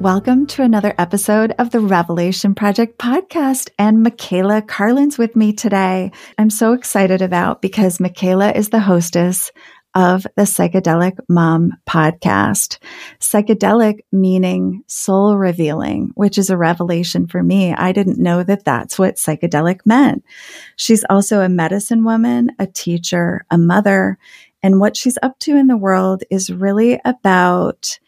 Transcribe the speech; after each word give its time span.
Welcome 0.00 0.46
to 0.48 0.62
another 0.62 0.94
episode 0.98 1.54
of 1.58 1.70
the 1.70 1.80
Revelation 1.80 2.54
Project 2.54 2.98
podcast. 2.98 3.70
And 3.78 4.02
Michaela 4.02 4.60
Carlin's 4.60 5.16
with 5.16 5.34
me 5.34 5.54
today. 5.54 6.12
I'm 6.36 6.50
so 6.50 6.74
excited 6.74 7.22
about 7.22 7.62
because 7.62 7.98
Michaela 7.98 8.52
is 8.52 8.68
the 8.68 8.78
hostess 8.78 9.50
of 9.94 10.26
the 10.36 10.42
Psychedelic 10.42 11.16
Mom 11.30 11.72
podcast. 11.88 12.76
Psychedelic 13.20 14.00
meaning 14.12 14.84
soul 14.86 15.38
revealing, 15.38 16.10
which 16.14 16.36
is 16.36 16.50
a 16.50 16.58
revelation 16.58 17.26
for 17.26 17.42
me. 17.42 17.72
I 17.72 17.92
didn't 17.92 18.18
know 18.22 18.42
that 18.42 18.66
that's 18.66 18.98
what 18.98 19.16
psychedelic 19.16 19.80
meant. 19.86 20.24
She's 20.76 21.06
also 21.08 21.40
a 21.40 21.48
medicine 21.48 22.04
woman, 22.04 22.50
a 22.58 22.66
teacher, 22.66 23.46
a 23.50 23.56
mother. 23.56 24.18
And 24.62 24.78
what 24.78 24.94
she's 24.94 25.18
up 25.22 25.38
to 25.40 25.56
in 25.56 25.68
the 25.68 25.76
world 25.78 26.22
is 26.30 26.52
really 26.52 27.00
about 27.06 27.98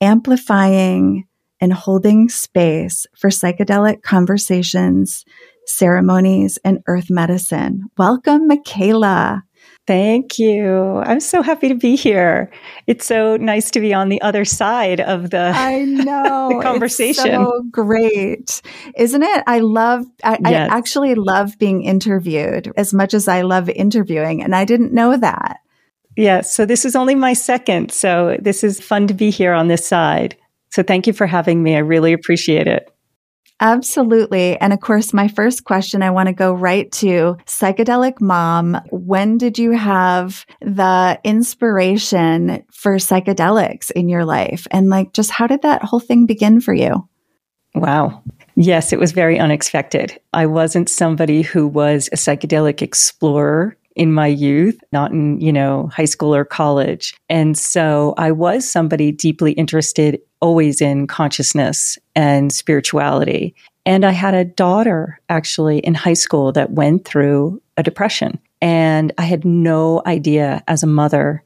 amplifying 0.00 1.25
and 1.60 1.72
holding 1.72 2.28
space 2.28 3.06
for 3.14 3.30
psychedelic 3.30 4.02
conversations, 4.02 5.24
ceremonies, 5.66 6.58
and 6.64 6.82
earth 6.86 7.10
medicine. 7.10 7.84
Welcome, 7.96 8.46
Michaela. 8.46 9.42
Thank 9.86 10.38
you. 10.40 10.98
I'm 10.98 11.20
so 11.20 11.42
happy 11.42 11.68
to 11.68 11.74
be 11.76 11.94
here. 11.94 12.50
It's 12.88 13.06
so 13.06 13.36
nice 13.36 13.70
to 13.70 13.80
be 13.80 13.94
on 13.94 14.08
the 14.08 14.20
other 14.20 14.44
side 14.44 15.00
of 15.00 15.30
the 15.30 15.52
I 15.54 15.84
know 15.84 16.48
the 16.48 16.60
conversation. 16.60 17.24
so 17.24 17.62
great, 17.70 18.62
isn't 18.96 19.22
it? 19.22 19.44
I 19.46 19.60
love. 19.60 20.04
I, 20.24 20.38
yes. 20.40 20.70
I 20.70 20.76
actually 20.76 21.14
love 21.14 21.56
being 21.58 21.82
interviewed 21.82 22.72
as 22.76 22.92
much 22.92 23.14
as 23.14 23.28
I 23.28 23.42
love 23.42 23.68
interviewing, 23.68 24.42
and 24.42 24.56
I 24.56 24.64
didn't 24.64 24.92
know 24.92 25.16
that. 25.16 25.60
Yes. 26.16 26.26
Yeah, 26.26 26.40
so 26.40 26.66
this 26.66 26.84
is 26.84 26.96
only 26.96 27.14
my 27.14 27.32
second. 27.32 27.92
So 27.92 28.38
this 28.40 28.64
is 28.64 28.80
fun 28.80 29.06
to 29.06 29.14
be 29.14 29.30
here 29.30 29.52
on 29.52 29.68
this 29.68 29.86
side. 29.86 30.36
So 30.76 30.82
thank 30.82 31.06
you 31.06 31.14
for 31.14 31.26
having 31.26 31.62
me. 31.62 31.74
I 31.74 31.78
really 31.78 32.12
appreciate 32.12 32.66
it. 32.66 32.92
Absolutely. 33.60 34.60
And 34.60 34.74
of 34.74 34.80
course, 34.80 35.14
my 35.14 35.26
first 35.26 35.64
question, 35.64 36.02
I 36.02 36.10
want 36.10 36.26
to 36.26 36.34
go 36.34 36.52
right 36.52 36.92
to 36.92 37.38
psychedelic 37.46 38.20
mom. 38.20 38.78
When 38.90 39.38
did 39.38 39.58
you 39.58 39.70
have 39.70 40.44
the 40.60 41.18
inspiration 41.24 42.62
for 42.70 42.96
psychedelics 42.96 43.90
in 43.90 44.10
your 44.10 44.26
life? 44.26 44.66
And 44.70 44.90
like, 44.90 45.14
just 45.14 45.30
how 45.30 45.46
did 45.46 45.62
that 45.62 45.82
whole 45.82 45.98
thing 45.98 46.26
begin 46.26 46.60
for 46.60 46.74
you? 46.74 47.08
Wow. 47.74 48.22
Yes, 48.54 48.92
it 48.92 48.98
was 48.98 49.12
very 49.12 49.38
unexpected. 49.38 50.20
I 50.34 50.44
wasn't 50.44 50.90
somebody 50.90 51.40
who 51.40 51.66
was 51.66 52.10
a 52.12 52.16
psychedelic 52.16 52.82
explorer 52.82 53.78
in 53.96 54.12
my 54.12 54.26
youth, 54.26 54.78
not 54.92 55.10
in, 55.10 55.40
you 55.40 55.52
know, 55.52 55.88
high 55.92 56.04
school 56.04 56.34
or 56.34 56.44
college. 56.44 57.16
And 57.28 57.58
so 57.58 58.14
I 58.18 58.30
was 58.30 58.68
somebody 58.68 59.10
deeply 59.10 59.52
interested 59.52 60.20
always 60.40 60.80
in 60.80 61.06
consciousness 61.06 61.98
and 62.14 62.52
spirituality. 62.52 63.54
And 63.86 64.04
I 64.04 64.10
had 64.10 64.34
a 64.34 64.44
daughter 64.44 65.18
actually 65.30 65.78
in 65.78 65.94
high 65.94 66.14
school 66.14 66.52
that 66.52 66.72
went 66.72 67.06
through 67.06 67.60
a 67.78 67.82
depression. 67.82 68.38
And 68.60 69.12
I 69.16 69.22
had 69.22 69.44
no 69.44 70.02
idea 70.06 70.62
as 70.68 70.82
a 70.82 70.86
mother 70.86 71.42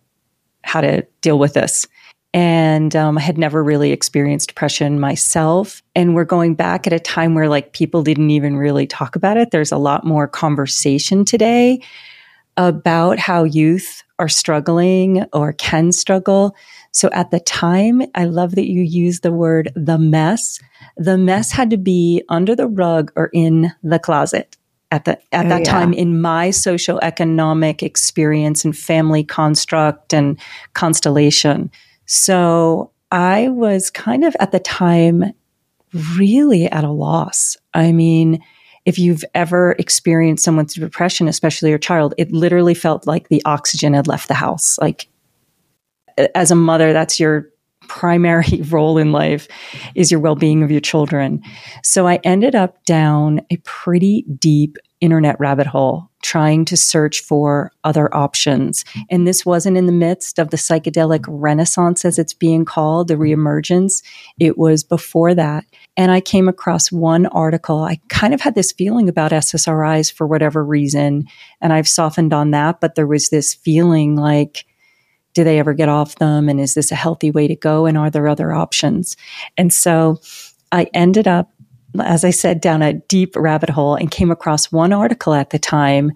how 0.64 0.80
to 0.80 1.06
deal 1.22 1.38
with 1.38 1.54
this. 1.54 1.86
And 2.32 2.94
um, 2.94 3.18
I 3.18 3.22
had 3.22 3.38
never 3.38 3.62
really 3.62 3.92
experienced 3.92 4.48
depression 4.48 5.00
myself. 5.00 5.82
And 5.94 6.14
we're 6.14 6.24
going 6.24 6.54
back 6.54 6.86
at 6.86 6.92
a 6.92 7.00
time 7.00 7.34
where 7.34 7.48
like 7.48 7.72
people 7.72 8.02
didn't 8.02 8.30
even 8.30 8.56
really 8.56 8.86
talk 8.86 9.16
about 9.16 9.36
it. 9.36 9.50
There's 9.50 9.72
a 9.72 9.78
lot 9.78 10.04
more 10.04 10.28
conversation 10.28 11.24
today 11.24 11.80
about 12.56 13.18
how 13.18 13.44
youth 13.44 14.02
are 14.18 14.28
struggling 14.28 15.24
or 15.32 15.52
can 15.54 15.92
struggle. 15.92 16.54
So 16.92 17.08
at 17.12 17.30
the 17.30 17.40
time, 17.40 18.02
I 18.14 18.24
love 18.24 18.54
that 18.56 18.68
you 18.68 18.82
use 18.82 19.20
the 19.20 19.32
word 19.32 19.72
the 19.74 19.98
mess. 19.98 20.58
The 20.96 21.16
mess 21.16 21.52
had 21.52 21.70
to 21.70 21.76
be 21.76 22.22
under 22.28 22.54
the 22.54 22.68
rug 22.68 23.12
or 23.16 23.30
in 23.32 23.72
the 23.82 23.98
closet 23.98 24.56
at 24.90 25.04
the 25.04 25.18
at 25.32 25.46
oh, 25.46 25.48
that 25.48 25.60
yeah. 25.60 25.72
time 25.72 25.92
in 25.92 26.20
my 26.20 26.52
economic 27.02 27.82
experience 27.82 28.64
and 28.64 28.76
family 28.76 29.24
construct 29.24 30.12
and 30.12 30.38
constellation. 30.74 31.70
So 32.06 32.90
I 33.10 33.48
was 33.48 33.90
kind 33.90 34.24
of 34.24 34.36
at 34.40 34.52
the 34.52 34.60
time 34.60 35.32
really 36.16 36.66
at 36.66 36.84
a 36.84 36.90
loss. 36.90 37.56
I 37.74 37.92
mean, 37.92 38.42
if 38.86 38.98
you've 38.98 39.24
ever 39.34 39.72
experienced 39.78 40.44
someone's 40.44 40.74
depression, 40.74 41.28
especially 41.28 41.70
your 41.70 41.78
child, 41.78 42.14
it 42.16 42.32
literally 42.32 42.74
felt 42.74 43.06
like 43.06 43.28
the 43.28 43.42
oxygen 43.44 43.94
had 43.94 44.06
left 44.06 44.28
the 44.28 44.34
house. 44.34 44.78
Like 44.78 45.08
as 46.34 46.50
a 46.50 46.56
mother, 46.56 46.92
that's 46.92 47.20
your 47.20 47.50
primary 47.88 48.62
role 48.70 48.98
in 48.98 49.12
life 49.12 49.48
is 49.94 50.10
your 50.10 50.20
well-being 50.20 50.62
of 50.62 50.70
your 50.70 50.80
children. 50.80 51.42
So 51.82 52.06
I 52.06 52.20
ended 52.24 52.54
up 52.54 52.84
down 52.84 53.40
a 53.50 53.56
pretty 53.58 54.24
deep 54.38 54.76
internet 55.00 55.38
rabbit 55.40 55.66
hole 55.66 56.10
trying 56.22 56.64
to 56.66 56.76
search 56.76 57.20
for 57.22 57.72
other 57.84 58.14
options. 58.14 58.84
And 59.10 59.26
this 59.26 59.46
wasn't 59.46 59.78
in 59.78 59.86
the 59.86 59.92
midst 59.92 60.38
of 60.38 60.50
the 60.50 60.58
psychedelic 60.58 61.24
renaissance, 61.26 62.04
as 62.04 62.18
it's 62.18 62.34
being 62.34 62.64
called, 62.64 63.08
the 63.08 63.14
reemergence. 63.14 64.02
It 64.38 64.58
was 64.58 64.84
before 64.84 65.34
that. 65.34 65.64
And 65.96 66.10
I 66.10 66.20
came 66.20 66.48
across 66.48 66.90
one 66.90 67.26
article. 67.26 67.82
I 67.82 68.00
kind 68.08 68.32
of 68.32 68.40
had 68.40 68.54
this 68.54 68.72
feeling 68.72 69.08
about 69.08 69.32
SSRIs 69.32 70.12
for 70.12 70.26
whatever 70.26 70.64
reason. 70.64 71.26
And 71.60 71.72
I've 71.72 71.88
softened 71.88 72.32
on 72.32 72.52
that, 72.52 72.80
but 72.80 72.94
there 72.94 73.06
was 73.06 73.28
this 73.28 73.54
feeling 73.54 74.16
like, 74.16 74.64
do 75.34 75.44
they 75.44 75.58
ever 75.58 75.74
get 75.74 75.88
off 75.88 76.16
them? 76.16 76.48
And 76.48 76.60
is 76.60 76.74
this 76.74 76.90
a 76.90 76.96
healthy 76.96 77.30
way 77.30 77.48
to 77.48 77.56
go? 77.56 77.86
And 77.86 77.98
are 77.98 78.10
there 78.10 78.28
other 78.28 78.52
options? 78.52 79.16
And 79.56 79.72
so 79.72 80.20
I 80.72 80.88
ended 80.94 81.28
up 81.28 81.50
as 81.98 82.24
I 82.24 82.30
said, 82.30 82.60
down 82.60 82.82
a 82.82 82.92
deep 82.92 83.34
rabbit 83.36 83.70
hole 83.70 83.94
and 83.94 84.10
came 84.10 84.30
across 84.30 84.70
one 84.70 84.92
article 84.92 85.34
at 85.34 85.50
the 85.50 85.58
time 85.58 86.12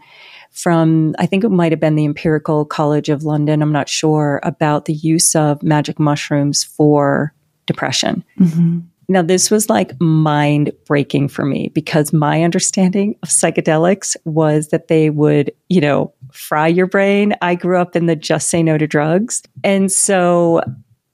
from, 0.53 1.15
I 1.19 1.27
think 1.27 1.43
it 1.43 1.49
might 1.49 1.73
have 1.73 1.81
been 1.81 1.97
the 1.97 2.05
Imperial 2.05 2.65
College 2.65 3.09
of 3.09 3.25
London, 3.25 3.61
I'm 3.61 3.73
not 3.73 3.89
sure, 3.89 4.41
about 4.45 4.85
the 4.85 4.93
use 4.93 5.35
of 5.35 5.63
magic 5.63 5.99
mushrooms 5.99 6.63
for 6.63 7.35
depression. 7.67 8.25
Mm-hmm. 8.39 8.81
Now, 9.09 9.23
this 9.23 9.51
was 9.51 9.69
like 9.69 10.01
mind 10.01 10.73
breaking 10.87 11.29
for 11.29 11.45
me 11.45 11.69
because 11.69 12.13
my 12.13 12.43
understanding 12.43 13.17
of 13.23 13.29
psychedelics 13.29 14.17
was 14.25 14.69
that 14.69 14.89
they 14.89 15.11
would, 15.11 15.53
you 15.69 15.81
know, 15.81 16.13
fry 16.33 16.69
your 16.69 16.87
brain. 16.87 17.35
I 17.43 17.55
grew 17.55 17.79
up 17.79 17.97
in 17.97 18.07
the 18.07 18.17
just 18.17 18.49
say 18.49 18.63
no 18.63 18.79
to 18.79 18.87
drugs. 18.87 19.43
And 19.63 19.93
so 19.93 20.63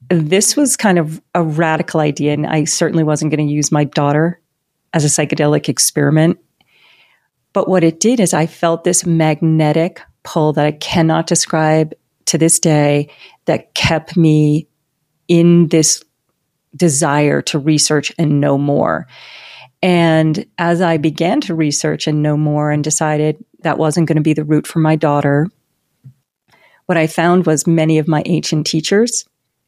this 0.09 0.57
was 0.57 0.77
kind 0.77 0.99
of 0.99 1.21
a 1.35 1.43
radical 1.43 2.01
idea. 2.01 2.33
And 2.33 2.47
I 2.47 2.65
certainly 2.65 3.05
wasn't 3.05 3.33
going 3.33 3.47
to 3.47 3.53
use 3.53 3.73
my 3.73 3.85
daughter 3.85 4.41
as 4.93 5.05
a 5.05 5.09
psychedelic 5.09 5.69
experiment. 5.69 6.39
But 7.53 7.69
what 7.69 7.85
it 7.85 8.01
did 8.01 8.21
is 8.21 8.35
I 8.35 8.47
felt 8.47 8.85
this 8.85 9.05
magnetic 9.05 10.01
pull 10.23 10.53
that 10.53 10.67
I 10.67 10.73
cannot 10.73 11.27
describe 11.27 11.95
to 12.27 12.39
this 12.39 12.61
day 12.61 13.11
that 13.47 13.75
kept 13.75 14.17
me 14.17 14.69
in 15.27 15.69
this 15.69 16.05
desire 16.77 17.43
to 17.43 17.59
research 17.59 18.13
and 18.19 18.41
know 18.41 18.57
more. 18.59 19.07
And 19.83 20.45
as 20.59 20.81
I 20.81 20.97
began 20.99 21.41
to 21.43 21.55
research 21.55 22.07
and 22.07 22.23
know 22.23 22.37
more 22.37 22.71
and 22.71 22.85
decided 22.85 23.43
that 23.61 23.79
wasn't 23.79 24.09
going 24.09 24.17
to 24.17 24.23
be 24.23 24.35
the 24.35 24.45
route 24.45 24.67
for 24.67 24.79
my 24.79 24.97
daughter, 24.97 25.49
what 26.87 26.99
I 26.99 27.07
found 27.07 27.47
was 27.47 27.67
many 27.67 27.99
of 27.99 28.09
my 28.09 28.23
ancient 28.27 28.67
teachers 28.67 29.25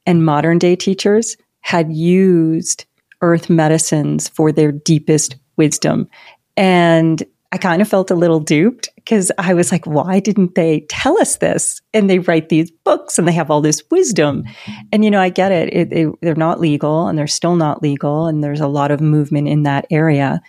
and 0.07 0.25
modern 0.25 0.59
day 0.59 0.77
teachers 0.77 1.37
had 1.61 1.93
used 1.93 2.85
earth 3.21 3.49
medicines 3.49 4.29
for 4.29 4.53
their 4.53 4.73
deepest 4.73 5.37
wisdom. 5.57 6.09
And 6.57 7.23
I 7.53 7.59
kind 7.59 7.83
of 7.83 7.89
felt 7.89 8.11
a 8.11 8.15
little 8.15 8.41
duped 8.41 8.89
because 8.97 9.31
I 9.37 9.53
was 9.53 9.71
like, 9.71 9.85
why 9.85 10.21
didn't 10.21 10.55
they 10.55 10.87
tell 10.89 11.21
us 11.21 11.37
this? 11.37 11.83
And 11.93 12.09
they 12.09 12.19
write 12.19 12.49
these 12.49 12.71
books 12.71 13.19
and 13.19 13.29
they 13.29 13.33
have 13.33 13.51
all 13.51 13.61
this 13.61 13.83
wisdom. 13.91 14.45
Mm-hmm. 14.45 14.81
And, 14.91 15.05
you 15.05 15.11
know, 15.11 15.21
I 15.21 15.29
get 15.29 15.53
it. 15.53 15.73
it, 15.73 15.93
it 15.93 16.15
they're 16.23 16.35
not 16.35 16.61
legal 16.61 17.07
and 17.07 17.19
they're 17.19 17.27
still 17.27 17.55
not 17.55 17.83
legal. 17.83 18.27
And 18.27 18.43
there's 18.43 18.61
a 18.61 18.69
lot 18.69 18.91
of 18.91 19.03
movement 19.03 19.49
in 19.49 19.65
that 19.65 19.87
area. 19.91 20.41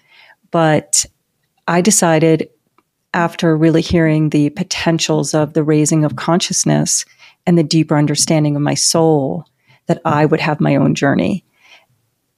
But 0.50 1.06
I 1.68 1.82
decided 1.82 2.50
after 3.14 3.56
really 3.58 3.82
hearing 3.82 4.30
the 4.30 4.50
potentials 4.52 5.34
of 5.34 5.54
the 5.54 5.64
raising 5.64 6.06
of 6.06 6.16
consciousness 6.16 7.06
and 7.46 7.58
the 7.58 7.64
deeper 7.64 7.98
understanding 7.98 8.56
of 8.56 8.62
my 8.62 8.76
soul 8.76 9.46
that 9.88 10.02
I 10.06 10.26
would 10.26 10.40
have 10.40 10.62
my 10.62 10.78
own 10.78 10.96
journey 10.96 11.44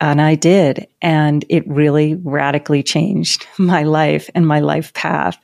And 0.06 0.22
I 0.22 0.36
did. 0.36 0.88
And 1.02 1.44
it 1.50 1.68
really 1.68 2.14
radically 2.14 2.84
changed 2.84 3.48
my 3.58 3.82
life 3.82 4.30
and 4.36 4.48
my 4.48 4.60
life 4.60 4.94
path. 4.94 5.36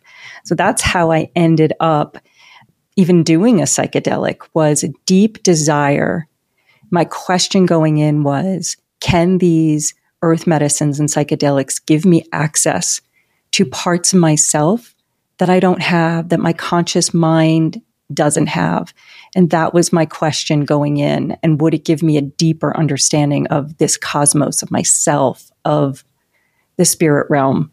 So 0.44 0.54
that's 0.54 0.84
how 0.84 1.12
I 1.12 1.32
ended 1.36 1.74
up 1.80 2.20
even 2.96 3.24
doing 3.24 3.60
a 3.60 3.64
psychedelic 3.64 4.42
was 4.54 4.84
a 4.84 4.94
deep 5.08 5.42
desire. 5.42 6.28
My 6.92 7.06
question 7.06 7.66
going 7.66 7.98
in 7.98 8.22
was, 8.22 8.78
can 9.00 9.40
these 9.40 9.96
earth 10.22 10.46
medicines 10.46 11.00
and 11.00 11.10
psychedelics 11.10 11.84
give 11.84 12.06
me 12.06 12.24
access 12.32 13.02
to 13.54 13.66
parts 13.66 14.14
of 14.14 14.20
myself 14.20 14.94
that 15.40 15.50
I 15.50 15.60
don't 15.60 15.82
have, 15.82 16.30
that 16.30 16.40
my 16.40 16.54
conscious 16.54 17.16
mind 17.16 17.82
doesn't 18.14 18.48
have? 18.48 18.94
And 19.36 19.50
that 19.52 19.74
was 19.74 19.94
my 19.94 20.06
question 20.06 20.66
going 20.66 20.98
in. 20.98 21.38
And 21.42 21.62
would 21.62 21.74
it 21.74 21.86
give 21.86 22.04
me 22.04 22.18
a 22.18 22.22
deeper 22.22 22.76
understanding 22.76 23.48
of 23.48 23.78
this 23.78 23.98
cosmos, 23.98 24.62
of 24.62 24.72
myself, 24.72 25.50
of 25.64 26.04
the 26.78 26.86
spirit 26.86 27.28
realm? 27.30 27.72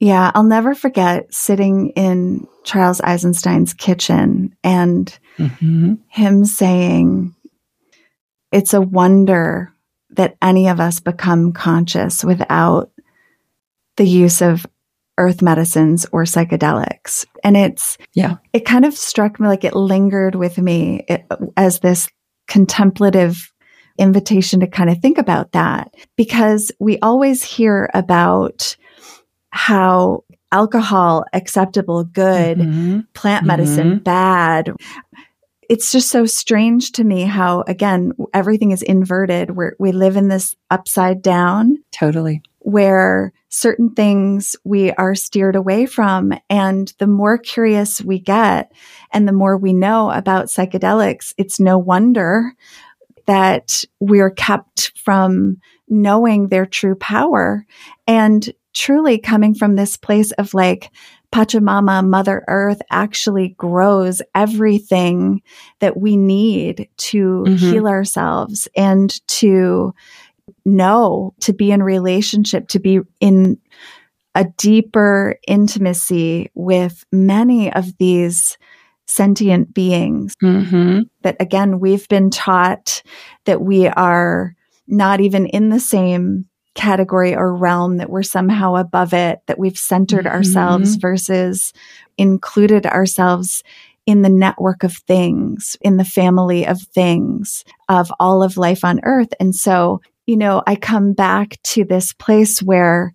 Yeah, 0.00 0.32
I'll 0.34 0.42
never 0.42 0.74
forget 0.74 1.32
sitting 1.32 1.90
in 1.90 2.46
Charles 2.64 3.00
Eisenstein's 3.00 3.72
kitchen 3.74 4.54
and 4.64 5.16
mm-hmm. 5.38 5.94
him 6.08 6.44
saying, 6.44 7.34
It's 8.50 8.74
a 8.74 8.80
wonder 8.80 9.72
that 10.10 10.36
any 10.42 10.68
of 10.68 10.80
us 10.80 11.00
become 11.00 11.52
conscious 11.52 12.24
without 12.24 12.90
the 13.96 14.06
use 14.06 14.42
of 14.42 14.66
earth 15.18 15.42
medicines 15.42 16.06
or 16.12 16.24
psychedelics. 16.24 17.24
And 17.42 17.56
it's, 17.56 17.96
yeah, 18.14 18.36
it 18.52 18.64
kind 18.64 18.84
of 18.84 18.96
struck 18.96 19.38
me 19.38 19.48
like 19.48 19.64
it 19.64 19.76
lingered 19.76 20.34
with 20.34 20.58
me 20.58 21.04
it, 21.08 21.26
as 21.56 21.80
this 21.80 22.08
contemplative 22.48 23.52
invitation 23.98 24.60
to 24.60 24.66
kind 24.66 24.90
of 24.90 24.98
think 24.98 25.18
about 25.18 25.52
that 25.52 25.94
because 26.16 26.72
we 26.80 26.98
always 26.98 27.42
hear 27.42 27.88
about 27.94 28.76
how 29.50 30.24
alcohol 30.50 31.24
acceptable, 31.32 32.04
good, 32.04 32.58
mm-hmm. 32.58 33.00
plant 33.12 33.46
medicine 33.46 33.90
mm-hmm. 33.92 34.02
bad. 34.02 34.72
It's 35.68 35.92
just 35.92 36.10
so 36.10 36.26
strange 36.26 36.92
to 36.92 37.04
me 37.04 37.22
how, 37.22 37.62
again, 37.66 38.12
everything 38.34 38.70
is 38.72 38.82
inverted. 38.82 39.52
Where 39.52 39.74
we 39.78 39.92
live 39.92 40.16
in 40.16 40.28
this 40.28 40.54
upside 40.70 41.22
down. 41.22 41.78
Totally. 41.90 42.42
Where 42.58 43.32
certain 43.54 43.90
things 43.90 44.56
we 44.64 44.90
are 44.92 45.14
steered 45.14 45.54
away 45.54 45.86
from. 45.86 46.32
And 46.50 46.92
the 46.98 47.06
more 47.06 47.38
curious 47.38 48.02
we 48.02 48.18
get 48.18 48.72
and 49.12 49.28
the 49.28 49.32
more 49.32 49.56
we 49.56 49.72
know 49.72 50.10
about 50.10 50.46
psychedelics, 50.46 51.34
it's 51.38 51.60
no 51.60 51.78
wonder 51.78 52.52
that 53.26 53.84
we're 54.00 54.30
kept 54.30 54.92
from 54.96 55.58
knowing 55.88 56.48
their 56.48 56.66
true 56.66 56.96
power. 56.96 57.64
And 58.08 58.52
truly 58.72 59.18
coming 59.18 59.54
from 59.54 59.76
this 59.76 59.96
place 59.96 60.32
of 60.32 60.52
like, 60.52 60.90
Pachamama, 61.34 62.06
Mother 62.06 62.44
Earth 62.46 62.80
actually 62.92 63.48
grows 63.58 64.22
everything 64.36 65.42
that 65.80 65.96
we 65.96 66.16
need 66.16 66.88
to 66.96 67.44
mm-hmm. 67.44 67.56
heal 67.56 67.88
ourselves 67.88 68.68
and 68.76 69.10
to 69.26 69.92
know, 70.64 71.34
to 71.40 71.52
be 71.52 71.70
in 71.70 71.82
relationship, 71.82 72.68
to 72.68 72.78
be 72.78 73.00
in 73.20 73.58
a 74.34 74.44
deeper 74.56 75.36
intimacy 75.46 76.50
with 76.54 77.04
many 77.12 77.72
of 77.72 77.96
these 77.98 78.58
sentient 79.06 79.74
beings. 79.74 80.34
Mm-hmm. 80.42 81.00
That 81.22 81.36
again, 81.40 81.80
we've 81.80 82.08
been 82.08 82.30
taught 82.30 83.02
that 83.44 83.60
we 83.60 83.86
are 83.86 84.56
not 84.86 85.20
even 85.20 85.46
in 85.46 85.68
the 85.68 85.80
same 85.80 86.46
category 86.74 87.34
or 87.34 87.54
realm 87.54 87.98
that 87.98 88.10
we're 88.10 88.22
somehow 88.22 88.74
above 88.74 89.14
it, 89.14 89.40
that 89.46 89.58
we've 89.58 89.78
centered 89.78 90.24
mm-hmm. 90.24 90.34
ourselves 90.34 90.96
versus 90.96 91.72
included 92.18 92.86
ourselves 92.86 93.62
in 94.06 94.22
the 94.22 94.28
network 94.28 94.82
of 94.82 94.92
things, 94.92 95.76
in 95.80 95.96
the 95.96 96.04
family 96.04 96.66
of 96.66 96.82
things, 96.82 97.64
of 97.88 98.12
all 98.20 98.42
of 98.42 98.56
life 98.56 98.84
on 98.84 99.00
earth. 99.04 99.32
And 99.40 99.54
so, 99.54 100.00
you 100.26 100.36
know, 100.36 100.62
I 100.66 100.76
come 100.76 101.12
back 101.12 101.60
to 101.64 101.84
this 101.84 102.12
place 102.12 102.62
where 102.62 103.12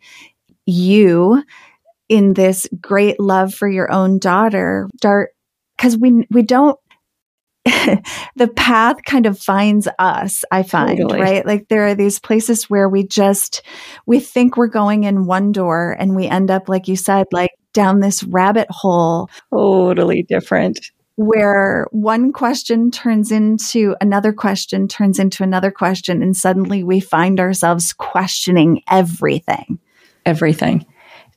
you, 0.66 1.44
in 2.08 2.34
this 2.34 2.68
great 2.80 3.20
love 3.20 3.54
for 3.54 3.68
your 3.68 3.92
own 3.92 4.20
daughter, 4.20 4.88
start 4.98 5.32
because 5.78 5.98
we 5.98 6.26
we 6.30 6.44
don't 6.44 6.78
the 8.36 8.48
path 8.56 8.98
kind 9.06 9.26
of 9.26 9.40
finds 9.40 9.88
us, 10.00 10.44
I 10.52 10.64
find, 10.64 10.98
totally. 10.98 11.22
right? 11.22 11.46
Like 11.46 11.68
there 11.68 11.88
are 11.88 11.96
these 11.96 12.20
places 12.20 12.70
where 12.70 12.88
we 12.88 13.06
just, 13.06 13.62
we 14.06 14.20
think 14.20 14.56
we're 14.56 14.68
going 14.68 15.04
in 15.04 15.26
one 15.26 15.52
door 15.52 15.96
and 16.00 16.16
we 16.16 16.28
end 16.28 16.52
up, 16.52 16.70
like 16.70 16.88
you 16.88 16.96
said, 16.96 17.28
like 17.32 17.52
down 17.74 18.00
this 18.00 18.24
rabbit 18.24 18.68
hole. 18.70 19.30
Totally 19.54 20.24
different. 20.24 20.80
Where 21.21 21.86
one 21.92 22.31
question 22.31 22.92
turns 22.92 23.30
into 23.30 23.94
another 24.00 24.31
question, 24.31 24.88
turns 24.88 25.19
into 25.19 25.44
another 25.44 25.69
question, 25.69 26.24
and 26.24 26.33
suddenly 26.33 26.81
we 26.81 27.01
find 27.01 27.42
ourselves 27.42 27.92
questioning 27.92 28.83
everything. 28.89 29.80
Everything. 30.25 30.86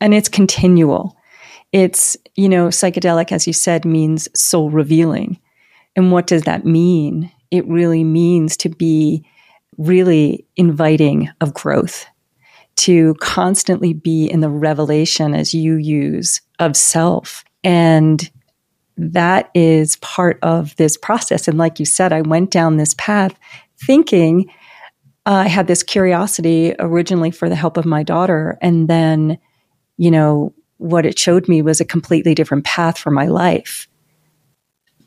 And 0.00 0.14
it's 0.14 0.28
continual. 0.28 1.16
It's, 1.72 2.16
you 2.36 2.48
know, 2.48 2.68
psychedelic, 2.68 3.32
as 3.32 3.48
you 3.48 3.52
said, 3.52 3.84
means 3.84 4.28
soul 4.40 4.70
revealing. 4.70 5.40
And 5.96 6.12
what 6.12 6.28
does 6.28 6.42
that 6.42 6.64
mean? 6.64 7.32
It 7.50 7.66
really 7.66 8.04
means 8.04 8.56
to 8.58 8.68
be 8.68 9.26
really 9.78 10.46
inviting 10.54 11.28
of 11.40 11.54
growth, 11.54 12.06
to 12.76 13.14
constantly 13.14 13.94
be 13.94 14.30
in 14.30 14.38
the 14.38 14.48
revelation, 14.48 15.34
as 15.34 15.52
you 15.52 15.74
use, 15.74 16.40
of 16.60 16.76
self. 16.76 17.42
And 17.64 18.30
that 19.10 19.50
is 19.54 19.96
part 19.96 20.38
of 20.42 20.76
this 20.76 20.96
process. 20.96 21.48
And 21.48 21.58
like 21.58 21.80
you 21.80 21.86
said, 21.86 22.12
I 22.12 22.22
went 22.22 22.50
down 22.50 22.76
this 22.76 22.94
path 22.94 23.34
thinking 23.78 24.48
uh, 25.24 25.44
I 25.44 25.48
had 25.48 25.66
this 25.66 25.82
curiosity 25.82 26.74
originally 26.78 27.30
for 27.30 27.48
the 27.48 27.54
help 27.54 27.76
of 27.76 27.84
my 27.84 28.02
daughter. 28.02 28.58
And 28.60 28.88
then, 28.88 29.38
you 29.96 30.10
know, 30.10 30.52
what 30.78 31.06
it 31.06 31.18
showed 31.18 31.48
me 31.48 31.62
was 31.62 31.80
a 31.80 31.84
completely 31.84 32.34
different 32.34 32.64
path 32.64 32.98
for 32.98 33.10
my 33.10 33.26
life. 33.26 33.86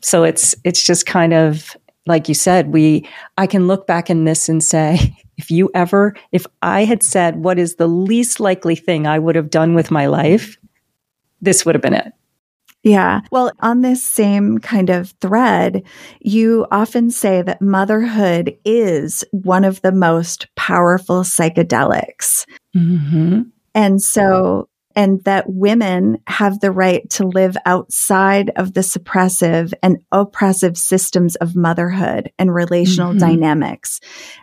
So 0.02 0.24
it's 0.24 0.54
it's 0.64 0.82
just 0.82 1.04
kind 1.04 1.34
of 1.34 1.76
like 2.06 2.28
you 2.28 2.34
said, 2.34 2.72
we 2.72 3.06
I 3.36 3.46
can 3.46 3.66
look 3.66 3.86
back 3.86 4.08
in 4.08 4.24
this 4.24 4.48
and 4.48 4.62
say, 4.64 5.16
if 5.36 5.50
you 5.50 5.70
ever 5.74 6.14
if 6.32 6.46
I 6.62 6.84
had 6.84 7.02
said 7.02 7.36
what 7.36 7.58
is 7.58 7.76
the 7.76 7.88
least 7.88 8.40
likely 8.40 8.76
thing 8.76 9.06
I 9.06 9.18
would 9.18 9.36
have 9.36 9.50
done 9.50 9.74
with 9.74 9.90
my 9.90 10.06
life, 10.06 10.56
this 11.42 11.66
would 11.66 11.74
have 11.74 11.82
been 11.82 11.94
it. 11.94 12.12
Yeah. 12.86 13.22
Well, 13.32 13.50
on 13.58 13.80
this 13.80 14.00
same 14.04 14.58
kind 14.58 14.90
of 14.90 15.10
thread, 15.20 15.82
you 16.20 16.68
often 16.70 17.10
say 17.10 17.42
that 17.42 17.60
motherhood 17.60 18.56
is 18.64 19.24
one 19.32 19.64
of 19.64 19.82
the 19.82 19.90
most 19.90 20.46
powerful 20.54 21.22
psychedelics. 21.22 22.46
Mm-hmm. 22.76 23.42
And 23.74 24.00
so 24.00 24.68
and 24.94 25.22
that 25.24 25.44
women 25.48 26.18
have 26.28 26.60
the 26.60 26.70
right 26.70 27.08
to 27.10 27.26
live 27.26 27.56
outside 27.66 28.50
of 28.56 28.72
the 28.72 28.80
suppressive 28.80 29.74
and 29.82 29.98
oppressive 30.12 30.78
systems 30.78 31.34
of 31.36 31.56
motherhood 31.56 32.32
and 32.38 32.54
relational 32.54 33.10
mm-hmm. 33.10 33.18
dynamics. 33.18 34.00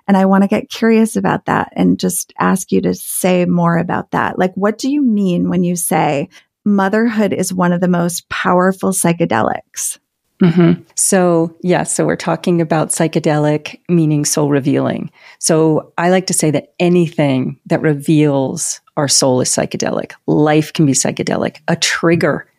And 0.08 0.16
I 0.16 0.26
want 0.26 0.44
to 0.44 0.50
get 0.50 0.70
curious 0.70 1.16
about 1.16 1.46
that 1.46 1.72
and 1.76 2.00
just 2.00 2.34
ask 2.38 2.72
you 2.74 2.82
to 2.82 2.94
say 2.94 3.46
more 3.46 3.78
about 3.78 4.12
that. 4.12 4.38
Like, 4.38 4.54
what 4.54 4.78
do 4.78 4.92
you 4.92 5.02
mean 5.02 5.50
when 5.50 5.64
you 5.64 5.76
say 5.76 6.30
motherhood 6.66 7.34
is 7.34 7.54
one 7.54 7.74
of 7.74 7.82
the 7.82 7.88
most 7.88 8.28
powerful 8.30 8.92
psychedelics? 8.92 10.00
Mm-hmm. 10.42 10.82
So, 10.96 11.56
yes, 11.62 11.64
yeah, 11.64 11.84
so 11.84 12.06
we're 12.06 12.16
talking 12.16 12.60
about 12.60 12.90
psychedelic, 12.90 13.80
meaning 13.88 14.26
soul 14.26 14.50
revealing. 14.50 15.10
So, 15.40 15.94
I 15.98 16.10
like 16.10 16.28
to 16.28 16.34
say 16.34 16.52
that 16.52 16.74
anything 16.80 17.60
that 17.68 17.82
reveals 17.82 18.82
our 18.98 19.08
soul 19.08 19.40
is 19.42 19.50
psychedelic. 19.50 20.14
Life 20.28 20.74
can 20.74 20.86
be 20.86 20.92
psychedelic. 20.92 21.58
A 21.68 21.76
trigger, 21.76 22.50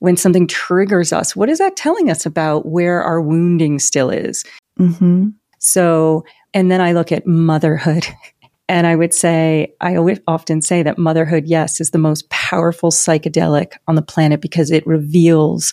when 0.00 0.16
something 0.16 0.46
triggers 0.46 1.12
us, 1.12 1.34
what 1.34 1.48
is 1.48 1.58
that 1.58 1.76
telling 1.76 2.10
us 2.10 2.26
about 2.26 2.66
where 2.66 3.02
our 3.02 3.22
wounding 3.22 3.78
still 3.78 4.10
is? 4.10 4.44
Mm-hmm. 4.78 5.28
So, 5.58 6.24
and 6.52 6.70
then 6.70 6.80
I 6.80 6.92
look 6.92 7.12
at 7.12 7.26
motherhood. 7.26 8.06
And 8.70 8.86
I 8.86 8.94
would 8.94 9.12
say, 9.12 9.74
I 9.80 9.96
often 10.28 10.62
say 10.62 10.84
that 10.84 10.96
motherhood, 10.96 11.48
yes, 11.48 11.80
is 11.80 11.90
the 11.90 11.98
most 11.98 12.30
powerful 12.30 12.92
psychedelic 12.92 13.72
on 13.88 13.96
the 13.96 14.00
planet 14.00 14.40
because 14.40 14.70
it 14.70 14.86
reveals 14.86 15.72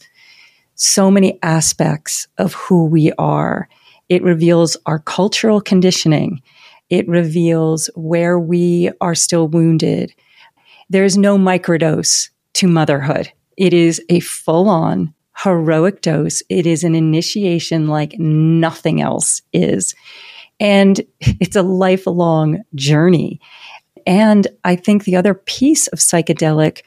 so 0.73 1.11
many 1.11 1.37
aspects 1.43 2.27
of 2.39 2.55
who 2.55 2.85
we 2.85 3.11
are. 3.19 3.69
It 4.09 4.23
reveals 4.23 4.77
our 4.87 4.97
cultural 4.97 5.61
conditioning. 5.61 6.41
It 6.89 7.07
reveals 7.07 7.87
where 7.93 8.39
we 8.39 8.89
are 8.99 9.13
still 9.13 9.47
wounded. 9.47 10.11
There's 10.89 11.19
no 11.19 11.37
microdose 11.37 12.31
to 12.53 12.67
motherhood. 12.67 13.31
It 13.57 13.75
is 13.75 14.01
a 14.09 14.21
full 14.21 14.69
on 14.69 15.13
heroic 15.43 16.01
dose. 16.01 16.41
It 16.49 16.65
is 16.65 16.83
an 16.83 16.95
initiation 16.95 17.89
like 17.89 18.17
nothing 18.17 19.01
else 19.01 19.43
is. 19.53 19.93
And 20.59 21.01
it's 21.19 21.55
a 21.55 21.63
lifelong 21.63 22.63
journey. 22.75 23.39
And 24.05 24.47
I 24.63 24.75
think 24.75 25.03
the 25.03 25.17
other 25.17 25.33
piece 25.33 25.87
of 25.87 25.99
psychedelic 25.99 26.81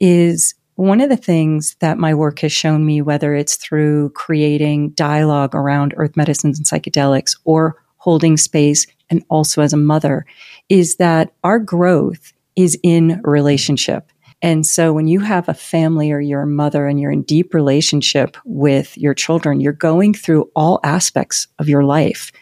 is 0.00 0.54
one 0.76 1.00
of 1.00 1.10
the 1.10 1.16
things 1.16 1.76
that 1.80 1.98
my 1.98 2.14
work 2.14 2.40
has 2.40 2.52
shown 2.52 2.86
me, 2.86 3.02
whether 3.02 3.34
it's 3.34 3.56
through 3.56 4.10
creating 4.10 4.90
dialogue 4.90 5.54
around 5.54 5.94
earth 5.96 6.16
medicines 6.16 6.58
and 6.58 6.66
psychedelics 6.66 7.36
or 7.44 7.76
holding 7.98 8.36
space 8.36 8.86
and 9.10 9.22
also 9.28 9.62
as 9.62 9.72
a 9.72 9.76
mother, 9.76 10.24
is 10.68 10.96
that 10.96 11.34
our 11.44 11.58
growth 11.58 12.32
is 12.56 12.78
in 12.82 13.20
relationship. 13.22 14.10
And 14.40 14.66
so 14.66 14.92
when 14.92 15.06
you 15.06 15.20
have 15.20 15.48
a 15.48 15.54
family 15.54 16.10
or 16.10 16.20
you're 16.20 16.42
a 16.42 16.46
mother 16.46 16.88
and 16.88 16.98
you're 16.98 17.12
in 17.12 17.22
deep 17.22 17.54
relationship 17.54 18.36
with 18.44 18.98
your 18.98 19.14
children, 19.14 19.60
you're 19.60 19.72
going 19.72 20.14
through 20.14 20.50
all 20.56 20.80
aspects 20.82 21.46
of 21.60 21.68
your 21.68 21.84
life. 21.84 22.32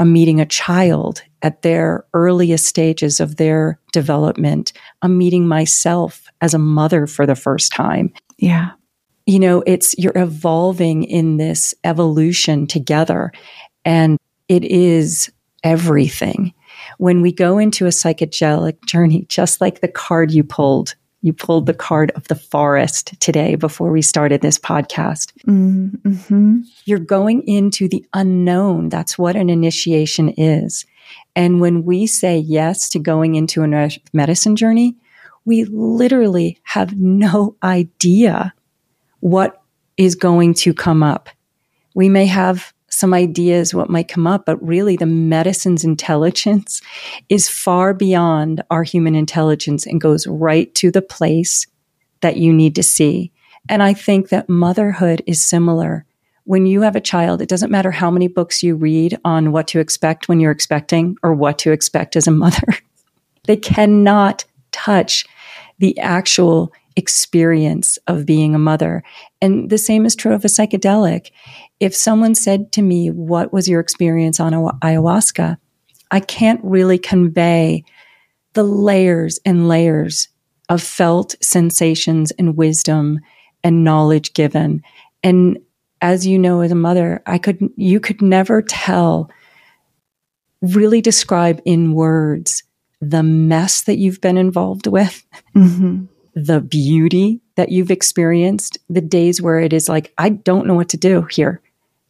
I'm 0.00 0.14
meeting 0.14 0.40
a 0.40 0.46
child 0.46 1.22
at 1.42 1.60
their 1.60 2.06
earliest 2.14 2.64
stages 2.64 3.20
of 3.20 3.36
their 3.36 3.78
development. 3.92 4.72
I'm 5.02 5.18
meeting 5.18 5.46
myself 5.46 6.26
as 6.40 6.54
a 6.54 6.58
mother 6.58 7.06
for 7.06 7.26
the 7.26 7.36
first 7.36 7.70
time. 7.70 8.10
Yeah. 8.38 8.70
You 9.26 9.38
know, 9.38 9.62
it's 9.66 9.94
you're 9.98 10.16
evolving 10.16 11.04
in 11.04 11.36
this 11.36 11.74
evolution 11.84 12.66
together 12.66 13.30
and 13.84 14.16
it 14.48 14.64
is 14.64 15.30
everything. 15.64 16.54
When 16.96 17.20
we 17.20 17.30
go 17.30 17.58
into 17.58 17.84
a 17.84 17.90
psychedelic 17.90 18.82
journey, 18.86 19.26
just 19.28 19.60
like 19.60 19.82
the 19.82 19.88
card 19.88 20.32
you 20.32 20.44
pulled 20.44 20.94
you 21.22 21.32
pulled 21.32 21.66
the 21.66 21.74
card 21.74 22.10
of 22.12 22.28
the 22.28 22.34
forest 22.34 23.18
today 23.20 23.54
before 23.54 23.90
we 23.90 24.02
started 24.02 24.40
this 24.40 24.58
podcast. 24.58 25.32
Mm-hmm. 25.46 26.60
You're 26.84 26.98
going 26.98 27.42
into 27.46 27.88
the 27.88 28.04
unknown. 28.14 28.88
That's 28.88 29.18
what 29.18 29.36
an 29.36 29.50
initiation 29.50 30.30
is. 30.30 30.86
And 31.36 31.60
when 31.60 31.84
we 31.84 32.06
say 32.06 32.38
yes 32.38 32.88
to 32.90 32.98
going 32.98 33.34
into 33.34 33.62
a 33.62 33.90
medicine 34.12 34.56
journey, 34.56 34.96
we 35.44 35.64
literally 35.64 36.58
have 36.62 36.96
no 36.96 37.56
idea 37.62 38.54
what 39.20 39.62
is 39.96 40.14
going 40.14 40.54
to 40.54 40.72
come 40.72 41.02
up. 41.02 41.28
We 41.94 42.08
may 42.08 42.26
have 42.26 42.72
some 42.90 43.14
ideas 43.14 43.72
what 43.72 43.88
might 43.88 44.08
come 44.08 44.26
up, 44.26 44.44
but 44.44 44.62
really 44.66 44.96
the 44.96 45.06
medicine's 45.06 45.84
intelligence 45.84 46.82
is 47.28 47.48
far 47.48 47.94
beyond 47.94 48.62
our 48.70 48.82
human 48.82 49.14
intelligence 49.14 49.86
and 49.86 50.00
goes 50.00 50.26
right 50.26 50.74
to 50.74 50.90
the 50.90 51.02
place 51.02 51.66
that 52.20 52.36
you 52.36 52.52
need 52.52 52.74
to 52.74 52.82
see. 52.82 53.32
And 53.68 53.82
I 53.82 53.94
think 53.94 54.28
that 54.28 54.48
motherhood 54.48 55.22
is 55.26 55.42
similar. 55.42 56.04
When 56.44 56.66
you 56.66 56.82
have 56.82 56.96
a 56.96 57.00
child, 57.00 57.40
it 57.40 57.48
doesn't 57.48 57.70
matter 57.70 57.90
how 57.90 58.10
many 58.10 58.26
books 58.26 58.62
you 58.62 58.74
read 58.74 59.16
on 59.24 59.52
what 59.52 59.68
to 59.68 59.78
expect 59.78 60.28
when 60.28 60.40
you're 60.40 60.50
expecting 60.50 61.16
or 61.22 61.32
what 61.32 61.58
to 61.58 61.70
expect 61.70 62.16
as 62.16 62.26
a 62.26 62.32
mother. 62.32 62.66
they 63.44 63.56
cannot 63.56 64.44
touch 64.72 65.24
the 65.78 65.98
actual 65.98 66.72
experience 66.96 67.98
of 68.06 68.26
being 68.26 68.54
a 68.54 68.58
mother. 68.58 69.02
And 69.42 69.70
the 69.70 69.78
same 69.78 70.04
is 70.04 70.14
true 70.14 70.34
of 70.34 70.44
a 70.44 70.48
psychedelic 70.48 71.30
if 71.78 71.94
someone 71.96 72.34
said 72.34 72.72
to 72.72 72.82
me, 72.82 73.08
What 73.10 73.52
was 73.52 73.68
your 73.68 73.80
experience 73.80 74.38
on 74.38 74.52
ayahuasca? 74.52 75.56
I 76.10 76.20
can't 76.20 76.60
really 76.62 76.98
convey 76.98 77.84
the 78.54 78.64
layers 78.64 79.38
and 79.44 79.68
layers 79.68 80.28
of 80.68 80.82
felt 80.82 81.34
sensations 81.40 82.30
and 82.32 82.56
wisdom 82.56 83.20
and 83.62 83.84
knowledge 83.84 84.34
given. 84.34 84.82
And 85.22 85.58
as 86.02 86.26
you 86.26 86.38
know, 86.38 86.60
as 86.60 86.72
a 86.72 86.76
mother, 86.76 87.22
I 87.26 87.38
could, 87.38 87.60
you 87.76 88.00
could 88.00 88.22
never 88.22 88.62
tell, 88.62 89.30
really 90.62 91.00
describe 91.00 91.60
in 91.64 91.92
words 91.92 92.62
the 93.00 93.22
mess 93.22 93.82
that 93.82 93.96
you've 93.96 94.20
been 94.20 94.36
involved 94.36 94.86
with, 94.86 95.24
mm-hmm. 95.56 96.04
the 96.34 96.60
beauty 96.60 97.40
that 97.60 97.70
you've 97.70 97.90
experienced, 97.90 98.78
the 98.88 99.02
days 99.02 99.42
where 99.42 99.60
it 99.60 99.74
is 99.74 99.86
like, 99.86 100.14
I 100.16 100.30
don't 100.30 100.66
know 100.66 100.72
what 100.74 100.88
to 100.88 100.96
do 100.96 101.24
here. 101.24 101.60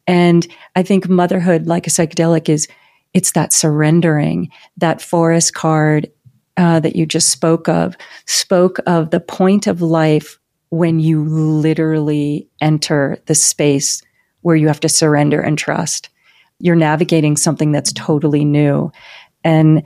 And 0.06 0.46
I 0.76 0.84
think 0.84 1.08
motherhood, 1.08 1.66
like 1.66 1.88
a 1.88 1.90
psychedelic, 1.90 2.48
is 2.48 2.68
it's 3.14 3.32
that 3.32 3.52
surrendering. 3.52 4.48
That 4.76 5.02
forest 5.02 5.52
card 5.52 6.08
uh, 6.56 6.78
that 6.78 6.94
you 6.94 7.04
just 7.04 7.30
spoke 7.30 7.68
of 7.68 7.96
spoke 8.26 8.78
of 8.86 9.10
the 9.10 9.18
point 9.18 9.66
of 9.66 9.82
life 9.82 10.38
when 10.68 11.00
you 11.00 11.24
literally 11.24 12.48
enter 12.60 13.18
the 13.26 13.34
space 13.34 14.00
where 14.42 14.54
you 14.54 14.68
have 14.68 14.80
to 14.80 14.88
surrender 14.88 15.40
and 15.40 15.58
trust. 15.58 16.10
You're 16.60 16.76
navigating 16.76 17.36
something 17.36 17.72
that's 17.72 17.92
totally 17.92 18.44
new. 18.44 18.92
And 19.42 19.82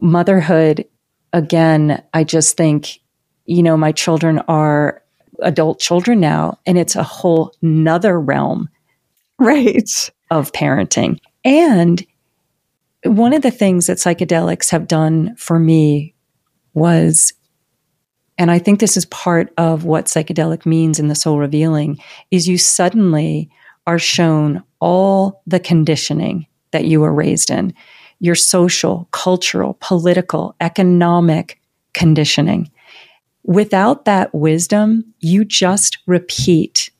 motherhood, 0.00 0.86
again, 1.34 2.02
I 2.14 2.24
just 2.24 2.56
think, 2.56 3.00
you 3.48 3.62
know, 3.62 3.78
my 3.78 3.92
children 3.92 4.40
are 4.40 5.02
adult 5.40 5.80
children 5.80 6.20
now, 6.20 6.58
and 6.66 6.76
it's 6.76 6.96
a 6.96 7.02
whole 7.02 7.54
nother 7.62 8.20
realm 8.20 8.68
right 9.38 10.10
of 10.30 10.52
parenting. 10.52 11.18
And 11.44 12.04
one 13.04 13.32
of 13.32 13.40
the 13.40 13.50
things 13.50 13.86
that 13.86 13.96
psychedelics 13.96 14.70
have 14.70 14.86
done 14.86 15.34
for 15.36 15.58
me 15.58 16.14
was 16.74 17.32
and 18.40 18.52
I 18.52 18.60
think 18.60 18.78
this 18.78 18.96
is 18.96 19.04
part 19.06 19.52
of 19.56 19.84
what 19.84 20.04
psychedelic 20.04 20.64
means 20.64 21.00
in 21.00 21.08
the 21.08 21.16
soul 21.16 21.38
revealing 21.38 21.98
is 22.30 22.46
you 22.46 22.56
suddenly 22.56 23.50
are 23.84 23.98
shown 23.98 24.62
all 24.78 25.42
the 25.44 25.58
conditioning 25.58 26.46
that 26.70 26.84
you 26.84 27.00
were 27.00 27.12
raised 27.12 27.50
in, 27.50 27.74
your 28.20 28.36
social, 28.36 29.08
cultural, 29.10 29.76
political, 29.80 30.54
economic 30.60 31.60
conditioning. 31.94 32.70
Without 33.48 34.04
that 34.04 34.32
wisdom, 34.32 35.02
you 35.18 35.44
just 35.44 35.98
repeat 36.06 36.90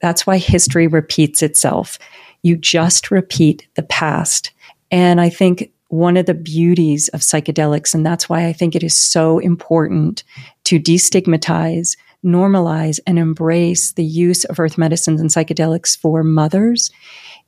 that's 0.00 0.26
why 0.26 0.38
history 0.38 0.86
repeats 0.86 1.42
itself. 1.42 1.98
You 2.42 2.56
just 2.56 3.10
repeat 3.10 3.68
the 3.74 3.82
past. 3.82 4.50
And 4.90 5.20
I 5.20 5.28
think 5.28 5.70
one 5.88 6.16
of 6.16 6.26
the 6.26 6.34
beauties 6.34 7.08
of 7.08 7.20
psychedelics, 7.20 7.94
and 7.94 8.04
that's 8.04 8.28
why 8.28 8.46
I 8.46 8.52
think 8.52 8.74
it 8.74 8.82
is 8.82 8.96
so 8.96 9.38
important 9.38 10.24
to 10.64 10.80
destigmatize, 10.80 11.96
normalize, 12.24 12.98
and 13.06 13.18
embrace 13.18 13.92
the 13.92 14.04
use 14.04 14.44
of 14.46 14.58
earth 14.58 14.78
medicines 14.78 15.20
and 15.20 15.30
psychedelics 15.30 15.98
for 15.98 16.22
mothers, 16.22 16.90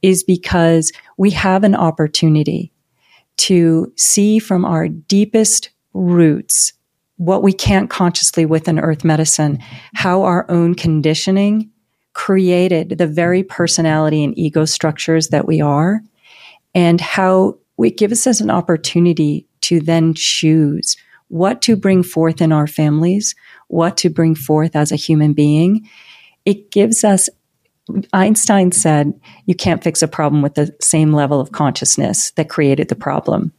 is 0.02 0.22
because 0.22 0.92
we 1.16 1.30
have 1.30 1.64
an 1.64 1.74
opportunity 1.74 2.72
to 3.38 3.92
see 3.96 4.38
from 4.38 4.64
our 4.64 4.88
deepest 4.88 5.70
roots 5.94 6.74
what 7.22 7.44
we 7.44 7.52
can't 7.52 7.88
consciously 7.88 8.44
with 8.44 8.66
an 8.66 8.80
earth 8.80 9.04
medicine, 9.04 9.56
how 9.94 10.22
our 10.22 10.44
own 10.50 10.74
conditioning 10.74 11.70
created 12.14 12.98
the 12.98 13.06
very 13.06 13.44
personality 13.44 14.24
and 14.24 14.36
ego 14.36 14.64
structures 14.64 15.28
that 15.28 15.46
we 15.46 15.60
are, 15.60 16.00
and 16.74 17.00
how 17.00 17.56
it 17.78 17.96
gives 17.96 18.26
us 18.26 18.40
an 18.40 18.50
opportunity 18.50 19.46
to 19.60 19.78
then 19.78 20.14
choose 20.14 20.96
what 21.28 21.62
to 21.62 21.76
bring 21.76 22.02
forth 22.02 22.42
in 22.42 22.50
our 22.50 22.66
families, 22.66 23.36
what 23.68 23.96
to 23.96 24.10
bring 24.10 24.34
forth 24.34 24.74
as 24.74 24.90
a 24.90 24.96
human 24.96 25.32
being. 25.32 25.88
It 26.44 26.72
gives 26.72 27.04
us, 27.04 27.28
Einstein 28.12 28.72
said, 28.72 29.18
you 29.46 29.54
can't 29.54 29.84
fix 29.84 30.02
a 30.02 30.08
problem 30.08 30.42
with 30.42 30.54
the 30.54 30.74
same 30.80 31.12
level 31.12 31.38
of 31.38 31.52
consciousness 31.52 32.32
that 32.32 32.48
created 32.48 32.88
the 32.88 32.96
problem. 32.96 33.52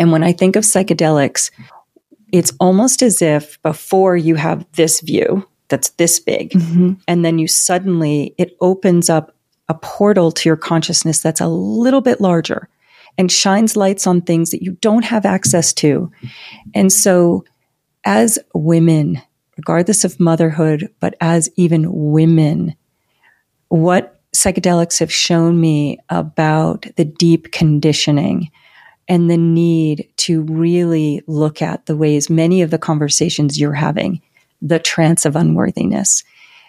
And 0.00 0.10
when 0.10 0.24
I 0.24 0.32
think 0.32 0.56
of 0.56 0.64
psychedelics, 0.64 1.52
it's 2.36 2.52
almost 2.60 3.00
as 3.00 3.22
if 3.22 3.60
before 3.62 4.14
you 4.14 4.34
have 4.34 4.66
this 4.72 5.00
view, 5.00 5.48
that's 5.68 5.88
this 5.90 6.20
big. 6.20 6.50
Mm-hmm. 6.50 6.92
And 7.08 7.24
then 7.24 7.38
you 7.38 7.48
suddenly, 7.48 8.34
it 8.36 8.54
opens 8.60 9.08
up 9.08 9.34
a 9.70 9.74
portal 9.74 10.30
to 10.30 10.48
your 10.48 10.56
consciousness 10.56 11.22
that's 11.22 11.40
a 11.40 11.48
little 11.48 12.02
bit 12.02 12.20
larger 12.20 12.68
and 13.16 13.32
shines 13.32 13.74
lights 13.74 14.06
on 14.06 14.20
things 14.20 14.50
that 14.50 14.62
you 14.62 14.72
don't 14.82 15.06
have 15.06 15.24
access 15.24 15.72
to. 15.72 16.12
And 16.74 16.92
so, 16.92 17.42
as 18.04 18.38
women, 18.54 19.22
regardless 19.56 20.04
of 20.04 20.20
motherhood, 20.20 20.92
but 21.00 21.14
as 21.22 21.48
even 21.56 21.86
women, 21.90 22.76
what 23.68 24.20
psychedelics 24.34 24.98
have 24.98 25.10
shown 25.10 25.58
me 25.58 25.98
about 26.10 26.84
the 26.96 27.06
deep 27.06 27.50
conditioning 27.50 28.50
and 29.08 29.30
the 29.30 29.36
need 29.36 30.08
to 30.16 30.42
really 30.42 31.22
look 31.26 31.62
at 31.62 31.86
the 31.86 31.96
ways 31.96 32.28
many 32.28 32.62
of 32.62 32.70
the 32.70 32.78
conversations 32.78 33.58
you're 33.58 33.72
having 33.72 34.20
the 34.62 34.78
trance 34.78 35.24
of 35.26 35.36
unworthiness, 35.36 36.24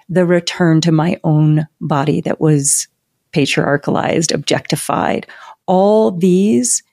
the 0.10 0.26
return 0.26 0.82
to 0.82 0.92
my 0.92 1.18
own 1.24 1.68
body 1.80 2.22
that 2.22 2.40
was 2.40 2.88
patriarchalized, 3.32 4.32
objectified. 4.32 5.26
All 5.66 6.12
these 6.12 6.84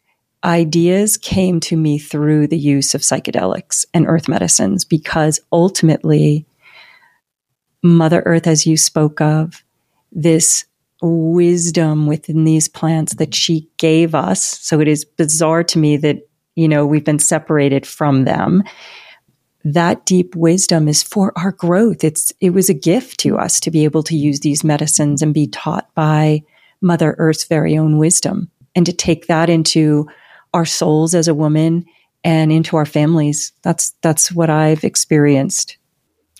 ideas 0.44 1.16
came 1.16 1.58
to 1.58 1.76
me 1.76 1.98
through 1.98 2.46
the 2.46 2.58
use 2.58 2.94
of 2.94 3.00
psychedelics 3.00 3.84
and 3.94 4.06
earth 4.06 4.28
medicines 4.28 4.84
because 4.84 5.40
ultimately, 5.52 6.46
Mother 7.82 8.22
Earth, 8.24 8.46
as 8.46 8.66
you 8.66 8.76
spoke 8.76 9.20
of, 9.20 9.64
this 10.12 10.64
wisdom 11.02 12.06
within 12.06 12.44
these 12.44 12.68
plants 12.68 13.14
that 13.16 13.34
she 13.34 13.68
gave 13.78 14.14
us. 14.14 14.42
So 14.60 14.80
it 14.80 14.88
is 14.88 15.04
bizarre 15.04 15.64
to 15.64 15.78
me 15.78 15.96
that, 15.98 16.28
you 16.54 16.68
know, 16.68 16.86
we've 16.86 17.04
been 17.04 17.18
separated 17.18 17.86
from 17.86 18.24
them. 18.24 18.62
That 19.64 20.04
deep 20.06 20.36
wisdom 20.36 20.88
is 20.88 21.02
for 21.02 21.32
our 21.36 21.52
growth. 21.52 22.04
It's, 22.04 22.32
it 22.40 22.50
was 22.50 22.68
a 22.68 22.74
gift 22.74 23.18
to 23.20 23.38
us 23.38 23.58
to 23.60 23.70
be 23.70 23.84
able 23.84 24.02
to 24.04 24.16
use 24.16 24.40
these 24.40 24.62
medicines 24.62 25.22
and 25.22 25.32
be 25.32 25.46
taught 25.46 25.92
by 25.94 26.42
Mother 26.80 27.14
Earth's 27.18 27.44
very 27.44 27.76
own 27.78 27.98
wisdom 27.98 28.50
and 28.74 28.84
to 28.84 28.92
take 28.92 29.26
that 29.26 29.48
into 29.48 30.08
our 30.52 30.66
souls 30.66 31.14
as 31.14 31.28
a 31.28 31.34
woman 31.34 31.86
and 32.22 32.52
into 32.52 32.76
our 32.76 32.86
families. 32.86 33.52
That's, 33.62 33.94
that's 34.02 34.30
what 34.30 34.50
I've 34.50 34.84
experienced. 34.84 35.78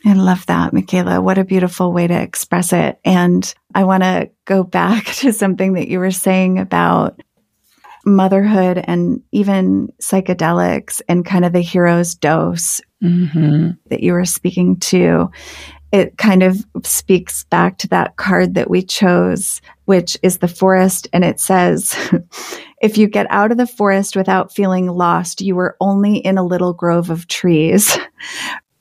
I 0.05 0.13
love 0.13 0.45
that, 0.47 0.73
Michaela. 0.73 1.21
What 1.21 1.39
a 1.39 1.45
beautiful 1.45 1.93
way 1.93 2.07
to 2.07 2.21
express 2.21 2.73
it. 2.73 3.01
And 3.05 3.53
I 3.75 3.85
want 3.85 4.03
to 4.03 4.31
go 4.45 4.63
back 4.63 5.05
to 5.17 5.33
something 5.33 5.75
that 5.75 5.89
you 5.89 5.99
were 5.99 6.11
saying 6.11 6.59
about 6.59 7.23
motherhood 8.07 8.83
and 8.85 9.23
even 9.33 9.91
psychedelics 10.01 11.01
and 11.09 11.25
kind 11.25 11.45
of 11.45 11.55
the 11.55 11.63
hero's 11.63 12.15
dose 12.15 12.83
mm-hmm. 13.03 13.71
that 13.89 14.03
you 14.03 14.13
were 14.13 14.27
speaking 14.27 14.79
to. 14.79 15.31
It 15.91 16.19
kind 16.19 16.43
of 16.43 16.67
speaks 16.83 17.45
back 17.45 17.79
to 17.79 17.89
that 17.89 18.17
card 18.17 18.55
that 18.55 18.69
we 18.69 18.83
chose, 18.83 19.63
which 19.87 20.19
is 20.23 20.39
the 20.39 20.49
forest. 20.49 21.09
And 21.15 21.25
it 21.25 21.41
says, 21.41 21.97
if 22.83 22.99
you 22.99 23.07
get 23.07 23.27
out 23.31 23.53
of 23.53 23.57
the 23.57 23.67
forest 23.67 24.17
without 24.17 24.53
feeling 24.53 24.89
lost, 24.89 25.41
you 25.41 25.59
are 25.61 25.77
only 25.81 26.19
in 26.19 26.37
a 26.37 26.45
little 26.45 26.75
grove 26.75 27.09
of 27.09 27.27
trees. 27.27 27.97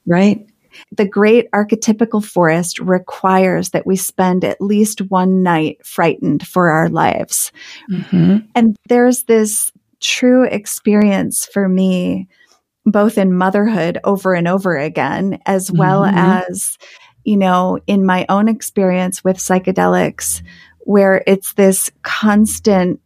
Right 0.05 0.45
the 0.95 1.07
great 1.07 1.49
archetypical 1.51 2.23
forest 2.23 2.79
requires 2.79 3.69
that 3.71 3.85
we 3.85 3.95
spend 3.95 4.43
at 4.43 4.61
least 4.61 5.01
one 5.09 5.43
night 5.43 5.83
frightened 5.85 6.45
for 6.47 6.69
our 6.69 6.89
lives. 6.89 7.51
Mm-hmm. 7.91 8.37
And 8.55 8.75
there's 8.89 9.23
this 9.23 9.71
true 10.01 10.45
experience 10.45 11.45
for 11.45 11.67
me, 11.67 12.27
both 12.85 13.17
in 13.17 13.33
motherhood 13.33 13.97
over 14.03 14.33
and 14.33 14.47
over 14.47 14.77
again, 14.77 15.39
as 15.45 15.71
well 15.71 16.03
mm-hmm. 16.03 16.17
as, 16.17 16.77
you 17.23 17.37
know, 17.37 17.79
in 17.87 18.05
my 18.05 18.25
own 18.29 18.47
experience 18.47 19.23
with 19.23 19.37
psychedelics, 19.37 20.43
where 20.79 21.23
it's 21.25 21.53
this 21.53 21.89
constant 22.03 22.99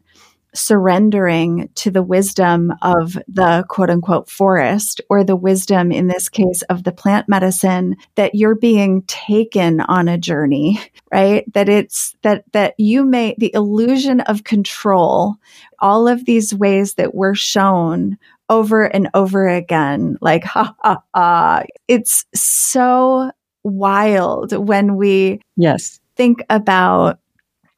surrendering 0.57 1.69
to 1.75 1.91
the 1.91 2.03
wisdom 2.03 2.73
of 2.81 3.17
the 3.27 3.65
quote 3.69 3.89
unquote 3.89 4.29
forest 4.29 5.01
or 5.09 5.23
the 5.23 5.35
wisdom 5.35 5.91
in 5.91 6.07
this 6.07 6.29
case 6.29 6.61
of 6.63 6.83
the 6.83 6.91
plant 6.91 7.29
medicine 7.29 7.95
that 8.15 8.35
you're 8.35 8.55
being 8.55 9.03
taken 9.03 9.79
on 9.81 10.07
a 10.07 10.17
journey, 10.17 10.79
right? 11.11 11.51
That 11.53 11.69
it's 11.69 12.15
that, 12.23 12.43
that 12.53 12.75
you 12.77 13.05
may, 13.05 13.35
the 13.37 13.53
illusion 13.53 14.21
of 14.21 14.43
control, 14.43 15.35
all 15.79 16.07
of 16.07 16.25
these 16.25 16.53
ways 16.53 16.95
that 16.95 17.13
we're 17.13 17.35
shown 17.35 18.17
over 18.49 18.85
and 18.85 19.09
over 19.13 19.47
again, 19.47 20.17
like, 20.21 20.43
ha 20.45 20.73
ha 20.79 21.01
ha. 21.13 21.63
It's 21.87 22.25
so 22.33 23.31
wild 23.63 24.53
when 24.53 24.95
we 24.95 25.41
yes 25.57 25.99
think 26.15 26.41
about 26.49 27.19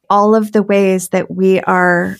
all 0.08 0.34
of 0.34 0.52
the 0.52 0.62
ways 0.62 1.10
that 1.10 1.30
we 1.30 1.60
are 1.60 2.16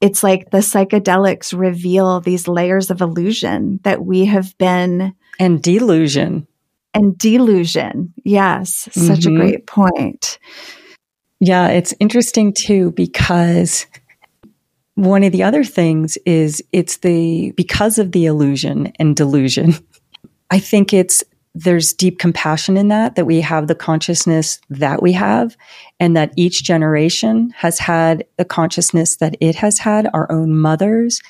it's 0.00 0.22
like 0.22 0.50
the 0.50 0.58
psychedelics 0.58 1.56
reveal 1.58 2.20
these 2.20 2.46
layers 2.46 2.90
of 2.90 3.00
illusion 3.00 3.80
that 3.82 4.04
we 4.04 4.24
have 4.26 4.56
been 4.58 5.14
and 5.38 5.62
delusion 5.62 6.46
and 6.94 7.16
delusion 7.18 8.12
yes 8.24 8.88
mm-hmm. 8.90 9.06
such 9.06 9.24
a 9.24 9.28
mm-hmm. 9.28 9.38
great 9.38 9.66
point 9.66 10.38
yeah 11.40 11.68
it's 11.68 11.94
interesting 12.00 12.52
too 12.52 12.90
because 12.92 13.86
one 14.94 15.22
of 15.22 15.32
the 15.32 15.42
other 15.42 15.62
things 15.62 16.16
is 16.26 16.62
it's 16.72 16.98
the 16.98 17.52
because 17.52 17.98
of 17.98 18.12
the 18.12 18.26
illusion 18.26 18.92
and 18.98 19.16
delusion 19.16 19.74
i 20.50 20.58
think 20.58 20.92
it's 20.92 21.22
there's 21.54 21.92
deep 21.92 22.18
compassion 22.18 22.76
in 22.76 22.88
that, 22.88 23.16
that 23.16 23.26
we 23.26 23.40
have 23.40 23.66
the 23.66 23.74
consciousness 23.74 24.60
that 24.70 25.02
we 25.02 25.12
have, 25.12 25.56
and 25.98 26.16
that 26.16 26.32
each 26.36 26.62
generation 26.62 27.52
has 27.56 27.78
had 27.78 28.24
the 28.36 28.44
consciousness 28.44 29.16
that 29.16 29.36
it 29.40 29.54
has 29.56 29.78
had, 29.78 30.08
our 30.14 30.30
own 30.30 30.56
mothers. 30.56 31.20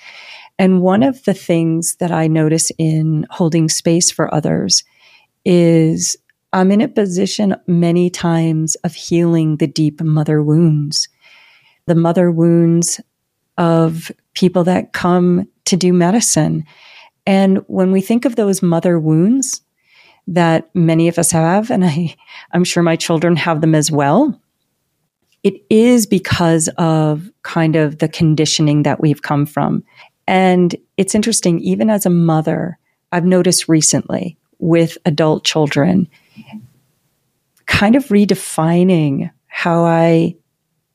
And 0.59 0.83
one 0.83 1.03
of 1.03 1.25
the 1.25 1.35
things 1.35 1.97
that 1.97 2.11
I 2.11 2.27
notice 2.27 2.71
in 2.79 3.27
holding 3.31 3.69
space 3.69 4.11
for 4.11 4.33
others 4.35 4.85
is 5.45 6.16
I'm 6.53 6.73
in 6.73 6.81
a 6.81 6.88
position 6.88 7.55
many 7.66 8.11
times 8.11 8.75
of 8.77 8.95
healing 8.95 9.59
the 9.59 9.66
deep 9.66 10.01
mother 10.01 10.43
wounds, 10.43 11.09
the 11.87 11.95
mother 11.95 12.31
wounds 12.31 13.01
of 13.57 14.11
people 14.35 14.64
that 14.64 14.93
come 14.93 15.49
to 15.66 15.77
do 15.77 15.93
medicine. 15.93 16.64
And 17.27 17.59
when 17.66 17.93
we 17.93 18.01
think 18.01 18.25
of 18.25 18.37
those 18.37 18.62
mother 18.62 18.99
wounds, 18.99 19.61
that 20.29 20.69
many 20.75 21.09
of 21.09 21.19
us 21.19 21.31
have, 21.33 21.71
and 21.71 21.85
I, 21.85 22.14
I'm 22.53 22.64
sure 22.64 22.83
my 22.83 22.97
children 22.97 23.35
have 23.37 23.61
them 23.61 23.75
as 23.75 23.91
well. 23.91 24.41
It 25.43 25.62
is 25.71 26.07
because 26.07 26.69
of 26.79 27.31
kind 27.43 27.77
of 27.77 27.99
the 27.99 28.09
conditioning 28.09 28.83
that 28.83 29.01
we've 29.01 29.23
come 29.23 29.47
from. 29.47 29.83
And 30.27 30.77
it's 30.97 31.14
interesting, 31.14 31.61
even 31.61 31.88
as 31.88 32.05
a 32.05 32.11
mother, 32.11 32.79
I've 33.12 33.25
noticed 33.25 33.69
recently 33.69 34.37
with 34.59 34.99
adult 35.07 35.45
children, 35.45 36.09
kind 37.67 37.97
of 37.97 38.05
redefining 38.07 39.31
how 39.47 39.85
I 39.85 40.37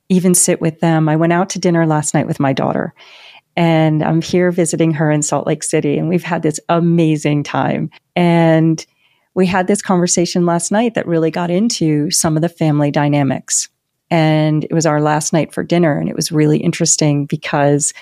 even 0.09 0.35
sit 0.35 0.61
with 0.61 0.79
them. 0.79 1.09
I 1.09 1.15
went 1.15 1.33
out 1.33 1.49
to 1.51 1.59
dinner 1.59 1.87
last 1.87 2.13
night 2.13 2.27
with 2.27 2.39
my 2.39 2.53
daughter 2.53 2.93
and 3.55 4.03
I'm 4.03 4.21
here 4.21 4.51
visiting 4.51 4.93
her 4.93 5.09
in 5.09 5.21
Salt 5.21 5.47
Lake 5.47 5.63
City 5.63 5.97
and 5.97 6.09
we've 6.09 6.23
had 6.23 6.43
this 6.43 6.59
amazing 6.69 7.43
time. 7.43 7.89
And 8.15 8.85
we 9.35 9.45
had 9.45 9.67
this 9.67 9.81
conversation 9.81 10.45
last 10.45 10.71
night 10.71 10.93
that 10.93 11.07
really 11.07 11.31
got 11.31 11.49
into 11.49 12.11
some 12.11 12.35
of 12.35 12.41
the 12.41 12.49
family 12.49 12.91
dynamics. 12.91 13.67
And 14.11 14.63
it 14.65 14.73
was 14.73 14.85
our 14.85 15.01
last 15.01 15.33
night 15.33 15.53
for 15.53 15.63
dinner. 15.63 15.97
And 15.97 16.09
it 16.09 16.15
was 16.15 16.31
really 16.31 16.59
interesting 16.59 17.25
because 17.25 17.93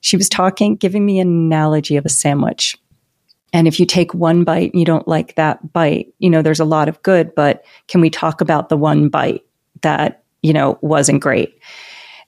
she 0.00 0.16
was 0.16 0.28
talking, 0.28 0.76
giving 0.76 1.04
me 1.04 1.18
an 1.18 1.28
analogy 1.28 1.96
of 1.96 2.06
a 2.06 2.10
sandwich. 2.10 2.76
And 3.52 3.66
if 3.66 3.80
you 3.80 3.86
take 3.86 4.14
one 4.14 4.44
bite 4.44 4.72
and 4.72 4.78
you 4.78 4.84
don't 4.84 5.08
like 5.08 5.34
that 5.34 5.72
bite, 5.72 6.12
you 6.18 6.30
know, 6.30 6.42
there's 6.42 6.60
a 6.60 6.64
lot 6.64 6.88
of 6.88 7.02
good, 7.02 7.34
but 7.34 7.64
can 7.88 8.00
we 8.00 8.10
talk 8.10 8.40
about 8.40 8.68
the 8.68 8.76
one 8.76 9.08
bite 9.08 9.42
that, 9.82 10.22
you 10.42 10.52
know, 10.52 10.78
wasn't 10.82 11.22
great? 11.22 11.58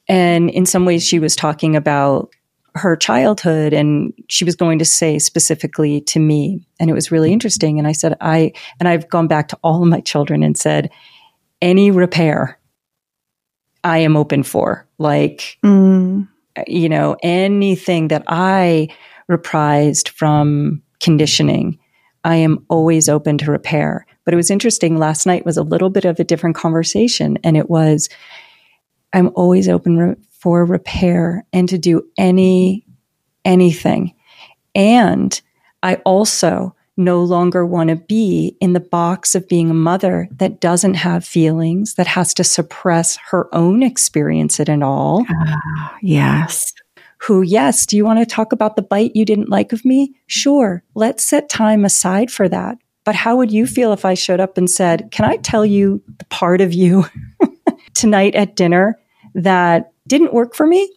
And 0.08 0.48
in 0.50 0.64
some 0.64 0.86
ways, 0.86 1.06
she 1.06 1.18
was 1.18 1.36
talking 1.36 1.76
about 1.76 2.34
her 2.78 2.96
childhood 2.96 3.72
and 3.72 4.12
she 4.28 4.44
was 4.44 4.56
going 4.56 4.78
to 4.78 4.84
say 4.84 5.18
specifically 5.18 6.00
to 6.02 6.18
me 6.18 6.66
and 6.80 6.88
it 6.88 6.94
was 6.94 7.10
really 7.10 7.32
interesting. 7.32 7.78
And 7.78 7.86
i 7.86 7.92
said 7.92 8.16
i 8.20 8.52
and 8.80 8.88
i've 8.88 9.08
gone 9.08 9.26
back 9.26 9.48
to 9.48 9.58
all 9.62 9.82
of 9.82 9.88
my 9.88 10.00
children 10.00 10.42
and 10.42 10.56
said 10.56 10.90
any 11.60 11.90
repair 11.90 12.58
i 13.84 13.98
am 13.98 14.16
open 14.16 14.42
for. 14.42 14.86
Like 14.98 15.58
mm. 15.64 16.26
you 16.66 16.88
know 16.88 17.16
anything 17.22 18.08
that 18.08 18.24
i 18.26 18.88
reprised 19.30 20.08
from 20.08 20.82
conditioning 21.00 21.78
i 22.24 22.36
am 22.36 22.64
always 22.68 23.08
open 23.08 23.38
to 23.38 23.50
repair. 23.50 24.06
But 24.24 24.34
it 24.34 24.36
was 24.36 24.50
interesting 24.50 24.98
last 24.98 25.26
night 25.26 25.46
was 25.46 25.56
a 25.56 25.62
little 25.62 25.90
bit 25.90 26.04
of 26.04 26.20
a 26.20 26.24
different 26.24 26.56
conversation 26.56 27.38
and 27.44 27.56
it 27.56 27.70
was 27.70 28.08
i'm 29.12 29.30
always 29.34 29.68
open 29.68 30.16
for 30.38 30.64
repair 30.64 31.44
and 31.52 31.68
to 31.68 31.78
do 31.78 32.06
any 32.16 32.84
anything. 33.44 34.14
And 34.74 35.40
I 35.82 35.96
also 35.96 36.74
no 36.96 37.22
longer 37.22 37.64
want 37.64 37.90
to 37.90 37.96
be 37.96 38.56
in 38.60 38.72
the 38.72 38.80
box 38.80 39.34
of 39.34 39.48
being 39.48 39.70
a 39.70 39.74
mother 39.74 40.28
that 40.32 40.60
doesn't 40.60 40.94
have 40.94 41.24
feelings, 41.24 41.94
that 41.94 42.08
has 42.08 42.34
to 42.34 42.44
suppress 42.44 43.16
her 43.30 43.52
own 43.54 43.82
experience 43.82 44.58
at 44.58 44.68
all. 44.82 45.24
Uh, 45.30 45.56
yes. 46.02 46.74
Who, 47.18 47.42
yes, 47.42 47.86
do 47.86 47.96
you 47.96 48.04
want 48.04 48.18
to 48.18 48.26
talk 48.26 48.52
about 48.52 48.76
the 48.76 48.82
bite 48.82 49.14
you 49.14 49.24
didn't 49.24 49.48
like 49.48 49.72
of 49.72 49.84
me? 49.84 50.14
Sure, 50.26 50.82
let's 50.94 51.24
set 51.24 51.48
time 51.48 51.84
aside 51.84 52.30
for 52.30 52.48
that. 52.48 52.78
But 53.04 53.14
how 53.14 53.36
would 53.36 53.50
you 53.50 53.66
feel 53.66 53.92
if 53.92 54.04
I 54.04 54.14
showed 54.14 54.40
up 54.40 54.58
and 54.58 54.68
said, 54.68 55.08
Can 55.10 55.24
I 55.24 55.36
tell 55.36 55.64
you 55.64 56.02
the 56.18 56.24
part 56.26 56.60
of 56.60 56.72
you 56.72 57.06
tonight 57.94 58.34
at 58.34 58.54
dinner 58.54 58.98
that 59.34 59.92
didn't 60.08 60.34
work 60.34 60.54
for 60.54 60.66
me. 60.66 60.90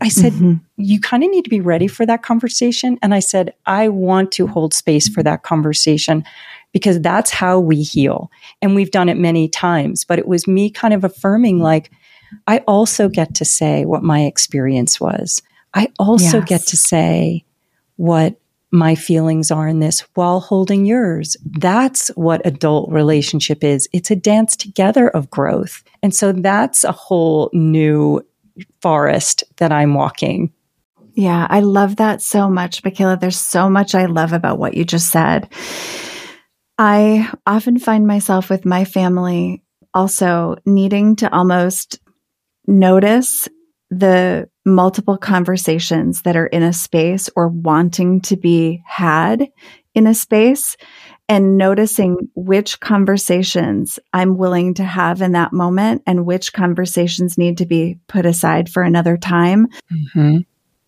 I 0.00 0.08
said, 0.08 0.32
mm-hmm. 0.32 0.54
you 0.76 1.00
kind 1.00 1.22
of 1.22 1.30
need 1.30 1.44
to 1.44 1.50
be 1.50 1.60
ready 1.60 1.86
for 1.86 2.04
that 2.04 2.24
conversation. 2.24 2.98
And 3.00 3.14
I 3.14 3.20
said, 3.20 3.54
I 3.64 3.88
want 3.88 4.32
to 4.32 4.48
hold 4.48 4.74
space 4.74 5.08
for 5.08 5.22
that 5.22 5.44
conversation 5.44 6.24
because 6.72 7.00
that's 7.00 7.30
how 7.30 7.60
we 7.60 7.82
heal. 7.82 8.30
And 8.60 8.74
we've 8.74 8.90
done 8.90 9.08
it 9.08 9.16
many 9.16 9.48
times, 9.48 10.04
but 10.04 10.18
it 10.18 10.26
was 10.26 10.48
me 10.48 10.68
kind 10.68 10.92
of 10.92 11.04
affirming, 11.04 11.60
like, 11.60 11.92
I 12.48 12.58
also 12.66 13.08
get 13.08 13.36
to 13.36 13.44
say 13.44 13.84
what 13.84 14.02
my 14.02 14.24
experience 14.24 15.00
was. 15.00 15.42
I 15.74 15.92
also 15.98 16.38
yes. 16.38 16.48
get 16.48 16.60
to 16.66 16.76
say 16.76 17.44
what 17.96 18.34
my 18.70 18.94
feelings 18.94 19.50
are 19.50 19.66
in 19.66 19.78
this 19.78 20.00
while 20.14 20.40
holding 20.40 20.84
yours. 20.84 21.36
That's 21.44 22.08
what 22.16 22.44
adult 22.44 22.90
relationship 22.90 23.64
is. 23.64 23.88
It's 23.92 24.10
a 24.10 24.16
dance 24.16 24.56
together 24.56 25.08
of 25.08 25.30
growth. 25.30 25.82
And 26.02 26.14
so 26.14 26.32
that's 26.32 26.84
a 26.84 26.92
whole 26.92 27.48
new 27.54 28.20
forest 28.80 29.44
that 29.56 29.72
I'm 29.72 29.94
walking. 29.94 30.52
Yeah, 31.14 31.46
I 31.50 31.60
love 31.60 31.96
that 31.96 32.22
so 32.22 32.48
much, 32.48 32.84
Michaela. 32.84 33.16
There's 33.16 33.38
so 33.38 33.68
much 33.68 33.94
I 33.94 34.06
love 34.06 34.32
about 34.32 34.58
what 34.58 34.74
you 34.74 34.84
just 34.84 35.10
said. 35.10 35.52
I 36.78 37.28
often 37.44 37.78
find 37.78 38.06
myself 38.06 38.48
with 38.48 38.64
my 38.64 38.84
family 38.84 39.64
also 39.94 40.56
needing 40.64 41.16
to 41.16 41.32
almost 41.34 41.98
notice 42.68 43.48
the 43.90 44.48
multiple 44.64 45.16
conversations 45.16 46.22
that 46.22 46.36
are 46.36 46.46
in 46.46 46.62
a 46.62 46.72
space 46.72 47.28
or 47.34 47.48
wanting 47.48 48.20
to 48.20 48.36
be 48.36 48.82
had 48.86 49.48
in 49.94 50.06
a 50.06 50.14
space 50.14 50.76
and 51.28 51.58
noticing 51.58 52.30
which 52.34 52.80
conversations 52.80 53.98
I'm 54.12 54.38
willing 54.38 54.74
to 54.74 54.84
have 54.84 55.20
in 55.20 55.32
that 55.32 55.52
moment 55.52 56.02
and 56.06 56.24
which 56.24 56.52
conversations 56.52 57.36
need 57.36 57.58
to 57.58 57.66
be 57.66 57.98
put 58.06 58.24
aside 58.24 58.70
for 58.70 58.82
another 58.82 59.16
time. 59.16 59.68
Mm-hmm. 59.92 60.38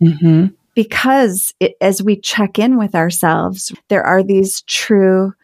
Mm-hmm. 0.02 0.46
Because 0.74 1.52
it, 1.60 1.74
as 1.80 2.02
we 2.02 2.16
check 2.16 2.58
in 2.58 2.78
with 2.78 2.94
ourselves, 2.94 3.72
there 3.88 4.02
are 4.02 4.22
these 4.22 4.62
true 4.62 5.34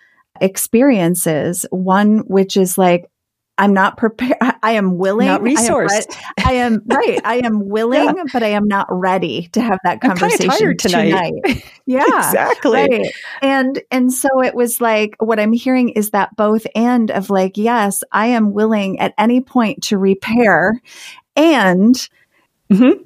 experiences. 0.40 1.66
One, 1.70 2.20
which 2.20 2.56
is 2.56 2.78
like, 2.78 3.10
I'm 3.58 3.72
not 3.72 3.96
prepared. 3.96 4.36
I 4.62 4.72
am 4.72 4.98
willing. 4.98 5.28
Not 5.28 5.40
resourced. 5.40 6.16
I 6.44 6.52
am, 6.52 6.82
I 6.90 6.94
am 6.96 6.98
right. 6.98 7.20
I 7.24 7.36
am 7.44 7.68
willing, 7.68 8.04
yeah. 8.16 8.24
but 8.32 8.42
I 8.42 8.48
am 8.48 8.66
not 8.66 8.86
ready 8.90 9.48
to 9.52 9.60
have 9.60 9.78
that 9.84 10.00
conversation 10.00 10.76
tonight. 10.76 11.32
tonight. 11.44 11.64
Yeah, 11.88 12.04
exactly. 12.04 12.80
Right. 12.80 13.12
And 13.42 13.80
and 13.92 14.12
so 14.12 14.42
it 14.42 14.56
was 14.56 14.80
like 14.80 15.14
what 15.20 15.38
I'm 15.38 15.52
hearing 15.52 15.90
is 15.90 16.10
that 16.10 16.34
both 16.34 16.66
end 16.74 17.12
of 17.12 17.30
like, 17.30 17.56
yes, 17.56 18.02
I 18.10 18.26
am 18.26 18.52
willing 18.52 18.98
at 18.98 19.14
any 19.16 19.40
point 19.40 19.84
to 19.84 19.96
repair, 19.96 20.82
and 21.36 21.94
mm-hmm. 22.72 23.04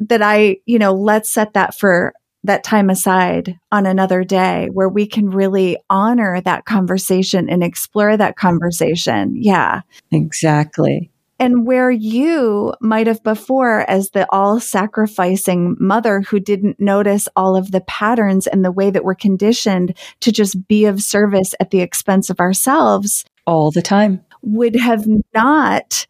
that 0.00 0.22
I, 0.22 0.56
you 0.64 0.78
know, 0.78 0.94
let's 0.94 1.28
set 1.28 1.52
that 1.52 1.78
for 1.78 2.14
that 2.44 2.64
time 2.64 2.90
aside 2.90 3.58
on 3.70 3.86
another 3.86 4.24
day 4.24 4.68
where 4.72 4.88
we 4.88 5.06
can 5.06 5.30
really 5.30 5.76
honor 5.88 6.40
that 6.40 6.64
conversation 6.64 7.48
and 7.48 7.62
explore 7.62 8.16
that 8.16 8.36
conversation. 8.36 9.34
Yeah. 9.36 9.82
Exactly. 10.10 11.10
And 11.38 11.66
where 11.66 11.90
you 11.90 12.72
might 12.80 13.08
have 13.08 13.22
before, 13.24 13.80
as 13.90 14.10
the 14.10 14.30
all 14.30 14.60
sacrificing 14.60 15.76
mother 15.80 16.20
who 16.20 16.38
didn't 16.38 16.78
notice 16.78 17.28
all 17.34 17.56
of 17.56 17.72
the 17.72 17.80
patterns 17.80 18.46
and 18.46 18.64
the 18.64 18.70
way 18.70 18.90
that 18.90 19.02
we're 19.02 19.16
conditioned 19.16 19.96
to 20.20 20.30
just 20.30 20.68
be 20.68 20.84
of 20.84 21.02
service 21.02 21.54
at 21.58 21.70
the 21.70 21.80
expense 21.80 22.30
of 22.30 22.38
ourselves 22.38 23.24
all 23.44 23.72
the 23.72 23.82
time, 23.82 24.24
would 24.42 24.76
have 24.76 25.04
not 25.34 26.06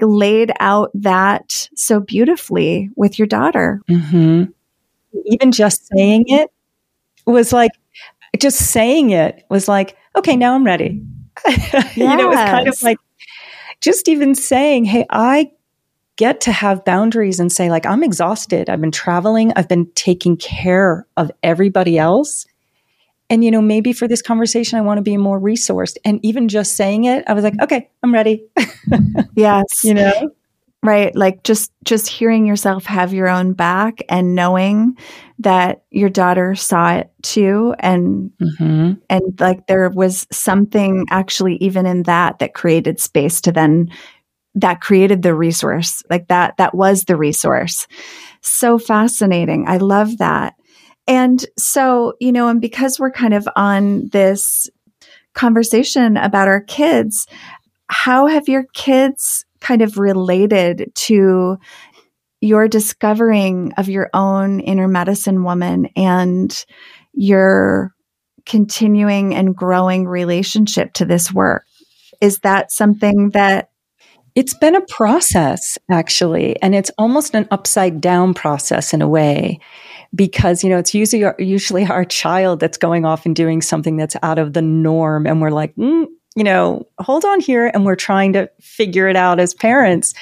laid 0.00 0.52
out 0.60 0.92
that 0.94 1.68
so 1.74 1.98
beautifully 1.98 2.90
with 2.94 3.18
your 3.18 3.26
daughter. 3.26 3.80
Mm-hmm 3.90 4.52
even 5.26 5.52
just 5.52 5.86
saying 5.88 6.24
it 6.28 6.50
was 7.26 7.52
like, 7.52 7.72
just 8.38 8.58
saying 8.58 9.10
it 9.10 9.44
was 9.48 9.68
like, 9.68 9.96
okay, 10.16 10.36
now 10.36 10.54
I'm 10.54 10.64
ready. 10.64 11.02
Yes. 11.46 11.96
you 11.96 12.04
know, 12.04 12.18
it 12.18 12.28
was 12.28 12.36
kind 12.36 12.68
of 12.68 12.82
like 12.82 12.98
just 13.80 14.08
even 14.08 14.34
saying, 14.34 14.84
hey, 14.84 15.06
I 15.10 15.52
get 16.16 16.40
to 16.42 16.52
have 16.52 16.84
boundaries 16.84 17.38
and 17.38 17.50
say, 17.50 17.70
like, 17.70 17.86
I'm 17.86 18.02
exhausted. 18.02 18.68
I've 18.68 18.80
been 18.80 18.90
traveling. 18.90 19.52
I've 19.54 19.68
been 19.68 19.90
taking 19.94 20.36
care 20.36 21.06
of 21.16 21.30
everybody 21.42 21.96
else. 21.96 22.44
And, 23.30 23.44
you 23.44 23.50
know, 23.50 23.60
maybe 23.62 23.92
for 23.92 24.08
this 24.08 24.22
conversation, 24.22 24.78
I 24.78 24.82
want 24.82 24.98
to 24.98 25.02
be 25.02 25.16
more 25.16 25.38
resourced. 25.38 25.96
And 26.04 26.18
even 26.24 26.48
just 26.48 26.76
saying 26.76 27.04
it, 27.04 27.24
I 27.28 27.34
was 27.34 27.44
like, 27.44 27.60
okay, 27.60 27.88
I'm 28.02 28.12
ready. 28.12 28.44
yes. 29.36 29.84
you 29.84 29.94
know? 29.94 30.30
Right? 30.82 31.14
Like 31.14 31.42
just 31.42 31.72
just 31.84 32.08
hearing 32.08 32.46
yourself 32.46 32.84
have 32.84 33.12
your 33.12 33.28
own 33.28 33.52
back 33.52 34.02
and 34.08 34.34
knowing 34.34 34.96
that 35.40 35.82
your 35.90 36.08
daughter 36.08 36.54
saw 36.54 36.94
it 36.94 37.10
too 37.22 37.74
and 37.80 38.30
mm-hmm. 38.40 38.92
and 39.10 39.40
like 39.40 39.66
there 39.66 39.90
was 39.90 40.26
something 40.30 41.06
actually 41.10 41.56
even 41.56 41.84
in 41.86 42.04
that 42.04 42.38
that 42.38 42.54
created 42.54 43.00
space 43.00 43.40
to 43.40 43.52
then 43.52 43.90
that 44.54 44.80
created 44.80 45.22
the 45.22 45.34
resource 45.34 46.02
like 46.10 46.28
that 46.28 46.56
that 46.58 46.74
was 46.74 47.04
the 47.04 47.16
resource. 47.16 47.86
So 48.40 48.78
fascinating. 48.78 49.66
I 49.66 49.78
love 49.78 50.18
that. 50.18 50.54
And 51.08 51.44
so 51.56 52.14
you 52.20 52.30
know 52.30 52.46
and 52.48 52.60
because 52.60 53.00
we're 53.00 53.10
kind 53.10 53.34
of 53.34 53.48
on 53.56 54.08
this 54.10 54.70
conversation 55.34 56.16
about 56.16 56.48
our 56.48 56.60
kids 56.60 57.26
how 57.90 58.26
have 58.26 58.48
your 58.48 58.64
kids 58.74 59.44
kind 59.60 59.82
of 59.82 59.98
related 59.98 60.92
to 60.94 61.58
your 62.40 62.68
discovering 62.68 63.72
of 63.76 63.88
your 63.88 64.10
own 64.14 64.60
inner 64.60 64.88
medicine 64.88 65.42
woman 65.42 65.88
and 65.96 66.64
your 67.12 67.92
continuing 68.46 69.34
and 69.34 69.54
growing 69.54 70.06
relationship 70.06 70.92
to 70.94 71.04
this 71.04 71.32
work. 71.32 71.64
Is 72.20 72.40
that 72.40 72.72
something 72.72 73.30
that 73.30 73.70
it's 74.34 74.54
been 74.54 74.76
a 74.76 74.86
process 74.86 75.78
actually, 75.90 76.60
and 76.62 76.74
it's 76.74 76.90
almost 76.96 77.34
an 77.34 77.48
upside 77.50 78.00
down 78.00 78.34
process 78.34 78.94
in 78.94 79.02
a 79.02 79.08
way 79.08 79.58
because 80.14 80.62
you 80.62 80.70
know 80.70 80.78
it's 80.78 80.94
usually 80.94 81.24
usually 81.38 81.84
our 81.84 82.04
child 82.04 82.60
that's 82.60 82.78
going 82.78 83.04
off 83.04 83.26
and 83.26 83.36
doing 83.36 83.60
something 83.60 83.96
that's 83.96 84.16
out 84.22 84.38
of 84.38 84.52
the 84.52 84.62
norm 84.62 85.26
and 85.26 85.42
we're 85.42 85.50
like 85.50 85.74
mm, 85.76 86.06
you 86.38 86.44
know, 86.44 86.86
hold 87.00 87.24
on 87.24 87.40
here 87.40 87.68
and 87.74 87.84
we're 87.84 87.96
trying 87.96 88.32
to 88.32 88.48
figure 88.60 89.08
it 89.08 89.16
out 89.16 89.40
as 89.40 89.54
parents. 89.54 90.14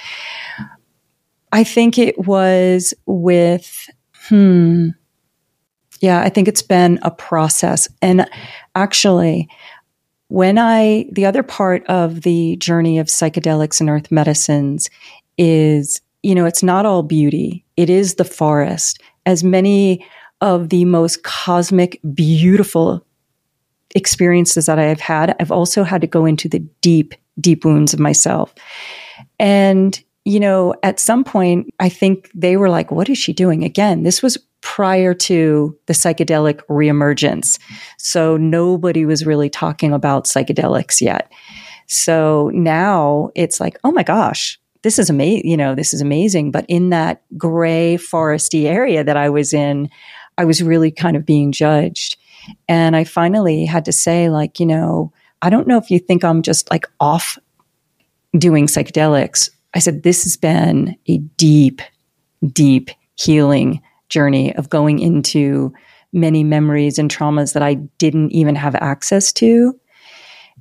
I 1.52 1.62
think 1.62 1.98
it 1.98 2.18
was 2.26 2.94
with, 3.04 3.90
hmm, 4.14 4.88
yeah, 6.00 6.22
I 6.22 6.30
think 6.30 6.48
it's 6.48 6.62
been 6.62 6.98
a 7.02 7.10
process. 7.10 7.86
And 8.00 8.26
actually, 8.74 9.50
when 10.28 10.56
I, 10.56 11.06
the 11.12 11.26
other 11.26 11.42
part 11.42 11.84
of 11.86 12.22
the 12.22 12.56
journey 12.56 12.98
of 12.98 13.08
psychedelics 13.08 13.78
and 13.78 13.90
earth 13.90 14.10
medicines 14.10 14.88
is, 15.36 16.00
you 16.22 16.34
know, 16.34 16.46
it's 16.46 16.62
not 16.62 16.86
all 16.86 17.02
beauty, 17.02 17.62
it 17.76 17.90
is 17.90 18.14
the 18.14 18.24
forest. 18.24 19.02
As 19.26 19.44
many 19.44 20.04
of 20.40 20.70
the 20.70 20.86
most 20.86 21.24
cosmic, 21.24 22.00
beautiful 22.14 23.06
experiences 23.96 24.66
that 24.66 24.78
I 24.78 24.84
have 24.84 25.00
had, 25.00 25.34
I've 25.40 25.50
also 25.50 25.82
had 25.82 26.02
to 26.02 26.06
go 26.06 26.24
into 26.24 26.48
the 26.48 26.60
deep, 26.80 27.14
deep 27.40 27.64
wounds 27.64 27.92
of 27.92 27.98
myself. 27.98 28.54
And, 29.40 30.00
you 30.24 30.38
know, 30.38 30.74
at 30.82 31.00
some 31.00 31.24
point, 31.24 31.72
I 31.80 31.88
think 31.88 32.30
they 32.34 32.56
were 32.56 32.70
like, 32.70 32.90
what 32.90 33.08
is 33.08 33.18
she 33.18 33.32
doing? 33.32 33.64
Again, 33.64 34.02
this 34.02 34.22
was 34.22 34.38
prior 34.60 35.14
to 35.14 35.76
the 35.86 35.92
psychedelic 35.92 36.60
reemergence. 36.66 37.58
So 37.98 38.36
nobody 38.36 39.06
was 39.06 39.24
really 39.24 39.48
talking 39.48 39.92
about 39.92 40.26
psychedelics 40.26 41.00
yet. 41.00 41.32
So 41.86 42.50
now 42.52 43.30
it's 43.34 43.60
like, 43.60 43.78
oh 43.84 43.92
my 43.92 44.02
gosh, 44.02 44.60
this 44.82 44.98
is 44.98 45.08
amazing. 45.08 45.48
You 45.48 45.56
know, 45.56 45.74
this 45.74 45.94
is 45.94 46.00
amazing. 46.00 46.50
But 46.50 46.66
in 46.68 46.90
that 46.90 47.22
gray 47.38 47.96
foresty 47.96 48.64
area 48.64 49.04
that 49.04 49.16
I 49.16 49.30
was 49.30 49.54
in, 49.54 49.88
I 50.36 50.44
was 50.44 50.62
really 50.62 50.90
kind 50.90 51.16
of 51.16 51.24
being 51.24 51.52
judged. 51.52 52.18
And 52.68 52.96
I 52.96 53.04
finally 53.04 53.64
had 53.64 53.84
to 53.86 53.92
say, 53.92 54.28
like, 54.28 54.60
you 54.60 54.66
know, 54.66 55.12
I 55.42 55.50
don't 55.50 55.68
know 55.68 55.78
if 55.78 55.90
you 55.90 55.98
think 55.98 56.24
I'm 56.24 56.42
just 56.42 56.70
like 56.70 56.86
off 57.00 57.38
doing 58.36 58.66
psychedelics. 58.66 59.50
I 59.74 59.78
said, 59.78 60.02
this 60.02 60.24
has 60.24 60.36
been 60.36 60.96
a 61.08 61.18
deep, 61.18 61.82
deep 62.52 62.90
healing 63.16 63.82
journey 64.08 64.54
of 64.56 64.70
going 64.70 64.98
into 64.98 65.72
many 66.12 66.44
memories 66.44 66.98
and 66.98 67.10
traumas 67.10 67.52
that 67.52 67.62
I 67.62 67.74
didn't 67.74 68.32
even 68.32 68.54
have 68.54 68.74
access 68.76 69.32
to. 69.34 69.78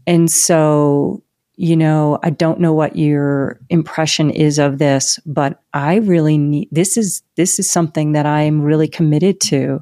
And 0.07 0.29
so, 0.29 1.23
you 1.55 1.75
know, 1.75 2.19
I 2.23 2.29
don't 2.29 2.59
know 2.59 2.73
what 2.73 2.95
your 2.95 3.59
impression 3.69 4.29
is 4.29 4.59
of 4.59 4.77
this, 4.77 5.19
but 5.25 5.61
I 5.73 5.95
really 5.95 6.37
need 6.37 6.67
this 6.71 6.97
is 6.97 7.23
this 7.35 7.59
is 7.59 7.69
something 7.69 8.11
that 8.11 8.25
I'm 8.25 8.61
really 8.61 8.87
committed 8.87 9.39
to. 9.41 9.81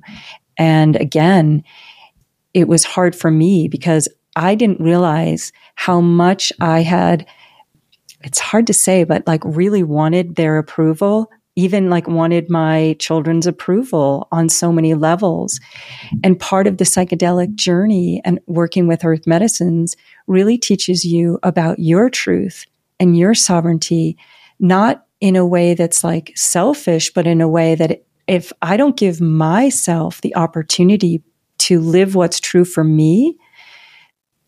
And 0.58 0.96
again, 0.98 1.64
it 2.54 2.68
was 2.68 2.84
hard 2.84 3.16
for 3.16 3.32
me 3.32 3.68
because 3.68 4.08
I 4.36 4.56
didn't 4.56 4.82
realize 4.82 5.52
how 5.76 6.02
much 6.02 6.52
I 6.60 6.82
had, 6.82 7.26
it's 8.24 8.40
hard 8.40 8.68
to 8.68 8.74
say, 8.74 9.04
but 9.04 9.26
like 9.28 9.42
really 9.44 9.84
wanted 9.84 10.36
their 10.36 10.58
approval, 10.58 11.30
even 11.56 11.90
like 11.90 12.08
wanted 12.08 12.50
my 12.50 12.96
children's 13.00 13.46
approval 13.46 14.28
on 14.32 14.50
so 14.50 14.72
many 14.72 14.96
levels. 14.96 15.60
And 16.24 16.40
part 16.40 16.66
of 16.66 16.78
the 16.78 16.84
psychedelic 16.84 17.54
journey 17.56 18.22
and 18.26 18.40
working 18.48 18.88
with 18.88 19.06
earth 19.06 19.28
medicines 19.28 19.96
really 20.28 20.58
teaches 20.58 21.06
you 21.06 21.40
about 21.44 21.80
your 21.80 22.10
truth 22.10 22.66
and 23.00 23.18
your 23.18 23.36
sovereignty, 23.36 24.18
not 24.60 25.06
in 25.22 25.36
a 25.36 25.46
way 25.46 25.74
that's 25.74 26.04
like 26.04 26.34
selfish, 26.36 27.14
but 27.14 27.28
in 27.28 27.40
a 27.40 27.48
way 27.48 27.76
that 27.76 28.04
if 28.28 28.52
I 28.62 28.78
don't 28.78 28.98
give 28.98 29.22
myself 29.22 30.22
the 30.22 30.36
opportunity 30.36 31.22
to 31.64 31.80
live 31.80 32.16
what's 32.16 32.40
true 32.40 32.66
for 32.66 32.84
me, 32.84 33.38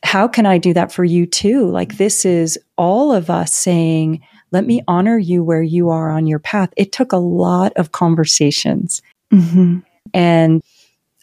how 0.03 0.27
can 0.27 0.45
I 0.45 0.57
do 0.57 0.73
that 0.73 0.91
for 0.91 1.03
you 1.03 1.25
too? 1.25 1.69
Like 1.69 1.97
this 1.97 2.25
is 2.25 2.59
all 2.77 3.11
of 3.11 3.29
us 3.29 3.53
saying, 3.53 4.21
let 4.51 4.65
me 4.65 4.81
honor 4.87 5.17
you 5.17 5.43
where 5.43 5.63
you 5.63 5.89
are 5.89 6.11
on 6.11 6.27
your 6.27 6.39
path. 6.39 6.69
It 6.77 6.91
took 6.91 7.11
a 7.11 7.17
lot 7.17 7.73
of 7.75 7.91
conversations. 7.91 9.01
Mm-hmm. 9.33 9.79
And 10.13 10.61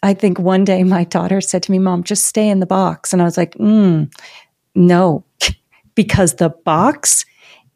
I 0.03 0.13
think 0.13 0.37
one 0.37 0.65
day 0.65 0.83
my 0.83 1.05
daughter 1.05 1.39
said 1.41 1.63
to 1.63 1.71
me, 1.71 1.79
Mom, 1.79 2.03
just 2.03 2.27
stay 2.27 2.49
in 2.49 2.59
the 2.59 2.65
box. 2.65 3.13
And 3.13 3.21
I 3.21 3.25
was 3.25 3.37
like, 3.37 3.55
mm, 3.55 4.13
no, 4.75 5.23
because 5.95 6.35
the 6.35 6.49
box 6.49 7.25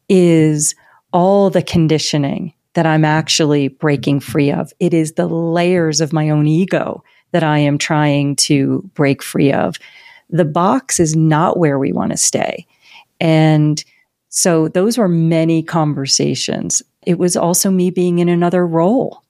is 0.08 0.74
all 1.12 1.50
the 1.50 1.62
conditioning 1.62 2.52
that 2.74 2.84
I'm 2.84 3.04
actually 3.04 3.68
breaking 3.68 4.20
free 4.20 4.52
of. 4.52 4.72
It 4.78 4.92
is 4.92 5.14
the 5.14 5.26
layers 5.26 6.00
of 6.00 6.12
my 6.12 6.28
own 6.28 6.46
ego 6.46 7.02
that 7.32 7.42
I 7.42 7.58
am 7.58 7.78
trying 7.78 8.36
to 8.36 8.88
break 8.94 9.22
free 9.22 9.52
of. 9.52 9.76
The 10.30 10.44
box 10.44 11.00
is 11.00 11.16
not 11.16 11.58
where 11.58 11.78
we 11.78 11.92
want 11.92 12.12
to 12.12 12.18
stay. 12.18 12.66
And 13.20 13.82
so 14.28 14.68
those 14.68 14.98
were 14.98 15.08
many 15.08 15.62
conversations. 15.62 16.82
It 17.02 17.18
was 17.18 17.36
also 17.36 17.70
me 17.70 17.90
being 17.90 18.18
in 18.18 18.28
another 18.28 18.66
role. 18.66 19.22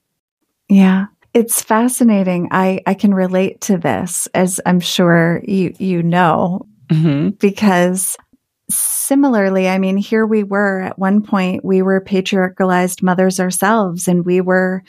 Yeah. 0.68 1.06
It's 1.34 1.62
fascinating. 1.62 2.48
I, 2.50 2.80
I 2.86 2.94
can 2.94 3.14
relate 3.14 3.60
to 3.62 3.78
this, 3.78 4.26
as 4.34 4.60
I'm 4.66 4.80
sure 4.80 5.40
you, 5.44 5.74
you 5.78 6.02
know, 6.02 6.66
mm-hmm. 6.88 7.30
because 7.30 8.16
similarly, 8.70 9.68
I 9.68 9.78
mean, 9.78 9.96
here 9.98 10.26
we 10.26 10.42
were 10.42 10.80
at 10.80 10.98
one 10.98 11.22
point, 11.22 11.64
we 11.64 11.82
were 11.82 12.00
patriarchalized 12.00 13.02
mothers 13.02 13.40
ourselves, 13.40 14.08
and 14.08 14.24
we 14.24 14.40
were 14.40 14.82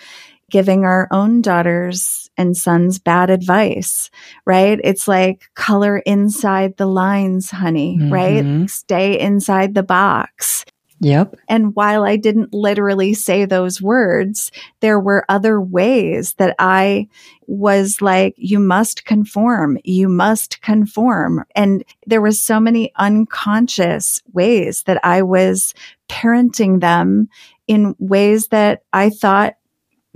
giving 0.50 0.86
our 0.86 1.08
own 1.12 1.41
daughters 1.41 2.29
and 2.39 2.56
sons 2.56 2.97
bad 2.97 3.30
advice, 3.30 4.10
right? 4.45 4.80
It's 4.84 5.08
like 5.08 5.52
color 5.56 5.99
inside 5.99 6.78
the 6.78 6.88
lines, 6.88 7.52
honey, 7.52 7.97
mm-hmm. 7.99 8.13
right? 8.13 8.69
Stay 8.69 9.19
inside 9.19 9.75
the 9.75 9.84
box. 9.84 10.65
Yep. 11.02 11.36
And 11.47 11.75
while 11.75 12.04
I 12.04 12.17
didn't 12.17 12.54
literally 12.54 13.13
say 13.13 13.45
those 13.45 13.82
words, 13.82 14.52
there 14.82 14.99
were 14.99 15.25
other 15.30 15.62
ways 15.62 16.34
that 16.36 16.56
I 16.60 17.08
was 17.47 18.02
like, 18.02 18.36
you 18.38 18.60
must 18.60 19.06
conform. 19.06 19.78
You 19.84 20.10
must 20.10 20.62
conform. 20.62 21.45
And 21.56 21.84
there 22.06 22.21
was 22.21 22.41
so 22.41 22.60
many 22.60 22.91
unconscious 22.97 24.21
ways 24.34 24.84
that 24.84 24.99
I 25.06 25.21
was 25.21 25.73
parenting 26.10 26.82
them 26.82 27.30
in 27.67 27.95
ways 27.99 28.47
that 28.47 28.84
I 28.91 29.10
thought 29.10 29.56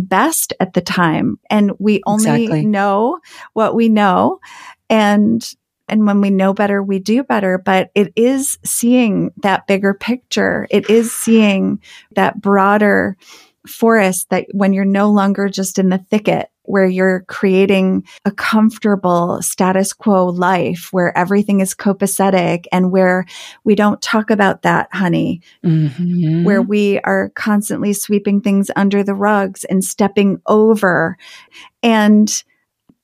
best 0.04 0.54
at 0.60 0.74
the 0.74 0.82
time. 0.82 1.40
And 1.50 1.72
we 1.80 2.02
only 2.06 2.44
exactly. 2.44 2.66
know 2.66 3.20
what 3.54 3.76
we 3.76 3.90
know. 3.90 4.40
And 4.90 5.44
and 5.90 6.08
when 6.08 6.22
we 6.22 6.30
know 6.30 6.54
better, 6.54 6.82
we 6.82 7.00
do 7.00 7.24
better. 7.24 7.58
But 7.58 7.92
it 7.94 8.14
is 8.16 8.58
seeing 8.64 9.32
that 9.38 9.68
bigger 9.68 9.94
picture. 9.94 10.68
It 10.72 10.90
is 10.90 11.14
seeing 11.14 11.82
that 12.16 12.42
broader 12.42 13.18
forest 13.68 14.30
that 14.30 14.46
when 14.52 14.74
you're 14.74 14.86
no 14.86 15.10
longer 15.10 15.50
just 15.50 15.80
in 15.80 15.90
the 15.90 15.98
thicket 15.98 16.50
where 16.66 16.86
you're 16.86 17.26
creating 17.28 18.06
a 18.24 18.32
comfortable 18.32 19.42
status 19.42 19.92
quo 19.92 20.28
life 20.28 20.90
where 20.92 21.18
everything 21.18 21.60
is 21.60 21.76
copacetic 21.76 22.66
and 22.72 22.92
where 22.92 23.26
we 23.66 23.76
don't 23.76 24.02
talk 24.02 24.30
about 24.30 24.62
that, 24.62 24.88
honey, 24.94 25.42
mm-hmm. 25.64 26.46
where 26.46 26.62
we 26.62 27.00
are 27.02 27.32
constantly 27.36 27.92
sweeping 27.92 28.40
things 28.40 28.72
under 28.76 29.04
the 29.04 29.14
rugs 29.14 29.66
and 29.66 29.84
stepping 29.84 30.42
over. 30.46 31.18
And, 31.82 32.44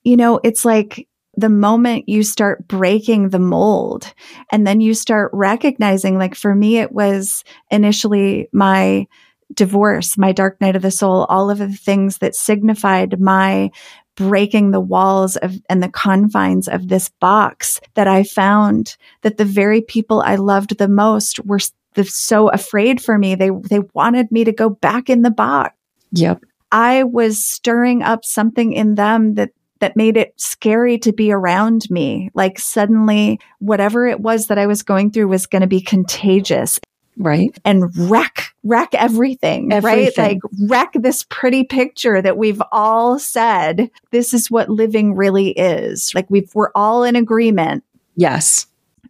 you 0.03 0.15
know, 0.15 0.39
it's 0.43 0.63
like, 0.63 1.05
the 1.37 1.47
moment 1.47 2.09
you 2.09 2.21
start 2.21 2.67
breaking 2.67 3.29
the 3.29 3.39
mold 3.39 4.13
and 4.51 4.67
then 4.67 4.81
you 4.81 4.93
start 4.93 5.31
recognizing, 5.33 6.17
like 6.17 6.35
for 6.35 6.53
me, 6.53 6.79
it 6.79 6.91
was 6.91 7.45
initially 7.71 8.49
my 8.51 9.07
divorce, 9.53 10.17
my 10.17 10.31
dark 10.31 10.59
night 10.61 10.75
of 10.75 10.81
the 10.81 10.91
soul, 10.91 11.25
all 11.25 11.49
of 11.49 11.57
the 11.57 11.69
things 11.69 12.19
that 12.19 12.35
signified 12.35 13.19
my 13.19 13.71
breaking 14.15 14.71
the 14.71 14.81
walls 14.81 15.37
of 15.37 15.61
and 15.69 15.81
the 15.81 15.89
confines 15.89 16.67
of 16.67 16.89
this 16.89 17.09
box 17.21 17.79
that 17.93 18.07
I 18.07 18.23
found 18.23 18.97
that 19.21 19.37
the 19.37 19.45
very 19.45 19.81
people 19.81 20.21
I 20.21 20.35
loved 20.35 20.77
the 20.77 20.89
most 20.89 21.39
were 21.45 21.59
so 22.03 22.49
afraid 22.49 23.01
for 23.01 23.17
me. 23.17 23.35
They 23.35 23.49
they 23.49 23.79
wanted 23.93 24.31
me 24.31 24.43
to 24.43 24.51
go 24.51 24.69
back 24.69 25.09
in 25.09 25.21
the 25.21 25.31
box. 25.31 25.73
Yep. 26.11 26.43
I 26.71 27.03
was 27.03 27.43
stirring 27.43 28.03
up 28.03 28.25
something 28.25 28.73
in 28.73 28.95
them 28.95 29.35
that 29.35 29.51
that 29.79 29.95
made 29.95 30.17
it 30.17 30.33
scary 30.35 30.97
to 30.99 31.13
be 31.13 31.31
around 31.31 31.89
me. 31.89 32.29
Like 32.33 32.59
suddenly 32.59 33.39
whatever 33.59 34.05
it 34.05 34.19
was 34.19 34.47
that 34.47 34.57
I 34.57 34.67
was 34.67 34.83
going 34.83 35.11
through 35.11 35.29
was 35.29 35.47
going 35.47 35.61
to 35.61 35.67
be 35.67 35.81
contagious 35.81 36.77
right 37.19 37.57
and 37.65 37.95
wreck 38.09 38.53
wreck 38.63 38.89
everything, 38.93 39.71
everything, 39.71 40.05
right 40.05 40.17
like 40.17 40.39
wreck 40.69 40.91
this 40.93 41.23
pretty 41.29 41.63
picture 41.63 42.21
that 42.21 42.37
we've 42.37 42.61
all 42.71 43.19
said 43.19 43.91
this 44.11 44.33
is 44.33 44.49
what 44.49 44.69
living 44.69 45.15
really 45.15 45.51
is 45.51 46.13
like 46.15 46.29
we've 46.29 46.49
we're 46.55 46.71
all 46.73 47.03
in 47.03 47.15
agreement 47.15 47.83
yes 48.15 48.65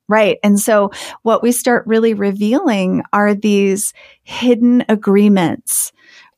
Right. 0.09 0.39
And 0.43 0.59
so 0.59 0.89
what 1.21 1.43
we 1.43 1.51
start 1.51 1.85
really 1.85 2.15
revealing 2.15 3.03
are 3.13 3.35
these 3.35 3.93
hidden 4.23 4.83
agreements. 4.89 5.91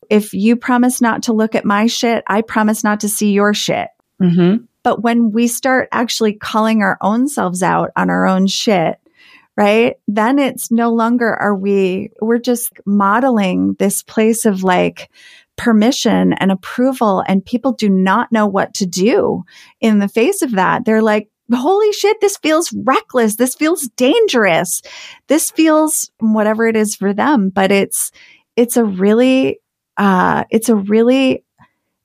If 0.10 0.34
you 0.34 0.58
promise 0.58 1.00
not 1.00 1.24
to 1.24 1.34
look 1.34 1.56
at 1.56 1.64
my 1.64 1.88
shit, 1.88 2.26
I 2.28 2.42
promise 2.42 2.84
not 2.84 3.00
to 3.00 3.10
see 3.10 3.32
your 3.32 3.54
shit. 3.54 3.88
Mm-hmm. 4.22 4.66
But 4.84 5.02
when 5.02 5.32
we 5.32 5.48
start 5.48 5.88
actually 5.94 6.34
calling 6.34 6.82
our 6.82 6.98
own 7.00 7.30
selves 7.30 7.64
out 7.64 7.92
on 7.96 8.10
our 8.10 8.28
own 8.28 8.48
shit, 8.48 9.00
right? 9.58 9.96
Then 10.08 10.40
it's 10.40 10.72
no 10.72 10.92
longer 10.92 11.34
are 11.34 11.56
we, 11.56 12.12
we're 12.22 12.40
just 12.40 12.72
modeling 12.86 13.76
this 13.80 14.04
place 14.04 14.46
of 14.46 14.64
like, 14.64 15.10
permission 15.58 16.34
and 16.34 16.52
approval 16.52 17.24
and 17.28 17.46
people 17.46 17.72
do 17.72 17.88
not 17.88 18.32
know 18.32 18.48
what 18.48 18.74
to 18.74 18.88
do 18.88 19.44
in 19.80 20.00
the 20.00 20.08
face 20.08 20.42
of 20.42 20.54
that. 20.54 20.86
They're 20.86 21.04
like, 21.04 21.30
holy 21.54 21.92
shit, 21.94 22.20
this 22.20 22.38
feels 22.38 22.74
reckless. 22.74 23.36
This 23.36 23.54
feels 23.54 23.88
dangerous. 23.90 24.82
This 25.28 25.52
feels 25.52 26.10
whatever 26.20 26.66
it 26.66 26.76
is 26.76 26.96
for 26.96 27.14
them, 27.14 27.50
but 27.50 27.72
it's, 27.72 28.12
it's 28.56 28.76
a 28.76 28.84
really, 28.84 29.60
uh, 29.98 30.46
it's 30.50 30.70
a 30.70 30.76
really 30.76 31.44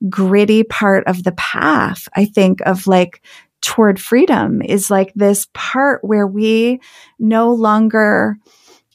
gritty 0.09 0.62
part 0.62 1.06
of 1.06 1.24
the 1.24 1.32
path, 1.32 2.09
I 2.14 2.26
think, 2.26 2.61
of 2.66 2.87
like 2.87 3.22
toward 3.66 4.00
freedom 4.00 4.62
is 4.62 4.92
like 4.92 5.12
this 5.16 5.48
part 5.52 6.05
where 6.05 6.26
we 6.26 6.81
no 7.18 7.52
longer 7.52 8.38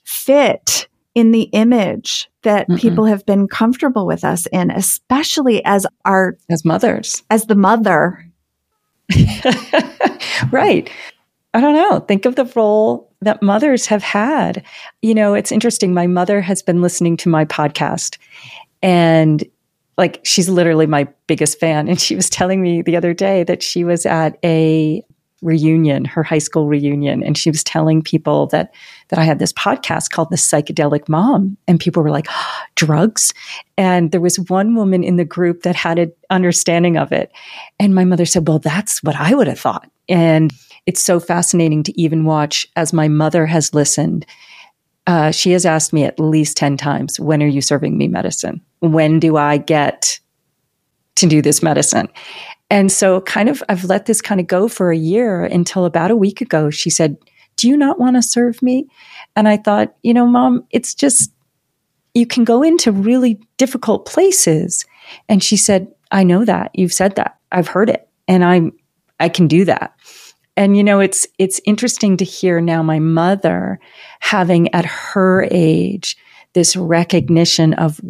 fit 0.06 0.88
in 1.14 1.32
the 1.32 1.50
image 1.52 2.30
that 2.44 2.70
Mm-mm. 2.70 2.80
people 2.80 3.04
have 3.04 3.26
been 3.26 3.50
comfortable 3.50 4.08
with 4.08 4.24
us 4.24 4.46
in, 4.48 4.72
especially 4.72 5.64
as 5.66 5.86
our 6.06 6.38
as 6.50 6.64
mothers, 6.64 7.22
as 7.30 7.48
the 7.48 7.56
mother. 7.56 8.26
right. 10.52 10.90
I 11.54 11.60
don't 11.60 11.76
know. 11.76 12.00
Think 12.00 12.26
of 12.26 12.38
the 12.38 12.50
role 12.56 13.12
that 13.20 13.44
mothers 13.44 13.88
have 13.88 14.04
had. 14.04 14.64
You 15.02 15.14
know, 15.14 15.34
it's 15.34 15.52
interesting. 15.52 15.94
My 15.94 16.08
mother 16.08 16.40
has 16.40 16.64
been 16.64 16.82
listening 16.82 17.18
to 17.18 17.30
my 17.30 17.44
podcast 17.44 18.18
and 18.82 19.44
like 19.98 20.20
she's 20.24 20.50
literally 20.50 20.88
my 20.88 21.08
biggest 21.28 21.60
fan. 21.60 21.88
And 21.88 22.00
she 22.00 22.16
was 22.16 22.30
telling 22.30 22.62
me 22.62 22.82
the 22.82 22.96
other 22.96 23.14
day 23.14 23.44
that 23.44 23.62
she 23.62 23.84
was 23.84 24.06
at 24.06 24.38
a 24.44 25.04
reunion, 25.42 26.06
her 26.06 26.22
high 26.22 26.38
school 26.38 26.68
reunion, 26.68 27.24
and 27.24 27.38
she 27.38 27.50
was 27.50 27.64
telling 27.64 28.02
people 28.02 28.48
that 28.48 28.74
that 29.10 29.20
I 29.20 29.24
had 29.24 29.40
this 29.40 29.54
podcast 29.54 30.12
called 30.12 30.30
The 30.30 30.36
Psychedelic 30.36 31.10
Mom, 31.10 31.58
and 31.68 31.80
people 31.80 32.04
were 32.04 32.12
like, 32.12 32.28
oh, 32.30 32.60
"Drugs?" 32.76 33.34
And 33.78 34.12
there 34.12 34.22
was 34.22 34.40
one 34.40 34.76
woman 34.76 35.04
in 35.04 35.16
the 35.16 35.26
group 35.26 35.64
that 35.64 35.76
had 35.76 36.00
an 36.00 36.14
understanding 36.30 36.98
of 36.98 37.12
it, 37.12 37.32
and 37.80 37.96
my 37.96 38.06
mother 38.06 38.26
said, 38.26 38.48
"Well, 38.48 38.60
that's 38.60 39.02
what 39.04 39.16
I 39.16 39.34
would 39.34 39.48
have 39.48 39.60
thought." 39.60 39.90
And 40.08 40.54
it's 40.86 41.02
so 41.02 41.20
fascinating 41.20 41.84
to 41.84 42.02
even 42.02 42.26
watch 42.26 42.68
as 42.76 42.94
my 42.94 43.08
mother 43.08 43.46
has 43.46 43.74
listened 43.74 44.26
uh, 45.08 45.32
she 45.32 45.52
has 45.52 45.66
asked 45.66 45.94
me 45.94 46.04
at 46.04 46.20
least 46.20 46.58
10 46.58 46.78
times, 46.78 47.20
when 47.20 47.42
are 47.42 47.48
you 47.48 47.62
serving 47.62 47.98
me 47.98 48.08
medicine? 48.08 48.62
When 48.82 49.20
do 49.20 49.38
I 49.38 49.58
get 49.58 50.20
to 51.16 51.26
do 51.26 51.42
this 51.42 51.64
medicine? 51.64 52.10
And 52.70 52.92
so, 52.92 53.22
kind 53.22 53.50
of, 53.50 53.64
I've 53.70 53.86
let 53.86 54.06
this 54.06 54.22
kind 54.22 54.40
of 54.40 54.48
go 54.48 54.68
for 54.68 54.92
a 54.92 54.98
year 54.98 55.44
until 55.44 55.86
about 55.86 56.12
a 56.12 56.16
week 56.16 56.42
ago, 56.42 56.70
she 56.70 56.90
said, 56.90 57.18
Do 57.58 57.68
you 57.68 57.76
not 57.76 58.00
want 58.00 58.16
to 58.16 58.22
serve 58.22 58.62
me? 58.62 58.88
And 59.36 59.48
I 59.48 59.58
thought, 59.58 59.96
you 60.04 60.14
know, 60.14 60.26
mom, 60.26 60.66
it's 60.72 60.94
just, 60.94 61.32
you 62.14 62.26
can 62.26 62.44
go 62.44 62.64
into 62.64 62.92
really 62.92 63.40
difficult 63.58 64.06
places. 64.06 64.86
And 65.28 65.44
she 65.44 65.58
said, 65.58 65.88
I 66.12 66.24
know 66.24 66.46
that. 66.46 66.72
You've 66.74 66.94
said 66.94 67.16
that. 67.16 67.38
I've 67.52 67.68
heard 67.68 67.90
it. 67.90 68.08
And 68.28 68.44
I'm, 68.44 68.72
I 69.20 69.30
can 69.30 69.48
do 69.48 69.66
that. 69.66 69.94
And 70.58 70.76
you 70.76 70.84
know, 70.84 71.00
it's 71.00 71.28
it's 71.40 71.62
interesting 71.66 72.18
to 72.18 72.26
hear 72.26 72.60
now 72.60 72.84
my 72.84 73.00
mother 73.00 73.80
having 74.20 74.74
at 74.76 74.86
her 74.86 75.48
age 75.50 76.18
this 76.54 76.76
recognition 76.76 77.74
of 77.74 78.02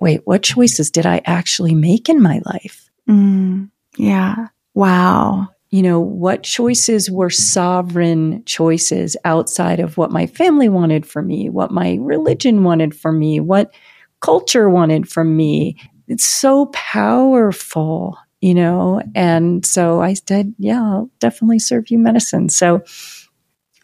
wait, 0.00 0.20
what 0.24 0.42
choices 0.42 0.90
did 0.90 1.06
I 1.06 1.20
actually 1.24 1.74
make 1.74 2.08
in 2.08 2.22
my 2.22 2.40
life? 2.44 2.90
Mm, 3.08 3.70
yeah. 3.96 4.48
Wow. 4.74 5.48
You 5.70 5.82
know, 5.82 6.00
what 6.00 6.44
choices 6.44 7.10
were 7.10 7.30
sovereign 7.30 8.42
choices 8.46 9.16
outside 9.24 9.80
of 9.80 9.96
what 9.96 10.10
my 10.10 10.26
family 10.26 10.68
wanted 10.68 11.04
for 11.04 11.20
me, 11.20 11.50
what 11.50 11.70
my 11.70 11.98
religion 12.00 12.64
wanted 12.64 12.94
for 12.94 13.12
me, 13.12 13.40
what 13.40 13.74
culture 14.20 14.70
wanted 14.70 15.08
from 15.08 15.36
me. 15.36 15.76
It's 16.06 16.26
so 16.26 16.66
powerful, 16.66 18.16
you 18.40 18.54
know? 18.54 19.02
And 19.14 19.64
so 19.66 20.00
I 20.00 20.14
said, 20.14 20.54
yeah, 20.58 20.82
I'll 20.82 21.10
definitely 21.18 21.58
serve 21.58 21.90
you 21.90 21.98
medicine. 21.98 22.48
So 22.48 22.82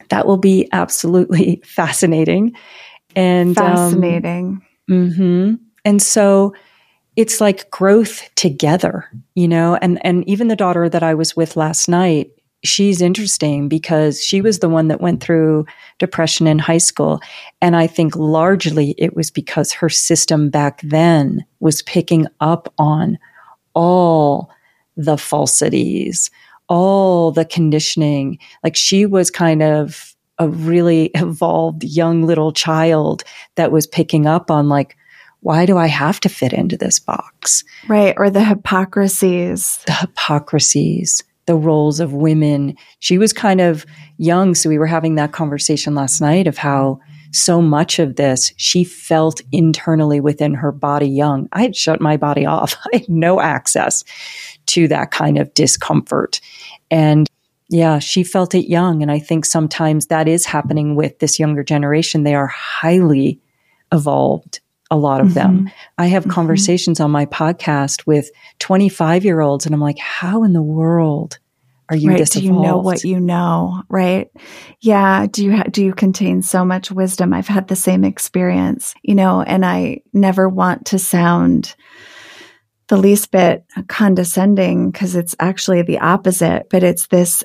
that 0.09 0.27
will 0.27 0.38
be 0.38 0.68
absolutely 0.72 1.61
fascinating. 1.66 2.55
And 3.14 3.57
um, 3.59 3.77
fascinating. 3.77 4.62
Um, 4.90 5.11
mm-hmm. 5.11 5.55
And 5.85 6.01
so 6.01 6.55
it's 7.16 7.40
like 7.40 7.70
growth 7.70 8.29
together, 8.35 9.09
you 9.35 9.47
know, 9.47 9.77
and, 9.77 10.05
and 10.05 10.29
even 10.29 10.49
the 10.49 10.57
daughter 10.57 10.88
that 10.88 11.03
I 11.03 11.14
was 11.14 11.37
with 11.37 11.57
last 11.57 11.88
night, 11.88 12.31
she's 12.64 13.03
interesting 13.03 13.68
because 13.68 14.23
she 14.23 14.40
was 14.40 14.59
the 14.59 14.68
one 14.68 14.88
that 14.88 15.01
went 15.01 15.23
through 15.23 15.66
depression 15.99 16.47
in 16.47 16.59
high 16.59 16.79
school. 16.79 17.20
And 17.61 17.77
I 17.77 17.87
think 17.87 18.16
largely 18.16 18.94
it 18.99 19.14
was 19.14 19.31
because 19.31 19.73
her 19.73 19.88
system 19.88 20.51
back 20.51 20.81
then 20.83 21.44
was 21.61 21.83
picking 21.83 22.27
up 22.40 22.73
on 22.79 23.18
all 23.75 24.51
the 24.97 25.18
falsities, 25.18 26.31
all 26.68 27.31
the 27.31 27.44
conditioning. 27.44 28.38
Like 28.62 28.77
she 28.77 29.07
was 29.07 29.31
kind 29.31 29.62
of 29.62 30.16
a 30.38 30.49
really 30.49 31.11
evolved 31.14 31.85
young 31.85 32.23
little 32.23 32.53
child 32.53 33.23
that 33.55 33.70
was 33.70 33.87
picking 33.87 34.27
up 34.27 34.51
on 34.51 34.68
like, 34.68 34.97
why 35.44 35.66
do 35.66 35.76
I 35.76 35.88
have 35.88 36.20
to 36.20 36.30
fit 36.30 36.54
into 36.54 36.78
this 36.78 36.98
box? 36.98 37.64
Right. 37.87 38.14
Or 38.16 38.30
the 38.30 38.42
hypocrisies. 38.42 39.78
The 39.87 39.92
hypocrisies, 39.92 41.22
the 41.44 41.54
roles 41.54 42.00
of 42.00 42.14
women. 42.14 42.78
She 43.00 43.18
was 43.18 43.35
kind 43.35 43.61
of 43.61 43.85
young. 44.16 44.54
So 44.54 44.70
we 44.70 44.78
were 44.78 44.87
having 44.87 45.16
that 45.16 45.33
conversation 45.33 45.94
last 45.94 46.22
night 46.22 46.46
of 46.46 46.57
how 46.57 46.98
so 47.30 47.61
much 47.61 47.98
of 47.98 48.16
this 48.16 48.54
she 48.57 48.85
felt 48.85 49.42
internally 49.52 50.18
within 50.18 50.54
her 50.54 50.72
body 50.72 51.09
young. 51.09 51.46
I 51.52 51.61
had 51.61 51.76
shut 51.76 52.00
my 52.00 52.16
body 52.16 52.46
off. 52.46 52.74
I 52.94 53.00
had 53.00 53.09
no 53.11 53.38
access 53.38 54.02
to 54.68 54.88
that 54.88 55.11
kind 55.11 55.37
of 55.37 55.52
discomfort. 55.52 56.40
And 56.90 57.28
yeah, 57.68 57.98
she 57.98 58.24
felt 58.24 58.54
it 58.54 58.70
young. 58.70 59.02
And 59.02 59.12
I 59.12 59.18
think 59.18 59.44
sometimes 59.44 60.07
that 60.07 60.26
is 60.26 60.46
happening 60.46 60.96
with 60.96 61.18
this 61.18 61.38
younger 61.38 61.62
generation. 61.62 62.22
They 62.22 62.35
are 62.35 62.46
highly 62.46 63.42
evolved 63.92 64.61
a 64.94 64.96
lot 64.96 65.20
of 65.20 65.28
mm-hmm. 65.28 65.35
them. 65.35 65.70
I 65.98 66.07
have 66.07 66.22
mm-hmm. 66.22 66.33
conversations 66.33 67.00
on 67.00 67.11
my 67.11 67.26
podcast 67.26 68.07
with 68.07 68.30
25 68.61 69.24
year 69.24 69.40
olds, 69.40 69.66
and 69.66 69.74
I'm 69.74 69.80
like, 69.80 69.98
how 69.98 70.44
in 70.44 70.52
the 70.52 70.62
world 70.62 71.38
are 71.90 71.96
you 71.96 72.11
right. 72.11 72.30
Do 72.30 72.42
you 72.42 72.52
know 72.52 72.78
what 72.78 73.04
you 73.04 73.20
know? 73.20 73.83
Right. 73.90 74.30
Yeah. 74.80 75.26
Do 75.30 75.44
you, 75.44 75.57
ha- 75.57 75.64
do 75.70 75.85
you 75.85 75.92
contain 75.92 76.40
so 76.40 76.64
much 76.64 76.90
wisdom? 76.90 77.35
I've 77.35 77.46
had 77.46 77.68
the 77.68 77.76
same 77.76 78.04
experience, 78.04 78.94
you 79.02 79.14
know, 79.14 79.42
and 79.42 79.66
I 79.66 80.00
never 80.14 80.48
want 80.48 80.87
to 80.87 80.98
sound 80.98 81.74
the 82.88 82.96
least 82.96 83.30
bit 83.30 83.66
condescending 83.88 84.90
because 84.90 85.14
it's 85.14 85.37
actually 85.38 85.83
the 85.83 85.98
opposite, 85.98 86.68
but 86.70 86.83
it's 86.83 87.07
this 87.09 87.44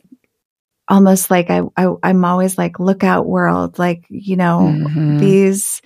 almost 0.87 1.29
like 1.29 1.49
I, 1.49 1.61
I 1.75 2.09
am 2.09 2.23
always 2.23 2.57
like, 2.57 2.79
look 2.79 3.03
out 3.03 3.27
world. 3.27 3.77
Like, 3.77 4.05
you 4.07 4.37
know, 4.37 4.73
mm-hmm. 4.73 5.17
these, 5.17 5.81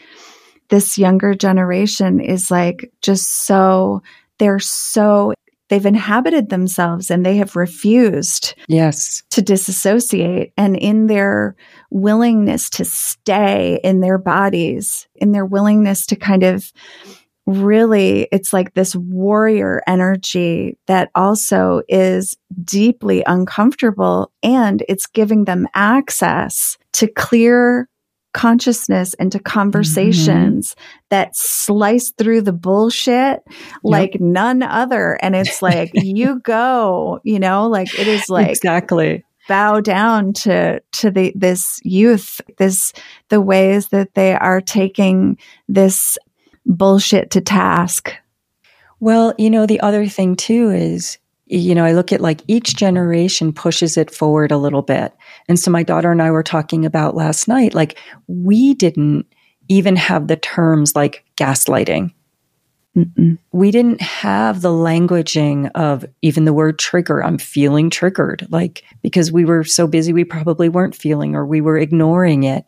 this 0.69 0.97
younger 0.97 1.33
generation 1.33 2.19
is 2.19 2.49
like 2.49 2.91
just 3.01 3.45
so, 3.45 4.01
they're 4.39 4.59
so, 4.59 5.33
they've 5.69 5.85
inhabited 5.85 6.49
themselves 6.49 7.09
and 7.09 7.25
they 7.25 7.37
have 7.37 7.55
refused 7.55 8.55
yes. 8.67 9.23
to 9.31 9.41
disassociate. 9.41 10.53
And 10.57 10.75
in 10.75 11.07
their 11.07 11.55
willingness 11.93 12.69
to 12.71 12.83
stay 12.83 13.79
in 13.83 13.99
their 13.99 14.17
bodies 14.17 15.07
in 15.15 15.31
their 15.31 15.45
willingness 15.45 16.07
to 16.07 16.15
kind 16.15 16.43
of 16.43 16.73
really 17.45 18.27
it's 18.31 18.51
like 18.51 18.73
this 18.73 18.95
warrior 18.95 19.81
energy 19.85 20.77
that 20.87 21.11
also 21.13 21.81
is 21.87 22.35
deeply 22.63 23.23
uncomfortable 23.27 24.31
and 24.41 24.83
it's 24.89 25.05
giving 25.05 25.45
them 25.45 25.67
access 25.75 26.77
to 26.93 27.07
clear 27.07 27.87
consciousness 28.33 29.13
into 29.15 29.39
conversations 29.39 30.71
mm-hmm. 30.71 31.05
that 31.09 31.35
slice 31.35 32.11
through 32.17 32.41
the 32.41 32.53
bullshit 32.53 33.41
like 33.83 34.13
yep. 34.13 34.21
none 34.21 34.63
other. 34.63 35.17
And 35.21 35.35
it's 35.35 35.61
like, 35.61 35.91
you 35.95 36.39
go, 36.41 37.19
you 37.23 37.39
know, 37.39 37.67
like 37.67 37.97
it 37.97 38.07
is 38.07 38.29
like 38.29 38.49
exactly 38.49 39.23
bow 39.47 39.79
down 39.81 40.33
to 40.33 40.81
to 40.91 41.11
the 41.11 41.33
this 41.35 41.79
youth 41.83 42.39
this 42.57 42.93
the 43.29 43.41
ways 43.41 43.89
that 43.89 44.13
they 44.13 44.33
are 44.33 44.61
taking 44.61 45.37
this 45.67 46.17
bullshit 46.65 47.29
to 47.31 47.41
task 47.41 48.13
well 49.01 49.33
you 49.37 49.49
know 49.49 49.65
the 49.65 49.81
other 49.81 50.07
thing 50.07 50.35
too 50.35 50.69
is 50.69 51.17
you 51.53 51.75
know, 51.75 51.85
I 51.85 51.91
look 51.91 52.11
at 52.11 52.21
like 52.21 52.41
each 52.47 52.75
generation 52.75 53.53
pushes 53.53 53.95
it 53.95 54.09
forward 54.09 54.51
a 54.51 54.57
little 54.57 54.81
bit. 54.81 55.13
And 55.47 55.59
so 55.59 55.69
my 55.69 55.83
daughter 55.83 56.11
and 56.11 56.21
I 56.21 56.31
were 56.31 56.43
talking 56.43 56.85
about 56.85 57.15
last 57.15 57.47
night, 57.47 57.75
like 57.75 57.99
we 58.27 58.73
didn't 58.73 59.27
even 59.69 59.95
have 59.95 60.27
the 60.27 60.35
terms 60.35 60.95
like 60.95 61.23
gaslighting. 61.37 62.11
Mm-mm. 62.97 63.37
We 63.51 63.71
didn't 63.71 64.01
have 64.01 64.61
the 64.61 64.69
languaging 64.69 65.69
of 65.75 66.05
even 66.21 66.45
the 66.45 66.53
word 66.53 66.79
trigger. 66.79 67.23
I'm 67.23 67.37
feeling 67.37 67.89
triggered, 67.89 68.47
like 68.49 68.83
because 69.01 69.31
we 69.31 69.45
were 69.45 69.63
so 69.63 69.87
busy, 69.87 70.13
we 70.13 70.23
probably 70.23 70.69
weren't 70.69 70.95
feeling 70.95 71.35
or 71.35 71.45
we 71.45 71.61
were 71.61 71.77
ignoring 71.77 72.43
it 72.43 72.67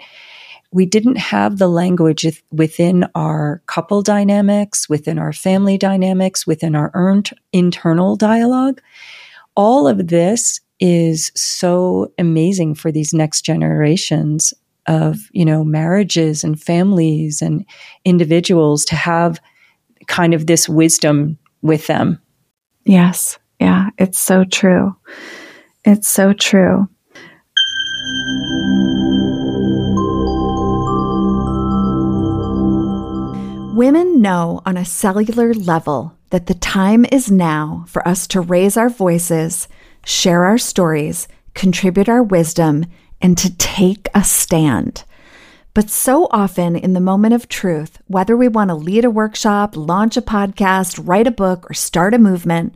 we 0.71 0.86
didn't 0.86 1.17
have 1.17 1.58
the 1.58 1.67
language 1.67 2.43
within 2.51 3.08
our 3.15 3.62
couple 3.67 4.01
dynamics, 4.01 4.89
within 4.89 5.17
our 5.19 5.32
family 5.32 5.78
dynamics, 5.78 6.45
within 6.45 6.75
our 6.75 6.91
internal 7.54 8.15
dialogue. 8.15 8.82
All 9.56 9.88
of 9.88 10.08
this 10.08 10.60
is 10.80 11.32
so 11.36 12.12
amazing 12.17 12.75
for 12.75 12.91
these 12.91 13.13
next 13.13 13.41
generations 13.41 14.54
of, 14.88 15.17
you 15.32 15.45
know, 15.45 15.63
marriages 15.63 16.43
and 16.43 16.62
families 16.62 17.41
and 17.41 17.65
individuals 18.04 18.86
to 18.86 18.95
have 18.95 19.39
kind 20.08 20.34
of 20.34 20.45
this 20.45 20.69
wisdom 20.69 21.38
with 21.62 21.88
them. 21.88 22.21
Yes. 22.86 23.39
Yeah. 23.60 23.89
It's 23.97 24.19
so 24.19 24.43
true. 24.43 24.95
It's 25.86 26.08
so 26.08 26.34
true. 26.34 26.88
Women 33.75 34.21
know 34.21 34.61
on 34.65 34.77
a 34.77 34.85
cellular 34.85 35.53
level 35.53 36.15
that 36.29 36.45
the 36.45 36.53
time 36.53 37.05
is 37.11 37.29
now 37.29 37.83
for 37.89 38.07
us 38.07 38.25
to 38.27 38.39
raise 38.39 38.77
our 38.77 38.88
voices, 38.88 39.67
share 40.05 40.45
our 40.45 40.57
stories, 40.57 41.27
contribute 41.55 42.07
our 42.07 42.23
wisdom, 42.23 42.85
and 43.21 43.38
to 43.38 43.53
take 43.57 44.07
a 44.15 44.23
stand. 44.23 45.03
But 45.73 45.89
so 45.89 46.29
often 46.31 46.77
in 46.77 46.93
the 46.93 47.01
moment 47.01 47.33
of 47.33 47.49
truth, 47.49 47.97
whether 48.07 48.38
we 48.38 48.47
want 48.47 48.69
to 48.69 48.75
lead 48.75 49.03
a 49.03 49.09
workshop, 49.09 49.75
launch 49.75 50.15
a 50.15 50.21
podcast, 50.21 51.05
write 51.05 51.27
a 51.27 51.31
book, 51.31 51.69
or 51.69 51.73
start 51.73 52.13
a 52.13 52.17
movement, 52.17 52.75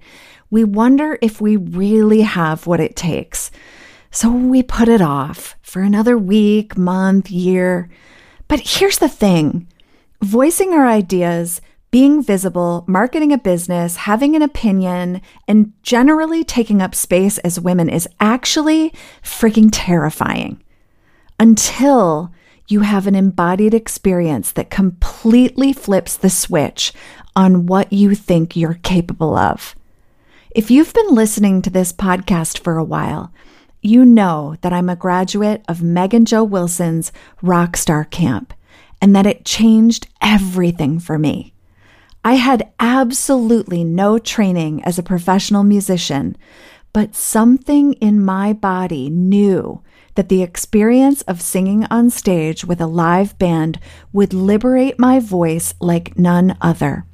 we 0.49 0.65
wonder 0.65 1.17
if 1.21 1.39
we 1.39 1.55
really 1.55 2.23
have 2.23 2.67
what 2.67 2.81
it 2.81 2.97
takes. 2.97 3.51
So 4.12 4.29
we 4.29 4.63
put 4.63 4.89
it 4.89 5.01
off 5.01 5.55
for 5.62 5.81
another 5.81 6.17
week, 6.17 6.77
month, 6.77 7.31
year. 7.31 7.89
But 8.49 8.59
here's 8.59 8.97
the 8.97 9.07
thing 9.07 9.65
voicing 10.21 10.73
our 10.73 10.88
ideas, 10.88 11.62
being 11.91 12.21
visible, 12.21 12.84
marketing 12.88 13.32
a 13.32 13.38
business, 13.38 13.95
having 13.95 14.36
an 14.36 14.41
opinion, 14.41 15.21
and 15.47 15.73
generally 15.82 16.43
taking 16.43 16.82
up 16.82 16.93
space 16.93 17.38
as 17.39 17.60
women 17.60 17.89
is 17.89 18.08
actually 18.19 18.93
freaking 19.23 19.69
terrifying 19.71 20.62
until 21.39 22.32
you 22.67 22.82
have 22.82 23.08
an 23.08 23.15
embodied 23.15 23.73
experience 23.73 24.51
that 24.51 24.69
completely 24.69 25.73
flips 25.73 26.15
the 26.15 26.29
switch 26.29 26.93
on 27.36 27.65
what 27.65 27.91
you 27.91 28.13
think 28.13 28.56
you're 28.56 28.79
capable 28.83 29.35
of. 29.35 29.75
If 30.52 30.69
you've 30.69 30.94
been 30.94 31.15
listening 31.15 31.62
to 31.63 31.69
this 31.69 31.91
podcast 31.91 32.60
for 32.60 32.77
a 32.77 32.83
while, 32.83 33.31
you 33.81 34.06
know 34.06 34.56
that 34.62 34.73
I'm 34.73 34.89
a 34.89 34.96
graduate 34.96 35.63
of 35.67 35.81
Megan 35.81 36.25
Jo 36.25 36.44
Wilson's 36.44 37.12
Rockstar 37.41 38.08
Camp 38.10 38.54
and 39.02 39.15
that 39.15 39.25
it 39.25 39.45
changed 39.45 40.08
everything 40.21 41.00
for 41.00 41.17
me. 41.17 41.54
I 42.23 42.33
had 42.33 42.71
absolutely 42.79 43.83
no 43.83 44.19
training 44.19 44.83
as 44.83 45.00
a 45.00 45.04
professional 45.04 45.63
musician, 45.63 46.35
but 46.91 47.15
something 47.15 47.93
in 47.93 48.23
my 48.23 48.52
body 48.52 49.10
knew 49.10 49.81
that 50.15 50.27
the 50.27 50.43
experience 50.43 51.21
of 51.23 51.41
singing 51.41 51.85
on 51.85 52.10
stage 52.10 52.65
with 52.65 52.81
a 52.81 52.87
live 52.87 53.37
band 53.39 53.79
would 54.12 54.33
liberate 54.33 55.00
my 55.00 55.19
voice 55.19 55.73
like 55.79 56.17
none 56.17 56.58
other. 56.60 57.06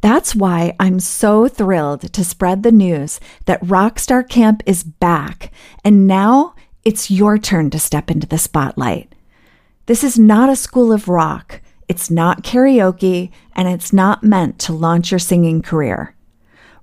That's 0.00 0.34
why 0.34 0.74
I'm 0.78 1.00
so 1.00 1.48
thrilled 1.48 2.12
to 2.12 2.24
spread 2.24 2.62
the 2.62 2.72
news 2.72 3.20
that 3.46 3.62
Rockstar 3.62 4.26
Camp 4.26 4.62
is 4.64 4.82
back, 4.84 5.52
and 5.84 6.06
now 6.06 6.54
it's 6.84 7.10
your 7.10 7.36
turn 7.36 7.68
to 7.70 7.78
step 7.78 8.10
into 8.10 8.26
the 8.26 8.38
spotlight. 8.38 9.14
This 9.90 10.04
is 10.04 10.20
not 10.20 10.48
a 10.48 10.54
school 10.54 10.92
of 10.92 11.08
rock, 11.08 11.60
it's 11.88 12.12
not 12.12 12.44
karaoke, 12.44 13.32
and 13.56 13.66
it's 13.66 13.92
not 13.92 14.22
meant 14.22 14.60
to 14.60 14.72
launch 14.72 15.10
your 15.10 15.18
singing 15.18 15.62
career. 15.62 16.14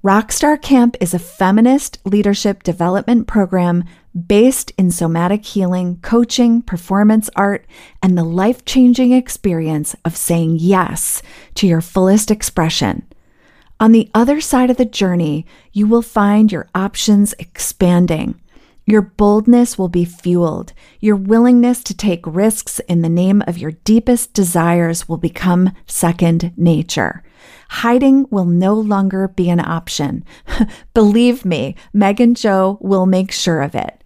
Rockstar 0.03 0.62
Camp 0.62 0.97
is 0.99 1.14
a 1.14 1.18
feminist 1.18 1.99
leadership 2.03 2.64
development 2.64 3.26
program 3.26 3.86
based 4.28 4.74
in 4.78 4.91
somatic 4.91 5.45
healing, 5.45 5.99
coaching, 6.01 6.62
performance 6.62 7.30
art, 7.38 7.66
and 8.03 8.18
the 8.18 8.26
life 8.26 8.66
changing 8.66 9.14
experience 9.14 9.95
of 10.03 10.18
saying 10.18 10.58
yes 10.60 11.22
to 11.55 11.66
your 11.66 11.80
fullest 11.80 12.30
expression. 12.30 13.08
On 13.80 13.93
the 13.93 14.12
other 14.14 14.41
side 14.41 14.70
of 14.70 14.76
the 14.76 14.84
journey, 14.84 15.45
you 15.72 15.88
will 15.88 16.01
find 16.01 16.51
your 16.51 16.68
options 16.76 17.34
expanding. 17.39 18.38
Your 18.89 19.01
boldness 19.01 19.77
will 19.77 19.89
be 19.89 20.05
fueled. 20.05 20.71
Your 21.01 21.17
willingness 21.17 21.83
to 21.83 21.93
take 21.93 22.25
risks 22.25 22.79
in 22.88 23.01
the 23.01 23.09
name 23.09 23.43
of 23.45 23.57
your 23.57 23.71
deepest 23.71 24.33
desires 24.33 25.09
will 25.09 25.17
become 25.17 25.73
second 25.85 26.53
nature. 26.55 27.21
Hiding 27.69 28.27
will 28.31 28.45
no 28.45 28.73
longer 28.73 29.27
be 29.27 29.49
an 29.49 29.59
option. 29.59 30.23
Believe 30.93 31.43
me, 31.43 31.75
Meg 31.91 32.21
and 32.21 32.38
Jo 32.38 32.77
will 32.79 33.05
make 33.05 33.33
sure 33.33 33.61
of 33.61 33.75
it. 33.75 33.97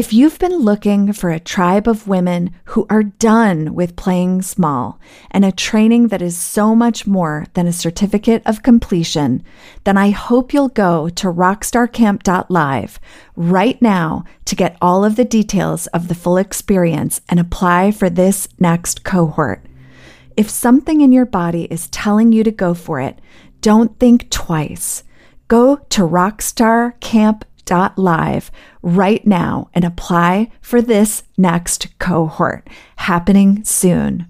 If 0.00 0.14
you've 0.14 0.38
been 0.38 0.56
looking 0.56 1.12
for 1.12 1.28
a 1.28 1.38
tribe 1.38 1.86
of 1.86 2.08
women 2.08 2.54
who 2.72 2.86
are 2.88 3.02
done 3.02 3.74
with 3.74 3.96
playing 3.96 4.40
small 4.40 4.98
and 5.30 5.44
a 5.44 5.52
training 5.52 6.08
that 6.08 6.22
is 6.22 6.38
so 6.38 6.74
much 6.74 7.06
more 7.06 7.44
than 7.52 7.66
a 7.66 7.72
certificate 7.72 8.42
of 8.46 8.62
completion, 8.62 9.44
then 9.84 9.98
I 9.98 10.08
hope 10.08 10.54
you'll 10.54 10.70
go 10.70 11.10
to 11.10 11.26
rockstarcamp.live 11.26 12.98
right 13.36 13.82
now 13.82 14.24
to 14.46 14.56
get 14.56 14.78
all 14.80 15.04
of 15.04 15.16
the 15.16 15.24
details 15.26 15.86
of 15.88 16.08
the 16.08 16.14
full 16.14 16.38
experience 16.38 17.20
and 17.28 17.38
apply 17.38 17.90
for 17.90 18.08
this 18.08 18.48
next 18.58 19.04
cohort. 19.04 19.66
If 20.34 20.48
something 20.48 21.02
in 21.02 21.12
your 21.12 21.26
body 21.26 21.64
is 21.64 21.88
telling 21.88 22.32
you 22.32 22.42
to 22.42 22.50
go 22.50 22.72
for 22.72 23.00
it, 23.00 23.20
don't 23.60 23.98
think 23.98 24.30
twice. 24.30 25.04
Go 25.48 25.76
to 25.90 26.00
rockstarcamp.live 26.08 27.49
live 27.70 28.50
right 28.82 29.26
now 29.26 29.68
and 29.74 29.84
apply 29.84 30.50
for 30.60 30.82
this 30.82 31.22
next 31.36 31.98
cohort 31.98 32.68
happening 32.96 33.64
soon. 33.64 34.26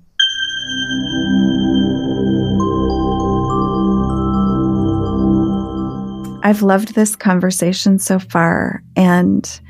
I've 6.42 6.62
loved 6.62 6.94
this 6.94 7.14
conversation 7.14 7.98
so 7.98 8.18
far 8.18 8.82
and 8.96 9.60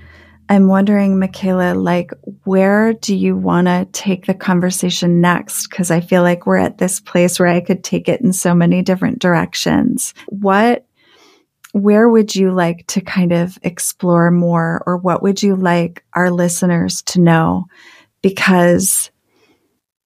I'm 0.50 0.66
wondering, 0.66 1.18
Michaela, 1.18 1.74
like, 1.74 2.10
where 2.42 2.92
do 2.92 3.14
you 3.14 3.36
want 3.36 3.68
to 3.68 3.86
take 3.92 4.26
the 4.26 4.34
conversation 4.34 5.20
next? 5.20 5.68
Because 5.68 5.92
I 5.92 6.00
feel 6.00 6.22
like 6.22 6.44
we're 6.44 6.56
at 6.56 6.78
this 6.78 6.98
place 6.98 7.38
where 7.38 7.48
I 7.48 7.60
could 7.60 7.84
take 7.84 8.08
it 8.08 8.20
in 8.20 8.32
so 8.32 8.52
many 8.52 8.82
different 8.82 9.20
directions. 9.20 10.12
What 10.26 10.86
where 11.72 12.08
would 12.08 12.34
you 12.34 12.50
like 12.50 12.86
to 12.88 13.00
kind 13.00 13.32
of 13.32 13.58
explore 13.62 14.30
more 14.30 14.82
or 14.86 14.96
what 14.96 15.22
would 15.22 15.42
you 15.42 15.54
like 15.54 16.04
our 16.14 16.30
listeners 16.30 17.02
to 17.02 17.20
know? 17.20 17.66
Because 18.22 19.10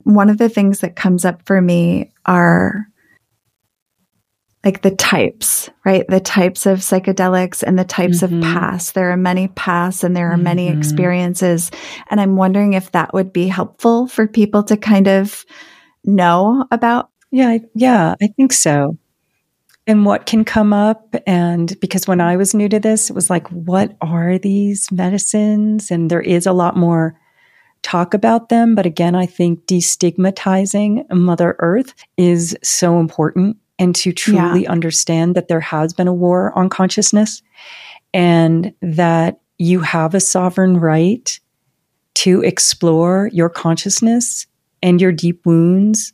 one 0.02 0.28
of 0.28 0.38
the 0.38 0.48
things 0.48 0.80
that 0.80 0.96
comes 0.96 1.24
up 1.24 1.46
for 1.46 1.60
me 1.60 2.12
are 2.26 2.86
like 4.62 4.82
the 4.82 4.90
types, 4.90 5.68
right? 5.84 6.06
The 6.08 6.20
types 6.20 6.64
of 6.64 6.78
psychedelics 6.78 7.62
and 7.62 7.78
the 7.78 7.84
types 7.84 8.22
mm-hmm. 8.22 8.42
of 8.42 8.42
paths. 8.42 8.92
There 8.92 9.10
are 9.10 9.16
many 9.16 9.48
paths 9.48 10.04
and 10.04 10.16
there 10.16 10.30
are 10.30 10.34
mm-hmm. 10.34 10.44
many 10.44 10.68
experiences. 10.68 11.70
And 12.08 12.20
I'm 12.20 12.36
wondering 12.36 12.72
if 12.74 12.92
that 12.92 13.12
would 13.12 13.32
be 13.32 13.48
helpful 13.48 14.06
for 14.06 14.26
people 14.26 14.62
to 14.64 14.76
kind 14.76 15.08
of 15.08 15.44
know 16.04 16.66
about. 16.70 17.10
Yeah, 17.30 17.58
yeah, 17.74 18.14
I 18.22 18.28
think 18.28 18.52
so 18.52 18.96
and 19.86 20.06
what 20.06 20.26
can 20.26 20.44
come 20.44 20.72
up. 20.72 21.14
And 21.26 21.78
because 21.80 22.06
when 22.06 22.20
I 22.20 22.36
was 22.36 22.54
new 22.54 22.68
to 22.68 22.80
this, 22.80 23.10
it 23.10 23.14
was 23.14 23.28
like, 23.28 23.46
what 23.48 23.96
are 24.00 24.38
these 24.38 24.90
medicines? 24.90 25.90
And 25.90 26.10
there 26.10 26.22
is 26.22 26.46
a 26.46 26.52
lot 26.52 26.76
more 26.76 27.18
talk 27.82 28.14
about 28.14 28.48
them. 28.48 28.74
But 28.74 28.86
again, 28.86 29.14
I 29.14 29.26
think 29.26 29.66
destigmatizing 29.66 31.10
Mother 31.10 31.54
Earth 31.58 31.94
is 32.16 32.56
so 32.62 32.98
important 32.98 33.58
and 33.78 33.94
to 33.96 34.12
truly 34.12 34.62
yeah. 34.62 34.70
understand 34.70 35.34
that 35.34 35.48
there 35.48 35.60
has 35.60 35.92
been 35.92 36.08
a 36.08 36.14
war 36.14 36.56
on 36.58 36.70
consciousness 36.70 37.42
and 38.14 38.72
that 38.80 39.40
you 39.58 39.80
have 39.80 40.14
a 40.14 40.20
sovereign 40.20 40.78
right 40.78 41.38
to 42.14 42.40
explore 42.42 43.28
your 43.32 43.50
consciousness 43.50 44.46
and 44.82 45.00
your 45.00 45.12
deep 45.12 45.44
wounds 45.44 46.12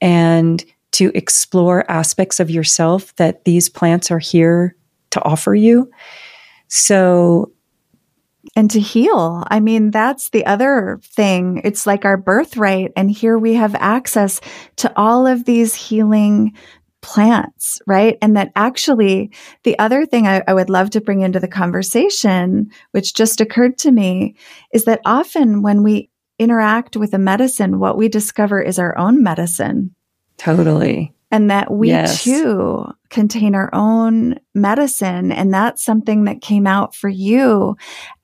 and 0.00 0.64
to 0.96 1.12
explore 1.14 1.90
aspects 1.90 2.40
of 2.40 2.50
yourself 2.50 3.14
that 3.16 3.44
these 3.44 3.68
plants 3.68 4.10
are 4.10 4.18
here 4.18 4.76
to 5.10 5.22
offer 5.24 5.54
you. 5.54 5.90
So, 6.68 7.52
and 8.54 8.70
to 8.70 8.80
heal. 8.80 9.44
I 9.48 9.60
mean, 9.60 9.90
that's 9.90 10.30
the 10.30 10.46
other 10.46 11.00
thing. 11.02 11.60
It's 11.64 11.86
like 11.86 12.04
our 12.04 12.16
birthright. 12.16 12.92
And 12.96 13.10
here 13.10 13.36
we 13.38 13.54
have 13.54 13.74
access 13.74 14.40
to 14.76 14.92
all 14.96 15.26
of 15.26 15.44
these 15.44 15.74
healing 15.74 16.54
plants, 17.02 17.80
right? 17.86 18.16
And 18.22 18.36
that 18.36 18.52
actually, 18.56 19.32
the 19.64 19.78
other 19.78 20.06
thing 20.06 20.26
I, 20.26 20.42
I, 20.48 20.54
would 20.54 20.70
love 20.70 20.90
to 20.90 21.00
bring 21.00 21.20
into 21.20 21.38
the 21.38 21.48
conversation, 21.48 22.70
which 22.92 23.14
just 23.14 23.40
occurred 23.40 23.78
to 23.78 23.92
me, 23.92 24.36
is 24.72 24.84
that 24.84 25.02
often 25.04 25.62
when 25.62 25.82
we 25.82 26.10
interact 26.38 26.96
with 26.96 27.14
a 27.14 27.18
medicine, 27.18 27.78
what 27.78 27.96
we 27.96 28.08
discover 28.08 28.60
is 28.60 28.78
our 28.78 28.96
own 28.96 29.22
medicine. 29.22 29.95
Totally. 30.36 31.12
And 31.30 31.50
that 31.50 31.72
we 31.72 31.88
yes. 31.88 32.22
too 32.22 32.86
contain 33.10 33.54
our 33.54 33.68
own 33.72 34.38
medicine. 34.54 35.32
And 35.32 35.52
that's 35.52 35.84
something 35.84 36.24
that 36.24 36.40
came 36.40 36.66
out 36.66 36.94
for 36.94 37.08
you 37.08 37.76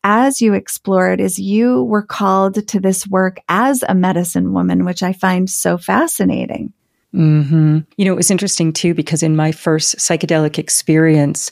as 0.05 0.41
you 0.41 0.55
explored 0.55 1.21
is 1.21 1.39
you 1.39 1.83
were 1.85 2.03
called 2.03 2.67
to 2.69 2.81
this 2.81 3.07
work 3.07 3.39
as 3.49 3.83
a 3.89 3.95
medicine 3.95 4.53
woman, 4.53 4.85
which 4.85 5.03
I 5.03 5.13
find 5.13 5.51
so 5.51 5.79
fascinating. 5.79 6.73
Mm-hmm. 7.15 7.81
You 7.97 8.05
know, 8.05 8.13
it 8.13 8.17
was 8.17 8.31
interesting 8.31 8.73
too, 8.73 8.95
because 8.95 9.23
in 9.23 9.37
my 9.37 9.53
first 9.53 9.97
psychedelic 9.97 10.59
experience, 10.59 11.51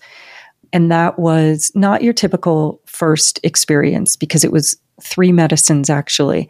and 0.72 0.90
that 0.90 1.18
was 1.18 1.72
not 1.74 2.02
your 2.02 2.12
typical 2.12 2.80
first 2.86 3.40
experience 3.42 4.16
because 4.16 4.44
it 4.44 4.52
was 4.52 4.76
three 5.02 5.32
medicines 5.32 5.90
actually. 5.90 6.48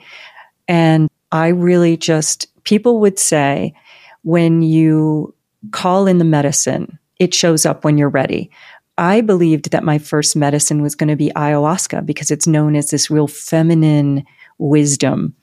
And 0.69 1.09
I 1.33 1.49
really 1.49 1.97
just, 1.97 2.47
people 2.65 3.01
would 3.01 3.19
say, 3.19 3.75
when 4.23 4.62
you 4.62 5.35
call 5.73 6.07
in 6.07 6.18
the 6.18 6.25
medicine, 6.25 6.99
it 7.18 7.35
shows 7.35 7.66
up 7.66 7.85
when 7.85 7.99
you're 7.99 8.09
ready. 8.09 8.51
I 8.99 9.21
believed 9.21 9.71
that 9.71 9.85
my 9.85 9.99
first 9.99 10.37
medicine 10.37 10.83
was 10.83 10.95
going 10.95 11.09
to 11.09 11.16
be 11.16 11.33
ayahuasca 11.35 12.05
because 12.05 12.31
it's 12.31 12.47
known 12.47 12.77
as 12.77 12.91
this 12.91 13.11
real 13.11 13.27
feminine 13.27 14.25
wisdom. 14.59 15.35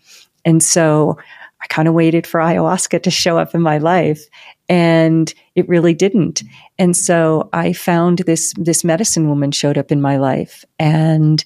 And 0.45 0.63
so 0.63 1.17
I 1.61 1.67
kind 1.67 1.87
of 1.87 1.93
waited 1.93 2.27
for 2.27 2.39
ayahuasca 2.39 3.01
to 3.03 3.11
show 3.11 3.37
up 3.37 3.55
in 3.55 3.61
my 3.61 3.79
life 3.79 4.21
and 4.69 5.33
it 5.55 5.67
really 5.67 5.93
didn't. 5.93 6.43
And 6.77 6.95
so 6.95 7.49
I 7.51 7.73
found 7.73 8.19
this 8.19 8.53
this 8.57 8.83
medicine 8.83 9.27
woman 9.27 9.51
showed 9.51 9.77
up 9.77 9.91
in 9.91 10.01
my 10.01 10.17
life 10.17 10.63
and 10.77 11.43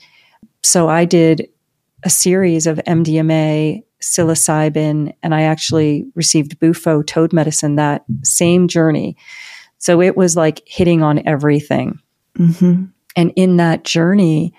so 0.63 0.89
I 0.89 1.05
did 1.05 1.47
a 2.03 2.09
series 2.09 2.67
of 2.67 2.77
MDMA 2.87 3.83
psilocybin, 4.01 5.13
and 5.23 5.35
I 5.35 5.43
actually 5.43 6.05
received 6.15 6.59
Bufo 6.59 7.01
toad 7.01 7.33
medicine 7.33 7.75
that 7.75 8.03
same 8.23 8.67
journey. 8.67 9.15
So 9.77 10.01
it 10.01 10.15
was 10.17 10.35
like 10.35 10.61
hitting 10.65 11.01
on 11.01 11.25
everything. 11.25 11.99
Mm-hmm. 12.37 12.85
And 13.15 13.33
in 13.35 13.57
that 13.57 13.83
journey, 13.83 14.53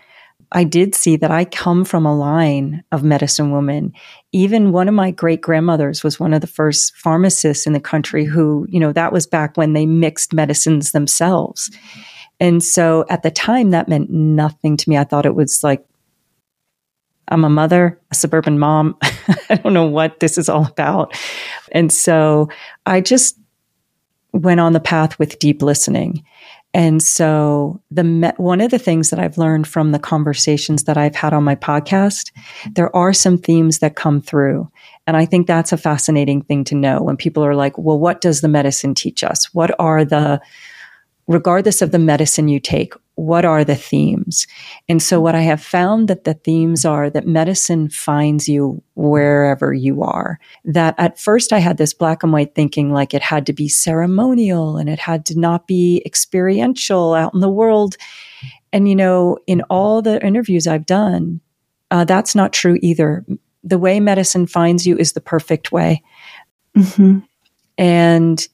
I 0.52 0.64
did 0.64 0.94
see 0.94 1.16
that 1.16 1.30
I 1.30 1.44
come 1.44 1.84
from 1.84 2.04
a 2.04 2.14
line 2.14 2.84
of 2.92 3.02
medicine 3.02 3.52
women. 3.52 3.92
Even 4.32 4.72
one 4.72 4.88
of 4.88 4.94
my 4.94 5.10
great 5.10 5.40
grandmothers 5.40 6.04
was 6.04 6.20
one 6.20 6.34
of 6.34 6.42
the 6.42 6.46
first 6.46 6.94
pharmacists 6.96 7.66
in 7.66 7.72
the 7.72 7.80
country 7.80 8.24
who, 8.24 8.66
you 8.68 8.78
know, 8.78 8.92
that 8.92 9.12
was 9.12 9.26
back 9.26 9.56
when 9.56 9.72
they 9.72 9.86
mixed 9.86 10.34
medicines 10.34 10.92
themselves. 10.92 11.70
And 12.38 12.62
so 12.62 13.06
at 13.08 13.22
the 13.22 13.30
time, 13.30 13.70
that 13.70 13.88
meant 13.88 14.10
nothing 14.10 14.76
to 14.76 14.90
me. 14.90 14.98
I 14.98 15.04
thought 15.04 15.26
it 15.26 15.34
was 15.34 15.62
like 15.62 15.84
I'm 17.28 17.44
a 17.44 17.50
mother, 17.50 18.00
a 18.10 18.14
suburban 18.14 18.58
mom. 18.58 18.98
I 19.50 19.56
don't 19.56 19.74
know 19.74 19.86
what 19.86 20.20
this 20.20 20.38
is 20.38 20.48
all 20.48 20.66
about. 20.66 21.16
And 21.72 21.92
so 21.92 22.48
I 22.86 23.00
just 23.00 23.38
went 24.32 24.60
on 24.60 24.72
the 24.72 24.80
path 24.80 25.18
with 25.18 25.38
deep 25.38 25.62
listening. 25.62 26.24
And 26.74 27.02
so 27.02 27.82
the 27.90 28.04
me- 28.04 28.32
one 28.38 28.62
of 28.62 28.70
the 28.70 28.78
things 28.78 29.10
that 29.10 29.18
I've 29.18 29.36
learned 29.36 29.68
from 29.68 29.92
the 29.92 29.98
conversations 29.98 30.84
that 30.84 30.96
I've 30.96 31.14
had 31.14 31.34
on 31.34 31.44
my 31.44 31.54
podcast, 31.54 32.32
there 32.74 32.94
are 32.96 33.12
some 33.12 33.36
themes 33.36 33.80
that 33.80 33.94
come 33.94 34.22
through. 34.22 34.70
And 35.06 35.16
I 35.16 35.26
think 35.26 35.46
that's 35.46 35.72
a 35.72 35.76
fascinating 35.76 36.42
thing 36.42 36.64
to 36.64 36.74
know 36.74 37.02
when 37.02 37.16
people 37.16 37.44
are 37.44 37.54
like, 37.54 37.76
well, 37.76 37.98
what 37.98 38.20
does 38.22 38.40
the 38.40 38.48
medicine 38.48 38.94
teach 38.94 39.22
us? 39.22 39.52
What 39.52 39.78
are 39.78 40.04
the, 40.04 40.40
regardless 41.26 41.82
of 41.82 41.92
the 41.92 41.98
medicine 41.98 42.48
you 42.48 42.60
take, 42.60 42.94
what 43.14 43.44
are 43.44 43.64
the 43.64 43.76
themes? 43.76 44.46
And 44.88 45.02
so 45.02 45.20
what 45.20 45.34
I 45.34 45.42
have 45.42 45.62
found 45.62 46.08
that 46.08 46.24
the 46.24 46.34
themes 46.34 46.84
are 46.84 47.10
that 47.10 47.26
medicine 47.26 47.90
finds 47.90 48.48
you 48.48 48.82
wherever 48.94 49.72
you 49.72 50.02
are. 50.02 50.38
That 50.64 50.94
at 50.98 51.18
first 51.18 51.52
I 51.52 51.58
had 51.58 51.76
this 51.76 51.92
black 51.92 52.22
and 52.22 52.32
white 52.32 52.54
thinking 52.54 52.90
like 52.92 53.12
it 53.12 53.22
had 53.22 53.46
to 53.46 53.52
be 53.52 53.68
ceremonial 53.68 54.76
and 54.76 54.88
it 54.88 54.98
had 54.98 55.26
to 55.26 55.38
not 55.38 55.66
be 55.66 56.02
experiential 56.06 57.14
out 57.14 57.34
in 57.34 57.40
the 57.40 57.50
world. 57.50 57.96
And 58.72 58.88
you 58.88 58.96
know, 58.96 59.38
in 59.46 59.60
all 59.62 60.00
the 60.00 60.24
interviews 60.24 60.66
I've 60.66 60.86
done, 60.86 61.40
uh, 61.90 62.04
that's 62.04 62.34
not 62.34 62.54
true 62.54 62.78
either. 62.80 63.24
The 63.62 63.78
way 63.78 64.00
medicine 64.00 64.46
finds 64.46 64.86
you 64.86 64.96
is 64.96 65.12
the 65.12 65.20
perfect 65.20 65.70
way. 65.70 66.02
Mm-hmm. 66.76 67.18
And 67.76 68.48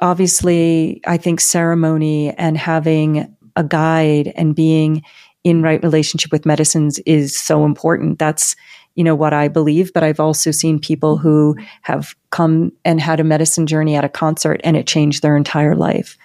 obviously, 0.00 1.00
I 1.06 1.16
think 1.16 1.40
ceremony 1.40 2.32
and 2.34 2.56
having 2.56 3.34
a 3.56 3.64
guide 3.64 4.32
and 4.36 4.54
being 4.54 5.02
in 5.44 5.62
right 5.62 5.82
relationship 5.82 6.32
with 6.32 6.46
medicines 6.46 6.98
is 7.00 7.36
so 7.36 7.64
important. 7.64 8.18
That's, 8.18 8.56
you 8.94 9.04
know, 9.04 9.14
what 9.14 9.32
I 9.32 9.48
believe. 9.48 9.92
But 9.92 10.02
I've 10.02 10.20
also 10.20 10.50
seen 10.50 10.78
people 10.78 11.16
who 11.16 11.56
have 11.82 12.14
come 12.30 12.72
and 12.84 13.00
had 13.00 13.20
a 13.20 13.24
medicine 13.24 13.66
journey 13.66 13.96
at 13.96 14.04
a 14.04 14.08
concert 14.08 14.60
and 14.64 14.76
it 14.76 14.86
changed 14.86 15.22
their 15.22 15.36
entire 15.36 15.74
life. 15.74 16.16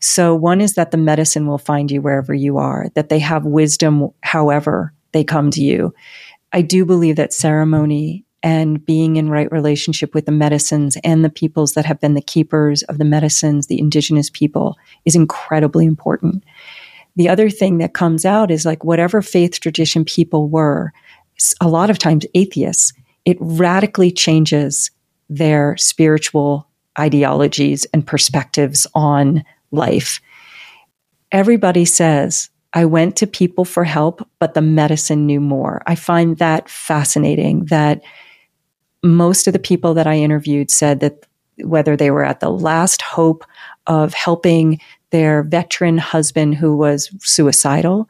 So 0.00 0.34
one 0.34 0.60
is 0.60 0.74
that 0.74 0.90
the 0.90 0.96
medicine 0.96 1.46
will 1.46 1.58
find 1.58 1.90
you 1.90 2.02
wherever 2.02 2.34
you 2.34 2.58
are, 2.58 2.88
that 2.94 3.08
they 3.08 3.20
have 3.20 3.44
wisdom 3.44 4.10
however 4.22 4.92
they 5.12 5.24
come 5.24 5.50
to 5.52 5.62
you. 5.62 5.94
I 6.52 6.62
do 6.62 6.84
believe 6.84 7.16
that 7.16 7.32
ceremony 7.32 8.24
and 8.42 8.84
being 8.84 9.16
in 9.16 9.28
right 9.28 9.50
relationship 9.52 10.14
with 10.14 10.26
the 10.26 10.32
medicines 10.32 10.96
and 11.04 11.24
the 11.24 11.30
peoples 11.30 11.74
that 11.74 11.84
have 11.84 12.00
been 12.00 12.14
the 12.14 12.20
keepers 12.20 12.82
of 12.84 12.98
the 12.98 13.04
medicines, 13.04 13.66
the 13.66 13.78
indigenous 13.78 14.30
people, 14.30 14.76
is 15.04 15.14
incredibly 15.14 15.86
important. 15.86 16.42
The 17.16 17.28
other 17.28 17.50
thing 17.50 17.78
that 17.78 17.94
comes 17.94 18.24
out 18.24 18.50
is 18.50 18.64
like 18.64 18.84
whatever 18.84 19.22
faith 19.22 19.60
tradition 19.60 20.04
people 20.04 20.48
were, 20.48 20.92
a 21.60 21.68
lot 21.68 21.90
of 21.90 21.98
times 21.98 22.26
atheists, 22.34 22.92
it 23.24 23.36
radically 23.40 24.10
changes 24.10 24.90
their 25.28 25.76
spiritual 25.76 26.66
ideologies 26.98 27.86
and 27.92 28.06
perspectives 28.06 28.86
on 28.94 29.44
life. 29.70 30.20
Everybody 31.30 31.84
says 31.84 32.50
I 32.74 32.84
went 32.86 33.16
to 33.16 33.26
people 33.26 33.64
for 33.64 33.84
help, 33.84 34.26
but 34.38 34.54
the 34.54 34.62
medicine 34.62 35.26
knew 35.26 35.40
more. 35.40 35.82
I 35.86 35.94
find 35.94 36.38
that 36.38 36.68
fascinating 36.68 37.66
that 37.66 38.02
most 39.02 39.46
of 39.46 39.52
the 39.52 39.58
people 39.58 39.94
that 39.94 40.06
I 40.06 40.16
interviewed 40.16 40.70
said 40.70 41.00
that 41.00 41.26
whether 41.58 41.96
they 41.96 42.10
were 42.10 42.24
at 42.24 42.40
the 42.40 42.50
last 42.50 43.02
hope 43.02 43.44
of 43.86 44.14
helping 44.14 44.80
their 45.10 45.42
veteran 45.42 45.98
husband 45.98 46.54
who 46.54 46.76
was 46.76 47.10
suicidal, 47.20 48.08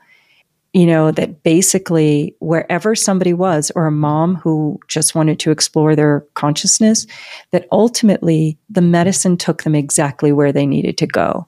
you 0.73 0.87
know, 0.87 1.11
that 1.11 1.43
basically 1.43 2.35
wherever 2.41 2.95
somebody 2.95 3.35
was, 3.35 3.71
or 3.75 3.87
a 3.87 3.93
mom 3.93 4.37
who 4.37 4.79
just 4.89 5.15
wanted 5.15 5.39
to 5.41 5.51
explore 5.51 5.95
their 5.95 6.25
consciousness, 6.35 7.07
that 7.51 7.67
ultimately 7.73 8.57
the 8.71 8.81
medicine 8.81 9.37
took 9.37 9.65
them 9.65 9.75
exactly 9.75 10.33
where 10.33 10.53
they 10.53 10.65
needed 10.65 10.97
to 10.99 11.07
go. 11.07 11.47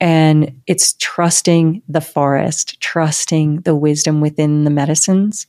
And 0.00 0.60
it's 0.66 0.94
trusting 0.94 1.82
the 1.88 2.00
forest, 2.00 2.80
trusting 2.80 3.62
the 3.62 3.74
wisdom 3.74 4.20
within 4.20 4.64
the 4.64 4.70
medicines. 4.70 5.46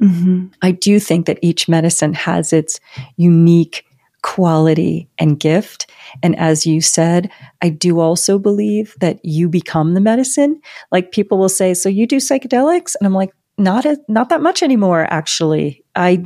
Mm-hmm. 0.00 0.46
I 0.62 0.72
do 0.72 1.00
think 1.00 1.26
that 1.26 1.38
each 1.42 1.68
medicine 1.68 2.14
has 2.14 2.52
its 2.52 2.80
unique 3.16 3.84
quality 4.22 5.08
and 5.18 5.38
gift. 5.38 5.90
And 6.22 6.36
as 6.36 6.66
you 6.66 6.80
said, 6.80 7.30
I 7.62 7.68
do 7.68 8.00
also 8.00 8.38
believe 8.38 8.96
that 9.00 9.24
you 9.24 9.48
become 9.48 9.94
the 9.94 10.00
medicine. 10.00 10.60
Like 10.90 11.12
people 11.12 11.38
will 11.38 11.48
say, 11.48 11.74
so 11.74 11.88
you 11.88 12.06
do 12.06 12.16
psychedelics? 12.16 12.96
And 12.98 13.06
I'm 13.06 13.14
like, 13.14 13.30
not, 13.56 13.84
a, 13.86 13.98
not 14.08 14.28
that 14.28 14.42
much 14.42 14.62
anymore, 14.62 15.06
actually. 15.10 15.84
I, 15.94 16.24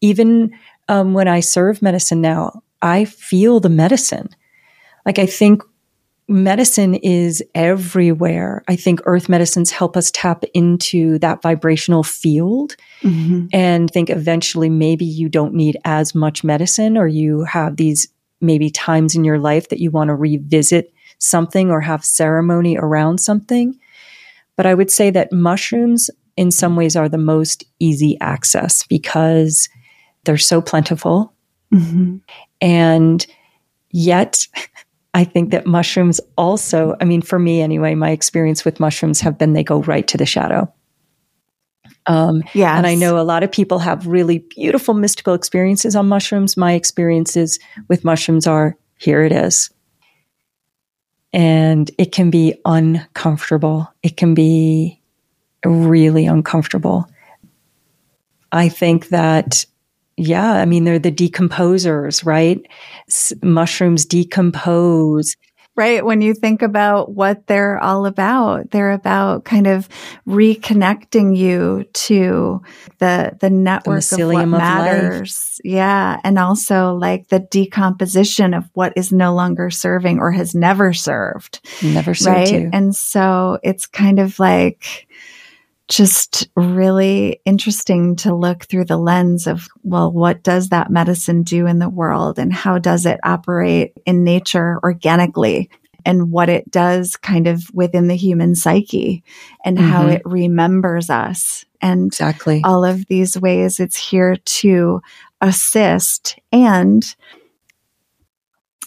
even 0.00 0.52
um, 0.88 1.12
when 1.12 1.28
I 1.28 1.40
serve 1.40 1.82
medicine 1.82 2.20
now, 2.20 2.62
I 2.82 3.04
feel 3.04 3.60
the 3.60 3.68
medicine. 3.68 4.28
Like 5.04 5.18
I 5.18 5.26
think 5.26 5.62
medicine 6.30 6.94
is 6.94 7.42
everywhere. 7.54 8.62
I 8.68 8.76
think 8.76 9.00
earth 9.04 9.28
medicines 9.28 9.70
help 9.70 9.96
us 9.96 10.10
tap 10.12 10.44
into 10.54 11.18
that 11.18 11.42
vibrational 11.42 12.04
field 12.04 12.76
mm-hmm. 13.02 13.46
and 13.52 13.90
think 13.90 14.10
eventually 14.10 14.70
maybe 14.70 15.04
you 15.04 15.28
don't 15.28 15.54
need 15.54 15.76
as 15.84 16.14
much 16.14 16.44
medicine 16.44 16.96
or 16.96 17.08
you 17.08 17.42
have 17.44 17.76
these 17.76 18.08
maybe 18.40 18.70
times 18.70 19.14
in 19.14 19.24
your 19.24 19.38
life 19.38 19.68
that 19.68 19.80
you 19.80 19.90
want 19.90 20.08
to 20.08 20.14
revisit 20.14 20.94
something 21.18 21.70
or 21.70 21.80
have 21.80 22.04
ceremony 22.04 22.78
around 22.78 23.18
something. 23.18 23.78
But 24.56 24.66
I 24.66 24.74
would 24.74 24.90
say 24.90 25.10
that 25.10 25.32
mushrooms 25.32 26.10
in 26.36 26.50
some 26.50 26.76
ways 26.76 26.96
are 26.96 27.08
the 27.08 27.18
most 27.18 27.64
easy 27.80 28.16
access 28.20 28.84
because 28.84 29.68
they're 30.24 30.38
so 30.38 30.62
plentiful. 30.62 31.34
Mm-hmm. 31.74 32.18
And 32.60 33.26
yet 33.90 34.46
I 35.12 35.24
think 35.24 35.50
that 35.50 35.66
mushrooms 35.66 36.20
also, 36.38 36.94
I 37.00 37.04
mean, 37.04 37.22
for 37.22 37.38
me 37.38 37.60
anyway, 37.60 37.94
my 37.94 38.10
experience 38.10 38.64
with 38.64 38.78
mushrooms 38.78 39.20
have 39.20 39.38
been 39.38 39.54
they 39.54 39.64
go 39.64 39.82
right 39.82 40.06
to 40.08 40.16
the 40.16 40.26
shadow. 40.26 40.72
Um, 42.06 42.42
yeah. 42.54 42.76
And 42.76 42.86
I 42.86 42.94
know 42.94 43.18
a 43.18 43.22
lot 43.22 43.42
of 43.42 43.52
people 43.52 43.80
have 43.80 44.06
really 44.06 44.38
beautiful 44.38 44.94
mystical 44.94 45.34
experiences 45.34 45.96
on 45.96 46.08
mushrooms. 46.08 46.56
My 46.56 46.72
experiences 46.72 47.58
with 47.88 48.04
mushrooms 48.04 48.46
are 48.46 48.76
here 48.98 49.22
it 49.22 49.32
is. 49.32 49.70
And 51.32 51.90
it 51.98 52.12
can 52.12 52.30
be 52.30 52.54
uncomfortable. 52.64 53.92
It 54.02 54.16
can 54.16 54.34
be 54.34 55.00
really 55.64 56.26
uncomfortable. 56.26 57.08
I 58.52 58.68
think 58.68 59.08
that 59.08 59.64
yeah, 60.16 60.52
I 60.52 60.64
mean, 60.64 60.84
they're 60.84 60.98
the 60.98 61.12
decomposers, 61.12 62.24
right? 62.24 62.60
S- 63.08 63.32
mushrooms 63.42 64.04
decompose. 64.04 65.36
Right. 65.76 66.04
When 66.04 66.20
you 66.20 66.34
think 66.34 66.60
about 66.60 67.12
what 67.12 67.46
they're 67.46 67.78
all 67.78 68.04
about, 68.04 68.70
they're 68.70 68.90
about 68.90 69.44
kind 69.44 69.66
of 69.66 69.88
reconnecting 70.26 71.34
you 71.34 71.84
to 71.92 72.60
the, 72.98 73.38
the 73.40 73.48
network 73.48 74.04
the 74.04 74.22
of 74.22 74.32
what 74.32 74.46
matters. 74.46 75.58
Of 75.60 75.70
yeah. 75.70 76.20
And 76.22 76.38
also 76.38 76.94
like 76.94 77.28
the 77.28 77.38
decomposition 77.38 78.52
of 78.52 78.68
what 78.74 78.92
is 78.96 79.10
no 79.10 79.32
longer 79.32 79.70
serving 79.70 80.18
or 80.18 80.32
has 80.32 80.54
never 80.54 80.92
served. 80.92 81.60
Never 81.82 82.14
served 82.14 82.36
right? 82.36 82.52
you. 82.52 82.70
And 82.74 82.94
so 82.94 83.58
it's 83.62 83.86
kind 83.86 84.18
of 84.18 84.38
like, 84.38 85.06
just 85.90 86.48
really 86.54 87.40
interesting 87.44 88.14
to 88.14 88.34
look 88.34 88.64
through 88.64 88.84
the 88.84 88.96
lens 88.96 89.48
of, 89.48 89.66
well, 89.82 90.10
what 90.10 90.42
does 90.44 90.68
that 90.68 90.90
medicine 90.90 91.42
do 91.42 91.66
in 91.66 91.80
the 91.80 91.88
world 91.88 92.38
and 92.38 92.52
how 92.52 92.78
does 92.78 93.04
it 93.04 93.18
operate 93.24 93.92
in 94.06 94.22
nature 94.22 94.78
organically? 94.84 95.68
And 96.06 96.30
what 96.30 96.48
it 96.48 96.70
does 96.70 97.16
kind 97.16 97.46
of 97.46 97.62
within 97.74 98.06
the 98.06 98.14
human 98.14 98.54
psyche 98.54 99.22
and 99.64 99.76
mm-hmm. 99.76 99.86
how 99.86 100.06
it 100.06 100.22
remembers 100.24 101.10
us. 101.10 101.66
And 101.82 102.06
exactly 102.06 102.62
all 102.64 102.84
of 102.84 103.04
these 103.06 103.38
ways 103.38 103.80
it's 103.80 103.96
here 103.96 104.36
to 104.36 105.02
assist. 105.42 106.38
And 106.52 107.04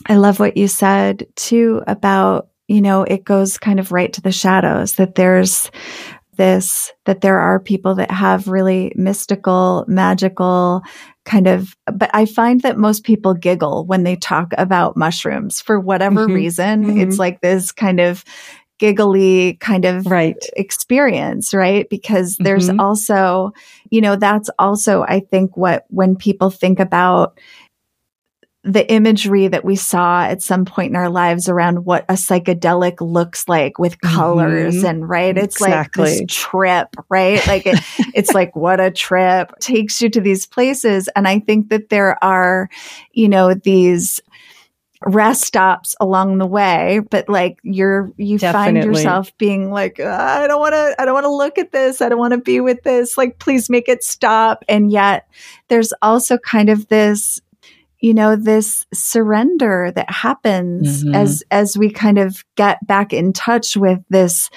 I 0.07 0.15
love 0.15 0.39
what 0.39 0.57
you 0.57 0.67
said 0.67 1.27
too 1.35 1.83
about 1.85 2.49
you 2.69 2.81
know, 2.81 3.03
it 3.03 3.25
goes 3.25 3.57
kind 3.57 3.79
of 3.79 3.91
right 3.91 4.11
to 4.13 4.21
the 4.21 4.31
shadows 4.31 4.95
that 4.95 5.15
there's 5.15 5.69
this 6.35 6.91
that 7.05 7.21
there 7.21 7.39
are 7.39 7.59
people 7.59 7.95
that 7.95 8.11
have 8.11 8.47
really 8.47 8.91
mystical, 8.95 9.85
magical 9.87 10.81
kind 11.25 11.47
of, 11.47 11.75
but 11.91 12.09
I 12.13 12.25
find 12.25 12.61
that 12.61 12.77
most 12.77 13.03
people 13.03 13.33
giggle 13.33 13.85
when 13.85 14.03
they 14.03 14.15
talk 14.15 14.53
about 14.57 14.97
mushrooms 14.97 15.61
for 15.61 15.79
whatever 15.79 16.25
mm-hmm. 16.25 16.35
reason. 16.35 16.85
Mm-hmm. 16.85 16.99
It's 17.01 17.19
like 17.19 17.41
this 17.41 17.71
kind 17.71 17.99
of 17.99 18.23
giggly 18.79 19.53
kind 19.61 19.85
of 19.85 20.05
right. 20.07 20.35
experience, 20.57 21.53
right? 21.53 21.89
Because 21.89 22.35
there's 22.37 22.67
mm-hmm. 22.67 22.81
also, 22.81 23.53
you 23.89 24.01
know, 24.01 24.15
that's 24.17 24.49
also, 24.59 25.03
I 25.03 25.21
think, 25.21 25.55
what 25.55 25.85
when 25.89 26.15
people 26.15 26.49
think 26.49 26.79
about 26.79 27.39
the 28.63 28.89
imagery 28.89 29.49
that 29.49 29.65
we 29.65 29.75
saw 29.75 30.23
at 30.23 30.41
some 30.41 30.63
point 30.63 30.89
in 30.89 30.95
our 30.95 31.09
lives 31.09 31.49
around 31.49 31.83
what 31.83 32.05
a 32.07 32.13
psychedelic 32.13 33.01
looks 33.01 33.47
like 33.49 33.77
with 33.77 33.99
colors 33.99 34.75
mm-hmm. 34.77 34.85
and 34.85 35.09
right 35.09 35.37
it's 35.37 35.57
exactly. 35.57 36.03
like 36.03 36.13
this 36.13 36.25
trip 36.29 36.95
right 37.09 37.45
like 37.45 37.65
it, 37.65 37.77
it's 38.13 38.33
like 38.33 38.55
what 38.55 38.79
a 38.79 38.89
trip 38.89 39.51
takes 39.59 40.01
you 40.01 40.09
to 40.09 40.21
these 40.21 40.45
places 40.45 41.09
and 41.09 41.27
i 41.27 41.39
think 41.39 41.69
that 41.69 41.89
there 41.89 42.21
are 42.23 42.69
you 43.11 43.27
know 43.27 43.53
these 43.53 44.21
rest 45.05 45.43
stops 45.43 45.95
along 45.99 46.37
the 46.37 46.45
way, 46.45 47.01
but 47.09 47.27
like 47.27 47.59
you're, 47.63 48.11
you 48.17 48.37
Definitely. 48.37 48.81
find 48.81 48.95
yourself 48.95 49.37
being 49.37 49.71
like, 49.71 49.99
I 49.99 50.47
don't 50.47 50.59
want 50.59 50.73
to, 50.73 50.95
I 50.97 51.05
don't 51.05 51.13
want 51.13 51.25
to 51.25 51.33
look 51.33 51.57
at 51.57 51.71
this. 51.71 52.01
I 52.01 52.09
don't 52.09 52.19
want 52.19 52.33
to 52.33 52.39
be 52.39 52.59
with 52.59 52.83
this. 52.83 53.17
Like, 53.17 53.39
please 53.39 53.69
make 53.69 53.89
it 53.89 54.03
stop. 54.03 54.63
And 54.69 54.91
yet 54.91 55.27
there's 55.67 55.93
also 56.01 56.37
kind 56.37 56.69
of 56.69 56.87
this, 56.87 57.41
you 58.03 58.13
know, 58.13 58.35
this 58.35 58.85
surrender 58.93 59.89
that 59.95 60.11
happens 60.11 61.05
mm-hmm. 61.05 61.15
as, 61.15 61.41
as 61.49 61.77
we 61.77 61.89
kind 61.89 62.17
of 62.17 62.43
get 62.57 62.85
back 62.85 63.13
in 63.13 63.31
touch 63.31 63.77
with 63.77 63.99
this, 64.09 64.49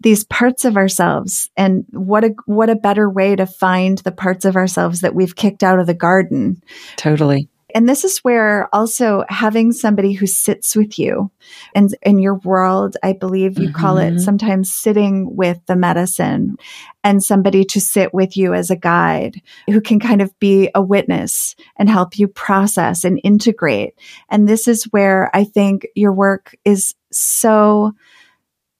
these 0.00 0.24
parts 0.24 0.64
of 0.64 0.78
ourselves 0.78 1.50
and 1.54 1.84
what 1.90 2.24
a 2.24 2.30
what 2.46 2.70
a 2.70 2.76
better 2.76 3.10
way 3.10 3.36
to 3.36 3.44
find 3.44 3.98
the 3.98 4.12
parts 4.12 4.46
of 4.46 4.56
ourselves 4.56 5.02
that 5.02 5.14
we've 5.14 5.36
kicked 5.36 5.62
out 5.62 5.80
of 5.80 5.86
the 5.86 5.94
garden 5.94 6.62
totally 6.96 7.48
and 7.74 7.86
this 7.88 8.02
is 8.02 8.18
where 8.18 8.74
also 8.74 9.24
having 9.28 9.72
somebody 9.72 10.12
who 10.12 10.26
sits 10.26 10.74
with 10.74 10.98
you 10.98 11.30
and 11.74 11.94
in 12.02 12.18
your 12.18 12.36
world, 12.36 12.96
I 13.02 13.12
believe 13.12 13.58
you 13.58 13.68
mm-hmm. 13.68 13.78
call 13.78 13.98
it 13.98 14.10
mm-hmm. 14.10 14.18
sometimes 14.18 14.72
sitting 14.74 15.36
with 15.36 15.58
the 15.66 15.76
medicine 15.76 16.56
and 17.04 17.22
somebody 17.22 17.64
to 17.66 17.80
sit 17.80 18.14
with 18.14 18.36
you 18.36 18.54
as 18.54 18.70
a 18.70 18.76
guide 18.76 19.42
who 19.66 19.82
can 19.82 20.00
kind 20.00 20.22
of 20.22 20.36
be 20.38 20.70
a 20.74 20.80
witness 20.80 21.56
and 21.76 21.90
help 21.90 22.18
you 22.18 22.26
process 22.26 23.04
and 23.04 23.20
integrate. 23.22 23.94
And 24.30 24.48
this 24.48 24.66
is 24.66 24.84
where 24.84 25.30
I 25.34 25.44
think 25.44 25.86
your 25.94 26.12
work 26.12 26.56
is 26.64 26.94
so 27.12 27.92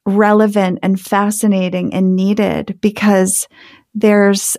relevant 0.06 0.78
and 0.82 0.98
fascinating 0.98 1.92
and 1.92 2.16
needed 2.16 2.78
because 2.80 3.48
there's 3.94 4.56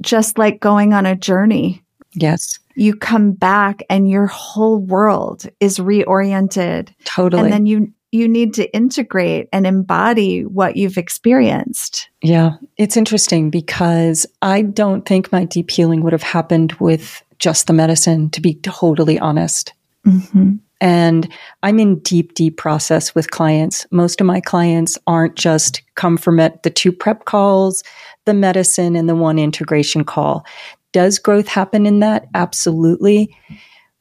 just 0.00 0.38
like 0.38 0.60
going 0.60 0.92
on 0.92 1.06
a 1.06 1.16
journey. 1.16 1.82
Yes 2.14 2.60
you 2.78 2.94
come 2.94 3.32
back 3.32 3.82
and 3.90 4.08
your 4.08 4.26
whole 4.26 4.78
world 4.78 5.48
is 5.60 5.78
reoriented. 5.78 6.94
Totally. 7.04 7.44
And 7.44 7.52
then 7.52 7.66
you 7.66 7.92
you 8.10 8.26
need 8.26 8.54
to 8.54 8.74
integrate 8.74 9.48
and 9.52 9.66
embody 9.66 10.42
what 10.44 10.76
you've 10.76 10.96
experienced. 10.96 12.08
Yeah, 12.22 12.52
it's 12.78 12.96
interesting 12.96 13.50
because 13.50 14.24
I 14.40 14.62
don't 14.62 15.04
think 15.06 15.30
my 15.30 15.44
deep 15.44 15.70
healing 15.70 16.02
would 16.02 16.14
have 16.14 16.22
happened 16.22 16.72
with 16.74 17.22
just 17.38 17.66
the 17.66 17.74
medicine, 17.74 18.30
to 18.30 18.40
be 18.40 18.54
totally 18.54 19.18
honest. 19.18 19.74
Mm-hmm. 20.06 20.54
And 20.80 21.32
I'm 21.62 21.80
in 21.80 21.98
deep, 22.00 22.34
deep 22.34 22.56
process 22.56 23.14
with 23.14 23.30
clients. 23.30 23.86
Most 23.90 24.20
of 24.20 24.26
my 24.26 24.40
clients 24.40 24.96
aren't 25.06 25.34
just 25.34 25.82
come 25.96 26.16
from 26.16 26.38
it, 26.38 26.62
the 26.62 26.70
two 26.70 26.92
prep 26.92 27.24
calls, 27.24 27.82
the 28.24 28.34
medicine, 28.34 28.94
and 28.94 29.08
the 29.08 29.16
one 29.16 29.38
integration 29.38 30.04
call. 30.04 30.46
Does 30.92 31.18
growth 31.18 31.48
happen 31.48 31.86
in 31.86 32.00
that? 32.00 32.26
Absolutely. 32.34 33.36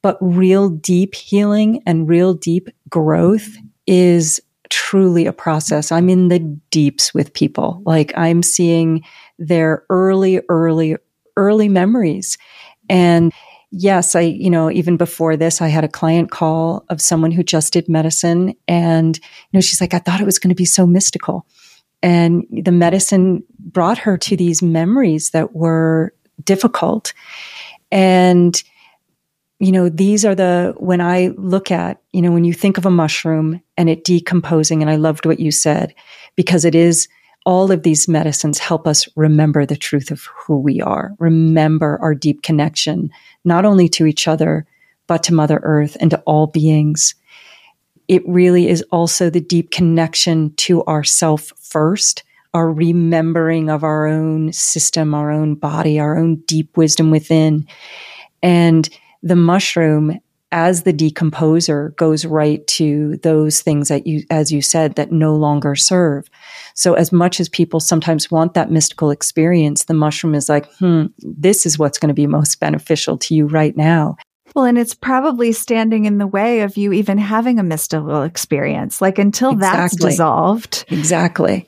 But 0.01 0.17
real 0.21 0.69
deep 0.69 1.15
healing 1.15 1.81
and 1.85 2.07
real 2.07 2.33
deep 2.33 2.69
growth 2.89 3.57
is 3.85 4.39
truly 4.69 5.25
a 5.25 5.33
process. 5.33 5.91
I'm 5.91 6.09
in 6.09 6.27
the 6.27 6.39
deeps 6.71 7.13
with 7.13 7.33
people. 7.33 7.81
Like 7.85 8.13
I'm 8.17 8.43
seeing 8.43 9.03
their 9.39 9.85
early, 9.89 10.41
early, 10.49 10.97
early 11.35 11.69
memories. 11.69 12.38
And 12.89 13.33
yes, 13.71 14.15
I, 14.15 14.21
you 14.21 14.49
know, 14.49 14.71
even 14.71 14.97
before 14.97 15.35
this, 15.35 15.61
I 15.61 15.67
had 15.67 15.83
a 15.83 15.89
client 15.89 16.31
call 16.31 16.85
of 16.89 17.01
someone 17.01 17.31
who 17.31 17.43
just 17.43 17.73
did 17.73 17.89
medicine. 17.89 18.53
And, 18.67 19.17
you 19.17 19.23
know, 19.53 19.61
she's 19.61 19.81
like, 19.81 19.93
I 19.93 19.99
thought 19.99 20.21
it 20.21 20.25
was 20.25 20.39
going 20.39 20.49
to 20.49 20.55
be 20.55 20.65
so 20.65 20.85
mystical. 20.85 21.45
And 22.03 22.45
the 22.51 22.71
medicine 22.71 23.43
brought 23.59 23.97
her 23.97 24.17
to 24.19 24.38
these 24.38 24.61
memories 24.61 25.31
that 25.31 25.55
were 25.55 26.13
difficult. 26.43 27.13
And, 27.91 28.61
you 29.59 29.71
know, 29.71 29.89
these 29.89 30.25
are 30.25 30.35
the, 30.35 30.73
when 30.77 31.01
I 31.01 31.33
look 31.38 31.71
at, 31.71 32.01
you 32.11 32.21
know, 32.21 32.31
when 32.31 32.43
you 32.43 32.53
think 32.53 32.77
of 32.77 32.85
a 32.85 32.91
mushroom 32.91 33.61
and 33.77 33.89
it 33.89 34.03
decomposing, 34.03 34.81
and 34.81 34.89
I 34.89 34.95
loved 34.95 35.25
what 35.25 35.39
you 35.39 35.51
said, 35.51 35.95
because 36.35 36.65
it 36.65 36.75
is, 36.75 37.07
all 37.45 37.71
of 37.71 37.83
these 37.83 38.09
medicines 38.09 38.59
help 38.59 38.85
us 38.85 39.07
remember 39.15 39.65
the 39.65 39.77
truth 39.77 40.11
of 40.11 40.27
who 40.35 40.59
we 40.59 40.81
are, 40.81 41.13
remember 41.17 41.97
our 42.01 42.13
deep 42.13 42.41
connection, 42.43 43.09
not 43.45 43.63
only 43.63 43.88
to 43.88 44.05
each 44.05 44.27
other, 44.27 44.67
but 45.07 45.23
to 45.23 45.33
Mother 45.33 45.61
Earth 45.63 45.95
and 46.01 46.11
to 46.11 46.19
all 46.25 46.47
beings. 46.47 47.15
It 48.09 48.27
really 48.27 48.67
is 48.67 48.83
also 48.91 49.29
the 49.29 49.39
deep 49.39 49.71
connection 49.71 50.53
to 50.57 50.83
ourself 50.85 51.53
first 51.61 52.23
our 52.53 52.71
remembering 52.71 53.69
of 53.69 53.83
our 53.83 54.07
own 54.07 54.51
system, 54.53 55.13
our 55.13 55.31
own 55.31 55.55
body, 55.55 55.99
our 55.99 56.17
own 56.17 56.37
deep 56.47 56.75
wisdom 56.77 57.11
within. 57.11 57.67
And 58.41 58.89
the 59.23 59.35
mushroom 59.35 60.19
as 60.51 60.83
the 60.83 60.93
decomposer 60.93 61.95
goes 61.97 62.25
right 62.25 62.65
to 62.67 63.17
those 63.17 63.61
things 63.61 63.89
that 63.89 64.07
you, 64.07 64.23
as 64.29 64.51
you 64.51 64.61
said, 64.61 64.95
that 64.95 65.11
no 65.11 65.35
longer 65.35 65.75
serve. 65.75 66.29
So 66.73 66.93
as 66.93 67.11
much 67.11 67.39
as 67.39 67.49
people 67.49 67.79
sometimes 67.79 68.31
want 68.31 68.53
that 68.53 68.71
mystical 68.71 69.11
experience, 69.11 69.85
the 69.85 69.93
mushroom 69.93 70.35
is 70.35 70.47
like, 70.47 70.71
hmm, 70.75 71.07
this 71.19 71.65
is 71.65 71.77
what's 71.77 71.97
going 71.97 72.07
to 72.07 72.13
be 72.13 72.27
most 72.27 72.59
beneficial 72.59 73.17
to 73.17 73.35
you 73.35 73.45
right 73.45 73.75
now. 73.75 74.15
Well, 74.55 74.65
and 74.65 74.77
it's 74.77 74.95
probably 74.95 75.51
standing 75.51 76.05
in 76.05 76.17
the 76.17 76.27
way 76.27 76.61
of 76.61 76.77
you 76.77 76.93
even 76.93 77.17
having 77.17 77.59
a 77.59 77.63
mystical 77.63 78.23
experience. 78.23 79.01
Like 79.01 79.19
until 79.19 79.51
exactly. 79.51 79.81
that's 79.81 79.95
dissolved. 79.97 80.85
Exactly. 80.89 81.67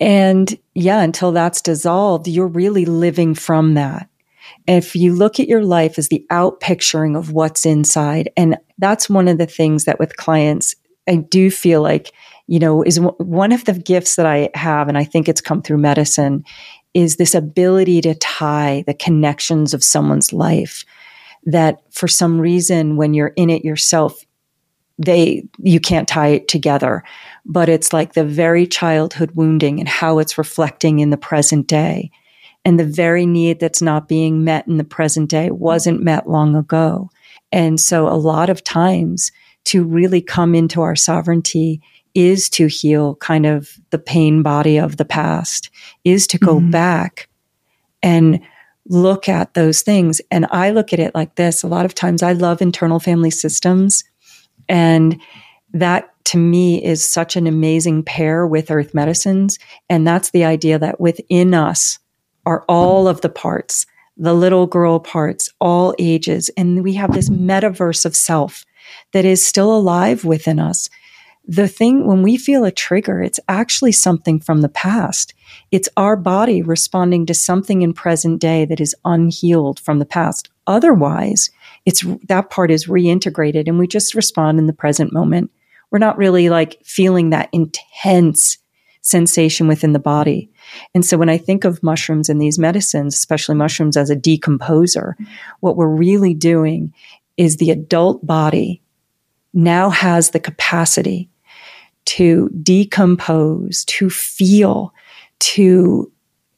And 0.00 0.58
yeah, 0.74 1.00
until 1.00 1.32
that's 1.32 1.62
dissolved, 1.62 2.28
you're 2.28 2.46
really 2.46 2.84
living 2.84 3.34
from 3.34 3.74
that. 3.74 4.08
If 4.66 4.94
you 4.96 5.14
look 5.14 5.40
at 5.40 5.48
your 5.48 5.62
life 5.62 5.98
as 5.98 6.08
the 6.08 6.24
out 6.30 6.60
picturing 6.60 7.16
of 7.16 7.32
what's 7.32 7.64
inside, 7.64 8.30
and 8.36 8.56
that's 8.78 9.08
one 9.08 9.28
of 9.28 9.38
the 9.38 9.46
things 9.46 9.84
that 9.84 9.98
with 9.98 10.16
clients, 10.16 10.74
I 11.08 11.16
do 11.16 11.50
feel 11.50 11.82
like, 11.82 12.12
you 12.46 12.58
know, 12.58 12.82
is 12.82 13.00
one 13.18 13.52
of 13.52 13.64
the 13.64 13.74
gifts 13.74 14.16
that 14.16 14.26
I 14.26 14.50
have, 14.54 14.88
and 14.88 14.98
I 14.98 15.04
think 15.04 15.28
it's 15.28 15.40
come 15.40 15.62
through 15.62 15.78
medicine, 15.78 16.44
is 16.94 17.16
this 17.16 17.34
ability 17.34 18.00
to 18.02 18.14
tie 18.14 18.84
the 18.86 18.94
connections 18.94 19.72
of 19.72 19.84
someone's 19.84 20.32
life 20.32 20.84
that 21.44 21.80
for 21.92 22.08
some 22.08 22.40
reason, 22.40 22.96
when 22.96 23.14
you're 23.14 23.32
in 23.36 23.50
it 23.50 23.64
yourself, 23.64 24.20
they 24.98 25.46
you 25.58 25.78
can't 25.78 26.08
tie 26.08 26.28
it 26.28 26.48
together 26.48 27.04
but 27.46 27.68
it's 27.68 27.92
like 27.92 28.12
the 28.12 28.24
very 28.24 28.66
childhood 28.66 29.30
wounding 29.34 29.78
and 29.78 29.88
how 29.88 30.18
it's 30.18 30.36
reflecting 30.36 30.98
in 30.98 31.10
the 31.10 31.16
present 31.16 31.68
day. 31.68 32.10
And 32.64 32.78
the 32.78 32.84
very 32.84 33.24
need 33.24 33.60
that's 33.60 33.80
not 33.80 34.08
being 34.08 34.42
met 34.42 34.66
in 34.66 34.76
the 34.76 34.84
present 34.84 35.30
day 35.30 35.50
wasn't 35.52 36.02
met 36.02 36.28
long 36.28 36.56
ago. 36.56 37.08
And 37.52 37.80
so 37.80 38.08
a 38.08 38.18
lot 38.18 38.50
of 38.50 38.64
times 38.64 39.30
to 39.66 39.84
really 39.84 40.20
come 40.20 40.54
into 40.56 40.82
our 40.82 40.96
sovereignty 40.96 41.80
is 42.14 42.48
to 42.50 42.66
heal 42.66 43.14
kind 43.16 43.46
of 43.46 43.78
the 43.90 43.98
pain 43.98 44.42
body 44.42 44.78
of 44.78 44.96
the 44.96 45.04
past 45.04 45.70
is 46.02 46.26
to 46.26 46.38
go 46.38 46.56
mm-hmm. 46.56 46.70
back 46.70 47.28
and 48.02 48.40
look 48.88 49.28
at 49.28 49.54
those 49.54 49.82
things. 49.82 50.20
And 50.30 50.46
i 50.50 50.70
look 50.70 50.92
at 50.92 50.98
it 50.98 51.14
like 51.14 51.36
this. 51.36 51.62
A 51.62 51.68
lot 51.68 51.84
of 51.84 51.94
times 51.94 52.22
i 52.22 52.32
love 52.32 52.60
internal 52.60 52.98
family 52.98 53.30
systems 53.30 54.02
and 54.68 55.20
that 55.80 56.12
to 56.26 56.38
me 56.38 56.82
is 56.82 57.04
such 57.04 57.36
an 57.36 57.46
amazing 57.46 58.02
pair 58.02 58.46
with 58.46 58.70
earth 58.70 58.94
medicines. 58.94 59.58
And 59.88 60.06
that's 60.06 60.30
the 60.30 60.44
idea 60.44 60.78
that 60.78 61.00
within 61.00 61.54
us 61.54 61.98
are 62.44 62.64
all 62.68 63.06
of 63.06 63.20
the 63.20 63.28
parts, 63.28 63.86
the 64.16 64.34
little 64.34 64.66
girl 64.66 64.98
parts, 64.98 65.48
all 65.60 65.94
ages. 65.98 66.50
And 66.56 66.82
we 66.82 66.94
have 66.94 67.12
this 67.12 67.28
metaverse 67.28 68.04
of 68.04 68.16
self 68.16 68.64
that 69.12 69.24
is 69.24 69.44
still 69.44 69.74
alive 69.74 70.24
within 70.24 70.58
us. 70.58 70.88
The 71.48 71.68
thing, 71.68 72.08
when 72.08 72.22
we 72.22 72.36
feel 72.36 72.64
a 72.64 72.72
trigger, 72.72 73.22
it's 73.22 73.38
actually 73.48 73.92
something 73.92 74.40
from 74.40 74.62
the 74.62 74.68
past. 74.68 75.32
It's 75.70 75.88
our 75.96 76.16
body 76.16 76.60
responding 76.60 77.24
to 77.26 77.34
something 77.34 77.82
in 77.82 77.92
present 77.92 78.40
day 78.40 78.64
that 78.64 78.80
is 78.80 78.96
unhealed 79.04 79.78
from 79.78 80.00
the 80.00 80.06
past. 80.06 80.50
Otherwise, 80.66 81.50
it's 81.84 82.04
that 82.26 82.50
part 82.50 82.72
is 82.72 82.86
reintegrated 82.86 83.68
and 83.68 83.78
we 83.78 83.86
just 83.86 84.16
respond 84.16 84.58
in 84.58 84.66
the 84.66 84.72
present 84.72 85.12
moment. 85.12 85.52
We're 85.90 85.98
not 85.98 86.18
really 86.18 86.48
like 86.48 86.78
feeling 86.84 87.30
that 87.30 87.48
intense 87.52 88.58
sensation 89.00 89.68
within 89.68 89.92
the 89.92 90.00
body. 90.00 90.50
And 90.94 91.04
so 91.04 91.16
when 91.16 91.28
I 91.28 91.38
think 91.38 91.64
of 91.64 91.82
mushrooms 91.82 92.28
and 92.28 92.42
these 92.42 92.58
medicines, 92.58 93.14
especially 93.14 93.54
mushrooms 93.54 93.96
as 93.96 94.10
a 94.10 94.16
decomposer, 94.16 95.14
what 95.60 95.76
we're 95.76 95.86
really 95.86 96.34
doing 96.34 96.92
is 97.36 97.56
the 97.56 97.70
adult 97.70 98.26
body 98.26 98.82
now 99.54 99.90
has 99.90 100.30
the 100.30 100.40
capacity 100.40 101.30
to 102.06 102.48
decompose, 102.62 103.84
to 103.84 104.10
feel, 104.10 104.92
to 105.38 106.10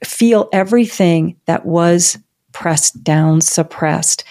feel 0.04 0.48
everything 0.52 1.36
that 1.46 1.66
was 1.66 2.18
pressed 2.52 3.02
down, 3.04 3.40
suppressed, 3.40 4.24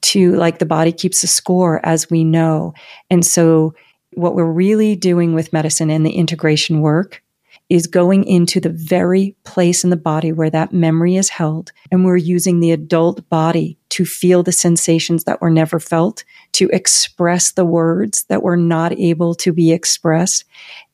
to 0.00 0.34
like 0.36 0.58
the 0.58 0.66
body 0.66 0.92
keeps 0.92 1.22
a 1.22 1.26
score 1.26 1.84
as 1.84 2.08
we 2.08 2.24
know. 2.24 2.72
And 3.10 3.24
so 3.24 3.74
what 4.16 4.34
we're 4.34 4.44
really 4.44 4.96
doing 4.96 5.34
with 5.34 5.52
medicine 5.52 5.90
and 5.90 6.04
the 6.04 6.12
integration 6.12 6.80
work 6.80 7.22
is 7.70 7.86
going 7.86 8.24
into 8.24 8.60
the 8.60 8.68
very 8.68 9.34
place 9.44 9.84
in 9.84 9.90
the 9.90 9.96
body 9.96 10.32
where 10.32 10.50
that 10.50 10.72
memory 10.72 11.16
is 11.16 11.30
held. 11.30 11.72
And 11.90 12.04
we're 12.04 12.16
using 12.16 12.60
the 12.60 12.72
adult 12.72 13.26
body 13.30 13.78
to 13.90 14.04
feel 14.04 14.42
the 14.42 14.52
sensations 14.52 15.24
that 15.24 15.40
were 15.40 15.50
never 15.50 15.80
felt, 15.80 16.24
to 16.52 16.68
express 16.72 17.52
the 17.52 17.64
words 17.64 18.24
that 18.24 18.42
were 18.42 18.56
not 18.56 18.92
able 18.92 19.34
to 19.36 19.52
be 19.52 19.72
expressed, 19.72 20.44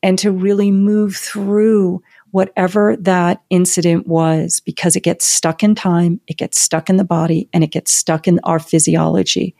and 0.01 0.17
to 0.19 0.31
really 0.31 0.71
move 0.71 1.15
through 1.15 2.01
whatever 2.29 2.95
that 2.95 3.41
incident 3.49 4.07
was 4.07 4.61
because 4.61 4.95
it 4.95 5.03
gets 5.03 5.25
stuck 5.25 5.63
in 5.63 5.75
time, 5.75 6.21
it 6.27 6.37
gets 6.37 6.61
stuck 6.61 6.89
in 6.89 6.95
the 6.95 7.03
body, 7.03 7.49
and 7.51 7.63
it 7.63 7.71
gets 7.71 7.91
stuck 7.91 8.27
in 8.27 8.39
our 8.45 8.59
physiology. 8.59 9.53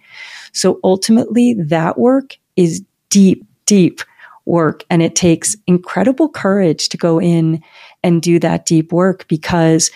So 0.54 0.80
ultimately, 0.84 1.56
that 1.56 1.98
work 1.98 2.38
is 2.56 2.82
deep, 3.10 3.46
deep 3.72 4.02
work. 4.46 4.84
And 4.90 5.02
it 5.02 5.16
takes 5.16 5.56
incredible 5.66 6.28
courage 6.28 6.90
to 6.90 6.98
go 6.98 7.22
in 7.22 7.64
and 8.04 8.22
do 8.22 8.38
that 8.40 8.66
deep 8.66 8.92
work 8.92 9.26
because 9.30 9.92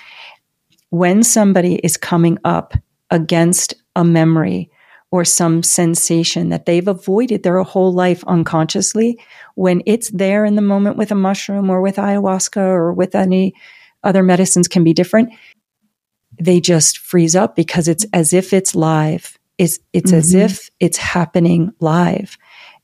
when 0.91 1.23
somebody 1.23 1.75
is 1.83 1.97
coming 1.97 2.37
up 2.45 2.73
against 3.11 3.73
a 3.97 4.05
memory 4.05 4.71
or 5.11 5.25
some 5.25 5.61
sensation 5.61 6.47
that 6.49 6.65
they've 6.65 6.87
avoided 6.87 7.43
their 7.43 7.61
whole 7.63 7.91
life 7.91 8.23
unconsciously, 8.27 9.19
when 9.55 9.83
it's 9.85 10.09
there 10.11 10.45
in 10.45 10.55
the 10.55 10.61
moment 10.61 10.95
with 10.95 11.11
a 11.11 11.15
mushroom 11.15 11.69
or 11.69 11.81
with 11.81 11.97
ayahuasca 11.97 12.55
or 12.55 12.93
with 12.93 13.13
any 13.13 13.53
other 14.05 14.23
medicines 14.23 14.69
can 14.69 14.85
be 14.85 14.93
different, 14.93 15.33
they 16.39 16.61
just 16.61 16.99
freeze 16.99 17.35
up 17.35 17.57
because 17.57 17.89
it's 17.89 18.05
as 18.13 18.31
if 18.31 18.53
it's 18.53 18.73
live. 18.73 19.37
It's, 19.57 19.79
it's 19.91 20.11
mm-hmm. 20.11 20.19
as 20.19 20.33
if 20.33 20.69
it's 20.79 20.97
happening 20.97 21.73
live. 21.81 22.37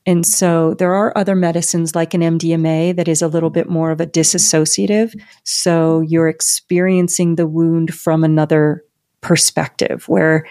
And 0.06 0.26
so 0.26 0.74
there 0.74 0.94
are 0.94 1.16
other 1.16 1.36
medicines 1.36 1.94
like 1.94 2.12
an 2.14 2.22
MDMA 2.22 2.96
that 2.96 3.08
is 3.08 3.22
a 3.22 3.28
little 3.28 3.50
bit 3.50 3.68
more 3.68 3.90
of 3.90 4.00
a 4.00 4.06
disassociative. 4.06 5.14
So 5.44 6.00
you're 6.00 6.28
experiencing 6.28 7.36
the 7.36 7.46
wound 7.46 7.94
from 7.94 8.24
another 8.24 8.84
perspective 9.20 10.08
where 10.08 10.46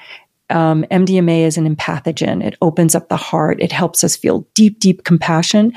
um, 0.50 0.84
MDMA 0.92 1.42
is 1.42 1.58
an 1.58 1.76
empathogen. 1.76 2.44
It 2.44 2.56
opens 2.62 2.96
up 2.96 3.10
the 3.10 3.18
heart. 3.18 3.62
It 3.62 3.72
helps 3.72 4.04
us 4.04 4.16
feel 4.16 4.48
deep, 4.54 4.80
deep 4.80 5.04
compassion. 5.04 5.74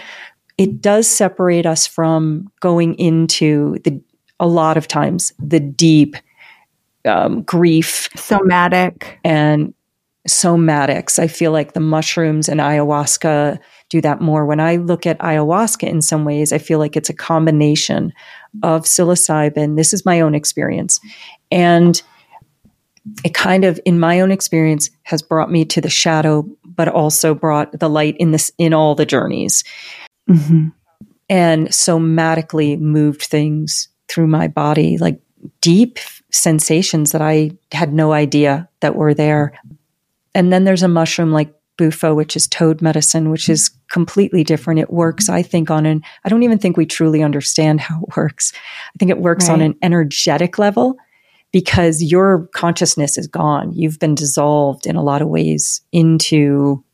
It 0.59 0.81
does 0.81 1.09
separate 1.09 1.66
us 1.66 1.87
from 1.87 2.51
going 2.61 2.95
into 2.95 3.79
the, 3.85 4.01
a 4.39 4.47
lot 4.47 4.77
of 4.77 4.87
times, 4.87 5.33
the 5.39 5.61
deep 5.61 6.16
um, 7.05 7.43
grief, 7.43 8.09
somatic, 8.16 9.18
and 9.25 9.75
somatics. 10.29 11.18
I 11.18 11.27
feel 11.27 11.53
like 11.53 11.72
the 11.72 11.81
mushrooms 11.81 12.49
and 12.49 12.61
ayahuasca 12.61 13.59
do 13.91 14.01
that 14.01 14.20
more. 14.20 14.47
When 14.47 14.61
I 14.61 14.77
look 14.77 15.07
at 15.07 15.18
ayahuasca 15.18 15.87
in 15.87 16.01
some 16.01 16.25
ways, 16.25 16.53
I 16.53 16.59
feel 16.59 16.79
like 16.79 16.97
it's 16.97 17.11
a 17.11 17.14
combination 17.14 18.12
of 18.62 18.83
psilocybin. 18.83 19.77
This 19.77 19.93
is 19.93 20.07
my 20.07 20.20
own 20.20 20.35
experience. 20.35 20.99
And 21.51 22.01
it 23.22 23.35
kind 23.35 23.64
of, 23.64 23.79
in 23.85 24.01
my 24.01 24.20
own 24.20 24.31
experience, 24.31 24.89
has 25.03 25.20
brought 25.20 25.51
me 25.51 25.66
to 25.66 25.81
the 25.81 25.91
shadow, 25.91 26.49
but 26.64 26.89
also 26.89 27.35
brought 27.35 27.79
the 27.79 27.91
light 27.91 28.16
in 28.18 28.31
this, 28.31 28.51
in 28.57 28.72
all 28.72 28.95
the 28.95 29.05
journeys. 29.05 29.62
Mm-hmm. 30.29 30.68
And 31.29 31.68
somatically 31.68 32.79
moved 32.79 33.22
things 33.22 33.89
through 34.09 34.27
my 34.27 34.49
body, 34.49 34.97
like 34.97 35.20
deep 35.61 35.99
sensations 36.31 37.12
that 37.12 37.20
I 37.20 37.53
had 37.72 37.93
no 37.93 38.12
idea 38.12 38.68
that 38.81 38.97
were 38.97 39.12
there. 39.12 39.53
And 40.35 40.53
then 40.53 40.64
there's 40.64 40.82
a 40.82 40.89
mushroom 40.89 41.32
like 41.32 41.55
bufo, 41.76 42.14
which 42.14 42.37
is 42.37 42.47
toad 42.47 42.80
medicine, 42.82 43.30
which 43.30 43.49
is 43.49 43.70
completely 43.91 44.45
different. 44.45 44.80
It 44.80 44.93
works, 44.93 45.28
I 45.28 45.43
think, 45.43 45.70
on 45.70 45.87
an, 45.87 46.03
I 46.24 46.28
don't 46.28 46.43
even 46.43 46.59
think 46.59 46.76
we 46.76 46.87
truly 46.87 47.22
understand 47.22 47.80
how 47.80 48.03
it 48.03 48.16
works. 48.16 48.53
I 48.55 48.99
think 48.99 49.11
it 49.11 49.18
works 49.18 49.49
right. 49.49 49.55
on 49.55 49.61
an 49.61 49.76
energetic 49.82 50.59
level 50.59 50.97
because 51.53 52.03
your 52.03 52.49
consciousness 52.55 53.16
is 53.16 53.26
gone. 53.26 53.72
You've 53.72 53.99
been 53.99 54.14
dissolved 54.14 54.87
in 54.87 54.97
a 54.97 55.03
lot 55.03 55.22
of 55.22 55.28
ways 55.28 55.82
into 55.93 56.85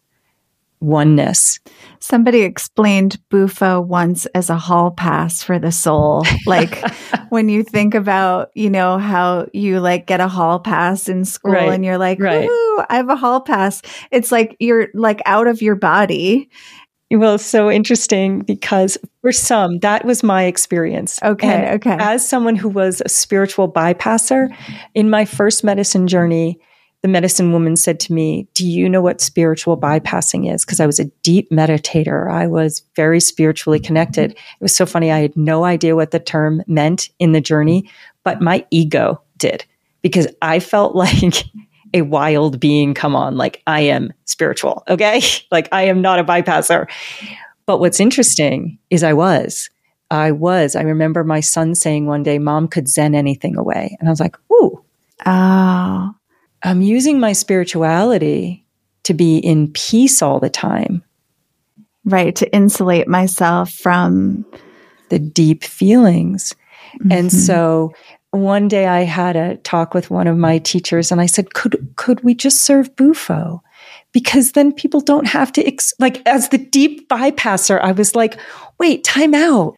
oneness. 0.80 1.60
Somebody 2.00 2.40
explained 2.40 3.20
Bufo 3.28 3.80
once 3.80 4.26
as 4.26 4.48
a 4.48 4.56
hall 4.56 4.90
pass 4.90 5.42
for 5.42 5.58
the 5.58 5.72
soul. 5.72 6.24
Like 6.46 6.82
when 7.28 7.48
you 7.48 7.62
think 7.62 7.94
about, 7.94 8.50
you 8.54 8.70
know, 8.70 8.98
how 8.98 9.46
you 9.52 9.78
like 9.78 10.06
get 10.06 10.20
a 10.20 10.26
hall 10.26 10.58
pass 10.58 11.08
in 11.08 11.24
school 11.24 11.52
right. 11.52 11.68
and 11.68 11.84
you're 11.84 11.98
like, 11.98 12.18
right. 12.18 12.48
I 12.88 12.96
have 12.96 13.08
a 13.08 13.14
hall 13.14 13.40
pass. 13.40 13.82
It's 14.10 14.32
like 14.32 14.56
you're 14.58 14.88
like 14.94 15.20
out 15.26 15.46
of 15.46 15.62
your 15.62 15.76
body. 15.76 16.50
Well, 17.12 17.34
it's 17.34 17.44
so 17.44 17.70
interesting 17.70 18.40
because 18.40 18.96
for 19.20 19.32
some, 19.32 19.80
that 19.80 20.04
was 20.04 20.22
my 20.22 20.44
experience. 20.44 21.20
Okay. 21.22 21.48
And 21.48 21.74
okay. 21.76 21.96
As 22.00 22.26
someone 22.26 22.56
who 22.56 22.68
was 22.68 23.02
a 23.04 23.08
spiritual 23.08 23.70
bypasser 23.70 24.48
in 24.94 25.10
my 25.10 25.24
first 25.24 25.62
medicine 25.62 26.06
journey, 26.06 26.58
the 27.02 27.08
medicine 27.08 27.52
woman 27.52 27.76
said 27.76 27.98
to 28.00 28.12
me, 28.12 28.46
Do 28.54 28.66
you 28.66 28.88
know 28.88 29.00
what 29.00 29.20
spiritual 29.20 29.76
bypassing 29.76 30.52
is? 30.52 30.64
Because 30.64 30.80
I 30.80 30.86
was 30.86 31.00
a 31.00 31.06
deep 31.22 31.50
meditator. 31.50 32.30
I 32.30 32.46
was 32.46 32.82
very 32.94 33.20
spiritually 33.20 33.80
connected. 33.80 34.32
It 34.32 34.62
was 34.62 34.76
so 34.76 34.86
funny. 34.86 35.10
I 35.10 35.20
had 35.20 35.36
no 35.36 35.64
idea 35.64 35.96
what 35.96 36.10
the 36.10 36.20
term 36.20 36.62
meant 36.66 37.08
in 37.18 37.32
the 37.32 37.40
journey, 37.40 37.88
but 38.22 38.40
my 38.40 38.66
ego 38.70 39.22
did 39.38 39.64
because 40.02 40.26
I 40.42 40.60
felt 40.60 40.94
like 40.94 41.44
a 41.94 42.02
wild 42.02 42.60
being 42.60 42.94
come 42.94 43.16
on. 43.16 43.36
Like 43.36 43.62
I 43.66 43.80
am 43.80 44.12
spiritual. 44.26 44.84
Okay. 44.88 45.22
like 45.50 45.68
I 45.72 45.82
am 45.84 46.02
not 46.02 46.18
a 46.18 46.24
bypasser. 46.24 46.86
But 47.66 47.80
what's 47.80 48.00
interesting 48.00 48.78
is 48.90 49.02
I 49.02 49.12
was. 49.12 49.70
I 50.10 50.32
was. 50.32 50.74
I 50.74 50.82
remember 50.82 51.22
my 51.22 51.38
son 51.38 51.74
saying 51.76 52.06
one 52.06 52.24
day, 52.24 52.38
Mom 52.38 52.66
could 52.66 52.88
Zen 52.88 53.14
anything 53.14 53.56
away. 53.56 53.96
And 54.00 54.08
I 54.08 54.12
was 54.12 54.20
like, 54.20 54.36
Ooh. 54.52 54.84
Oh. 55.24 56.14
I'm 56.62 56.82
using 56.82 57.18
my 57.20 57.32
spirituality 57.32 58.66
to 59.04 59.14
be 59.14 59.38
in 59.38 59.72
peace 59.72 60.22
all 60.22 60.40
the 60.40 60.50
time. 60.50 61.02
Right. 62.04 62.34
To 62.36 62.52
insulate 62.54 63.08
myself 63.08 63.72
from 63.72 64.44
the 65.10 65.18
deep 65.18 65.64
feelings. 65.64 66.54
Mm-hmm. 66.94 67.12
And 67.12 67.32
so 67.32 67.92
one 68.30 68.68
day 68.68 68.86
I 68.86 69.02
had 69.02 69.36
a 69.36 69.56
talk 69.58 69.94
with 69.94 70.10
one 70.10 70.26
of 70.26 70.36
my 70.36 70.58
teachers 70.58 71.12
and 71.12 71.20
I 71.20 71.26
said, 71.26 71.54
could, 71.54 71.94
could 71.96 72.22
we 72.22 72.34
just 72.34 72.62
serve 72.62 72.94
Bufo? 72.96 73.62
Because 74.12 74.52
then 74.52 74.72
people 74.72 75.00
don't 75.00 75.26
have 75.26 75.52
to, 75.52 75.66
ex- 75.66 75.94
like, 75.98 76.26
as 76.26 76.48
the 76.48 76.58
deep 76.58 77.08
bypasser, 77.08 77.80
I 77.80 77.92
was 77.92 78.14
like, 78.16 78.38
wait, 78.78 79.04
time 79.04 79.34
out. 79.34 79.76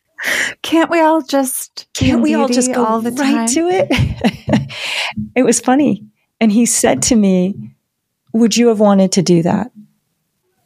Can't 0.63 0.91
we 0.91 1.01
all 1.01 1.23
just, 1.23 1.89
can't 1.95 2.23
we 2.23 2.35
all 2.35 2.49
just 2.49 2.73
go 2.73 2.85
all 2.85 3.01
the 3.01 3.11
right 3.11 3.19
time? 3.19 3.49
to 3.49 3.69
it? 3.69 4.73
it 5.35 5.43
was 5.43 5.61
funny 5.61 6.05
and 6.43 6.51
he 6.51 6.67
said 6.67 7.03
to 7.03 7.15
me, 7.15 7.55
Would 8.33 8.57
you 8.57 8.67
have 8.67 8.81
wanted 8.81 9.13
to 9.13 9.23
do 9.23 9.45
that? 9.45 9.71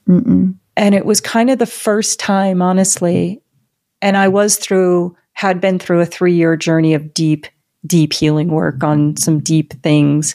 Mm-mm. 0.09 0.55
And 0.75 0.95
it 0.95 1.05
was 1.05 1.21
kind 1.21 1.51
of 1.51 1.59
the 1.59 1.67
first 1.67 2.19
time, 2.19 2.63
honestly. 2.63 3.43
And 4.01 4.17
I 4.17 4.29
was 4.29 4.57
through, 4.57 5.15
had 5.35 5.61
been 5.61 5.79
through 5.79 6.01
a 6.01 6.07
three 6.07 6.33
year 6.33 6.57
journey 6.57 6.95
of 6.95 7.13
deep, 7.13 7.47
deep 7.85 8.15
healing 8.15 8.49
work 8.49 8.83
on 8.83 9.19
some 9.19 9.41
deep 9.41 9.75
things. 9.83 10.35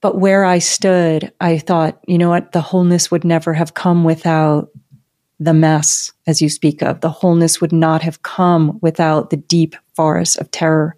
But 0.00 0.20
where 0.20 0.44
I 0.44 0.60
stood, 0.60 1.32
I 1.40 1.58
thought, 1.58 1.98
you 2.06 2.16
know 2.16 2.28
what? 2.28 2.52
The 2.52 2.60
wholeness 2.60 3.10
would 3.10 3.24
never 3.24 3.54
have 3.54 3.74
come 3.74 4.04
without 4.04 4.68
the 5.40 5.54
mess, 5.54 6.12
as 6.28 6.40
you 6.40 6.48
speak 6.48 6.80
of. 6.80 7.00
The 7.00 7.10
wholeness 7.10 7.60
would 7.60 7.72
not 7.72 8.02
have 8.02 8.22
come 8.22 8.78
without 8.80 9.30
the 9.30 9.36
deep 9.36 9.74
forest 9.96 10.38
of 10.38 10.48
terror 10.52 10.96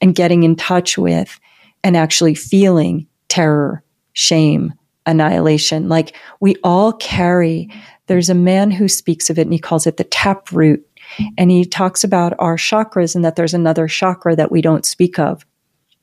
and 0.00 0.12
getting 0.12 0.42
in 0.42 0.56
touch 0.56 0.98
with 0.98 1.38
and 1.86 1.96
actually 1.96 2.34
feeling 2.34 3.06
terror, 3.28 3.80
shame, 4.12 4.74
annihilation. 5.06 5.88
Like 5.88 6.16
we 6.40 6.56
all 6.64 6.92
carry, 6.94 7.70
there's 8.08 8.28
a 8.28 8.34
man 8.34 8.72
who 8.72 8.88
speaks 8.88 9.30
of 9.30 9.38
it 9.38 9.42
and 9.42 9.52
he 9.52 9.60
calls 9.60 9.86
it 9.86 9.96
the 9.96 10.02
tap 10.02 10.50
root. 10.50 10.84
And 11.38 11.48
he 11.48 11.64
talks 11.64 12.02
about 12.02 12.34
our 12.40 12.56
chakras 12.56 13.14
and 13.14 13.24
that 13.24 13.36
there's 13.36 13.54
another 13.54 13.86
chakra 13.86 14.34
that 14.34 14.50
we 14.50 14.60
don't 14.60 14.84
speak 14.84 15.20
of. 15.20 15.46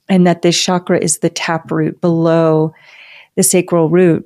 And 0.07 0.25
that 0.25 0.41
this 0.41 0.57
chakra 0.57 0.97
is 0.99 1.19
the 1.19 1.29
tap 1.29 1.69
root 1.69 1.99
below 1.99 2.73
the 3.35 3.43
sacral 3.43 3.89
root. 3.89 4.25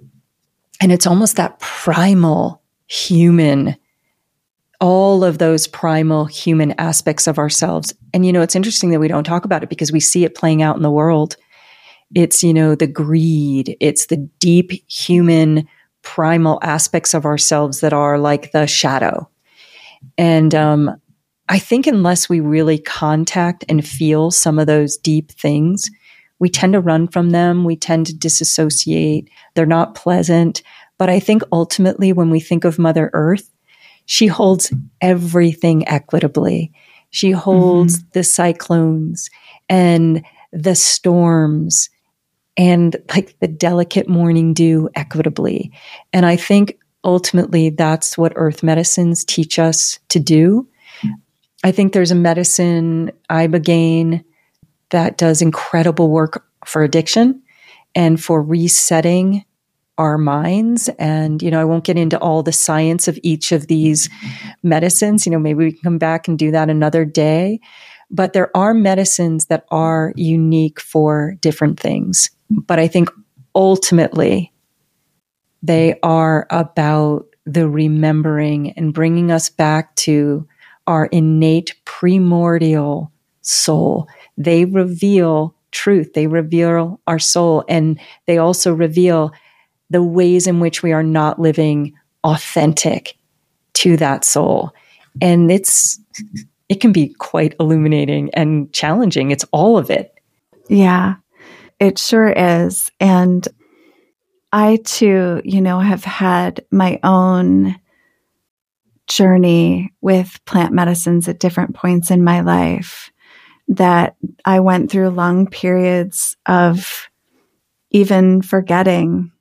And 0.79 0.91
it's 0.91 1.07
almost 1.07 1.37
that 1.37 1.59
primal 1.59 2.61
human, 2.85 3.75
all 4.79 5.23
of 5.23 5.39
those 5.39 5.65
primal 5.65 6.25
human 6.25 6.75
aspects 6.77 7.25
of 7.25 7.39
ourselves. 7.39 7.95
And 8.13 8.27
you 8.27 8.31
know, 8.31 8.43
it's 8.43 8.55
interesting 8.55 8.91
that 8.91 8.99
we 8.99 9.07
don't 9.07 9.23
talk 9.23 9.43
about 9.43 9.63
it 9.63 9.69
because 9.69 9.91
we 9.91 9.99
see 9.99 10.23
it 10.23 10.35
playing 10.35 10.61
out 10.61 10.75
in 10.75 10.83
the 10.83 10.91
world. 10.91 11.35
It's, 12.15 12.43
you 12.43 12.53
know, 12.53 12.75
the 12.75 12.87
greed. 12.87 13.75
It's 13.79 14.05
the 14.05 14.17
deep 14.39 14.71
human 14.89 15.67
primal 16.01 16.59
aspects 16.61 17.13
of 17.13 17.25
ourselves 17.25 17.81
that 17.81 17.93
are 17.93 18.17
like 18.17 18.51
the 18.51 18.65
shadow. 18.65 19.29
And 20.17 20.55
um, 20.55 21.01
I 21.49 21.59
think 21.59 21.87
unless 21.87 22.29
we 22.29 22.39
really 22.39 22.77
contact 22.77 23.65
and 23.67 23.85
feel 23.85 24.31
some 24.31 24.59
of 24.59 24.67
those 24.67 24.97
deep 24.97 25.31
things, 25.31 25.89
we 26.39 26.49
tend 26.49 26.73
to 26.73 26.79
run 26.79 27.07
from 27.07 27.31
them. 27.31 27.65
We 27.65 27.75
tend 27.75 28.05
to 28.07 28.15
disassociate. 28.15 29.29
They're 29.55 29.65
not 29.65 29.95
pleasant. 29.95 30.61
But 30.97 31.09
I 31.09 31.19
think 31.19 31.43
ultimately, 31.51 32.13
when 32.13 32.29
we 32.29 32.39
think 32.39 32.63
of 32.63 32.79
Mother 32.79 33.09
Earth, 33.13 33.51
she 34.05 34.27
holds 34.27 34.73
everything 35.01 35.87
equitably 35.87 36.71
She 37.09 37.31
holds 37.31 37.99
mm-hmm. 37.99 38.09
the 38.13 38.23
cyclones 38.23 39.29
and 39.69 40.23
the 40.51 40.75
storms 40.75 41.89
and 42.57 42.95
like 43.13 43.37
the 43.39 43.47
delicate 43.47 44.09
morning 44.09 44.53
dew 44.53 44.89
equitably. 44.95 45.71
And 46.11 46.25
I 46.25 46.35
think 46.35 46.79
ultimately 47.03 47.69
that's 47.69 48.17
what 48.17 48.33
earth 48.35 48.63
medicines 48.63 49.23
teach 49.23 49.59
us 49.59 49.99
to 50.09 50.19
do. 50.19 50.67
I 51.63 51.71
think 51.71 51.93
there's 51.93 52.11
a 52.11 52.15
medicine, 52.15 53.11
Ibogaine, 53.29 54.23
that 54.89 55.17
does 55.17 55.41
incredible 55.41 56.09
work 56.09 56.45
for 56.65 56.83
addiction 56.83 57.41
and 57.95 58.21
for 58.21 58.41
resetting 58.41 59.43
our 59.97 60.17
minds. 60.17 60.89
And, 60.99 61.41
you 61.41 61.49
know, 61.49 61.59
I 61.59 61.65
won't 61.65 61.83
get 61.83 61.97
into 61.97 62.19
all 62.19 62.43
the 62.43 62.51
science 62.51 63.07
of 63.07 63.19
each 63.23 63.51
of 63.51 63.67
these 63.67 64.09
medicines. 64.63 65.25
You 65.25 65.31
know, 65.31 65.39
maybe 65.39 65.65
we 65.65 65.71
can 65.71 65.81
come 65.81 65.97
back 65.97 66.27
and 66.27 66.37
do 66.37 66.51
that 66.51 66.69
another 66.69 67.05
day. 67.05 67.59
But 68.09 68.33
there 68.33 68.55
are 68.55 68.73
medicines 68.73 69.47
that 69.47 69.65
are 69.69 70.13
unique 70.15 70.79
for 70.79 71.35
different 71.41 71.79
things. 71.79 72.29
But 72.49 72.79
I 72.79 72.87
think 72.87 73.09
ultimately 73.55 74.53
they 75.63 75.99
are 76.03 76.47
about 76.49 77.27
the 77.45 77.67
remembering 77.67 78.71
and 78.71 78.93
bringing 78.93 79.31
us 79.31 79.49
back 79.49 79.95
to 79.95 80.47
our 80.85 81.07
innate 81.07 81.75
primordial 81.85 83.11
soul. 83.41 84.07
They 84.37 84.65
reveal 84.65 85.55
truth. 85.71 86.13
They 86.13 86.27
reveal 86.27 86.99
our 87.07 87.19
soul 87.19 87.63
and 87.67 87.99
they 88.25 88.37
also 88.37 88.73
reveal 88.73 89.31
the 89.89 90.03
ways 90.03 90.47
in 90.47 90.59
which 90.59 90.83
we 90.83 90.91
are 90.91 91.03
not 91.03 91.39
living 91.39 91.93
authentic 92.23 93.17
to 93.73 93.95
that 93.97 94.25
soul. 94.25 94.73
And 95.21 95.51
it's, 95.51 95.99
it 96.67 96.81
can 96.81 96.91
be 96.91 97.13
quite 97.19 97.55
illuminating 97.59 98.33
and 98.33 98.71
challenging. 98.73 99.31
It's 99.31 99.45
all 99.51 99.77
of 99.77 99.89
it. 99.89 100.13
Yeah, 100.67 101.15
it 101.79 101.99
sure 101.99 102.29
is. 102.29 102.89
And 102.99 103.47
I 104.51 104.77
too, 104.83 105.41
you 105.43 105.61
know, 105.61 105.79
have 105.79 106.03
had 106.03 106.65
my 106.71 106.99
own 107.03 107.75
journey 109.07 109.93
with 110.01 110.43
plant 110.45 110.73
medicines 110.73 111.27
at 111.27 111.39
different 111.39 111.75
points 111.75 112.11
in 112.11 112.23
my 112.23 112.41
life 112.41 113.11
that 113.69 114.15
I 114.45 114.59
went 114.59 114.91
through 114.91 115.09
long 115.09 115.47
periods 115.47 116.35
of 116.45 117.09
even 117.91 118.41
forgetting 118.41 119.31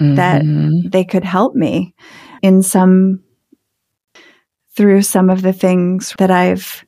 mm-hmm. 0.00 0.14
that 0.14 0.90
they 0.90 1.04
could 1.04 1.24
help 1.24 1.54
me 1.54 1.94
in 2.42 2.62
some 2.62 3.22
through 4.76 5.02
some 5.02 5.30
of 5.30 5.42
the 5.42 5.52
things 5.52 6.14
that 6.18 6.30
I've 6.30 6.84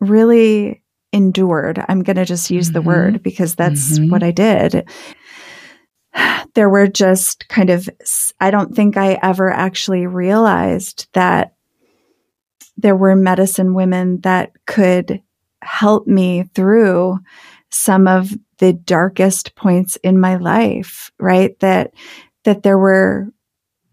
really 0.00 0.81
endured. 1.12 1.84
I'm 1.88 2.02
going 2.02 2.16
to 2.16 2.24
just 2.24 2.50
use 2.50 2.68
mm-hmm. 2.68 2.74
the 2.74 2.82
word 2.82 3.22
because 3.22 3.54
that's 3.54 3.98
mm-hmm. 3.98 4.10
what 4.10 4.22
I 4.22 4.30
did. 4.30 4.88
There 6.54 6.68
were 6.68 6.86
just 6.86 7.48
kind 7.48 7.70
of, 7.70 7.88
I 8.38 8.50
don't 8.50 8.76
think 8.76 8.98
I 8.98 9.18
ever 9.22 9.50
actually 9.50 10.06
realized 10.06 11.08
that 11.14 11.54
there 12.76 12.94
were 12.94 13.16
medicine 13.16 13.72
women 13.72 14.20
that 14.20 14.52
could 14.66 15.22
help 15.62 16.06
me 16.06 16.50
through 16.54 17.18
some 17.70 18.06
of 18.06 18.34
the 18.58 18.74
darkest 18.74 19.56
points 19.56 19.96
in 20.04 20.20
my 20.20 20.36
life, 20.36 21.10
right? 21.18 21.58
That, 21.60 21.94
that 22.44 22.62
there 22.62 22.76
were 22.76 23.28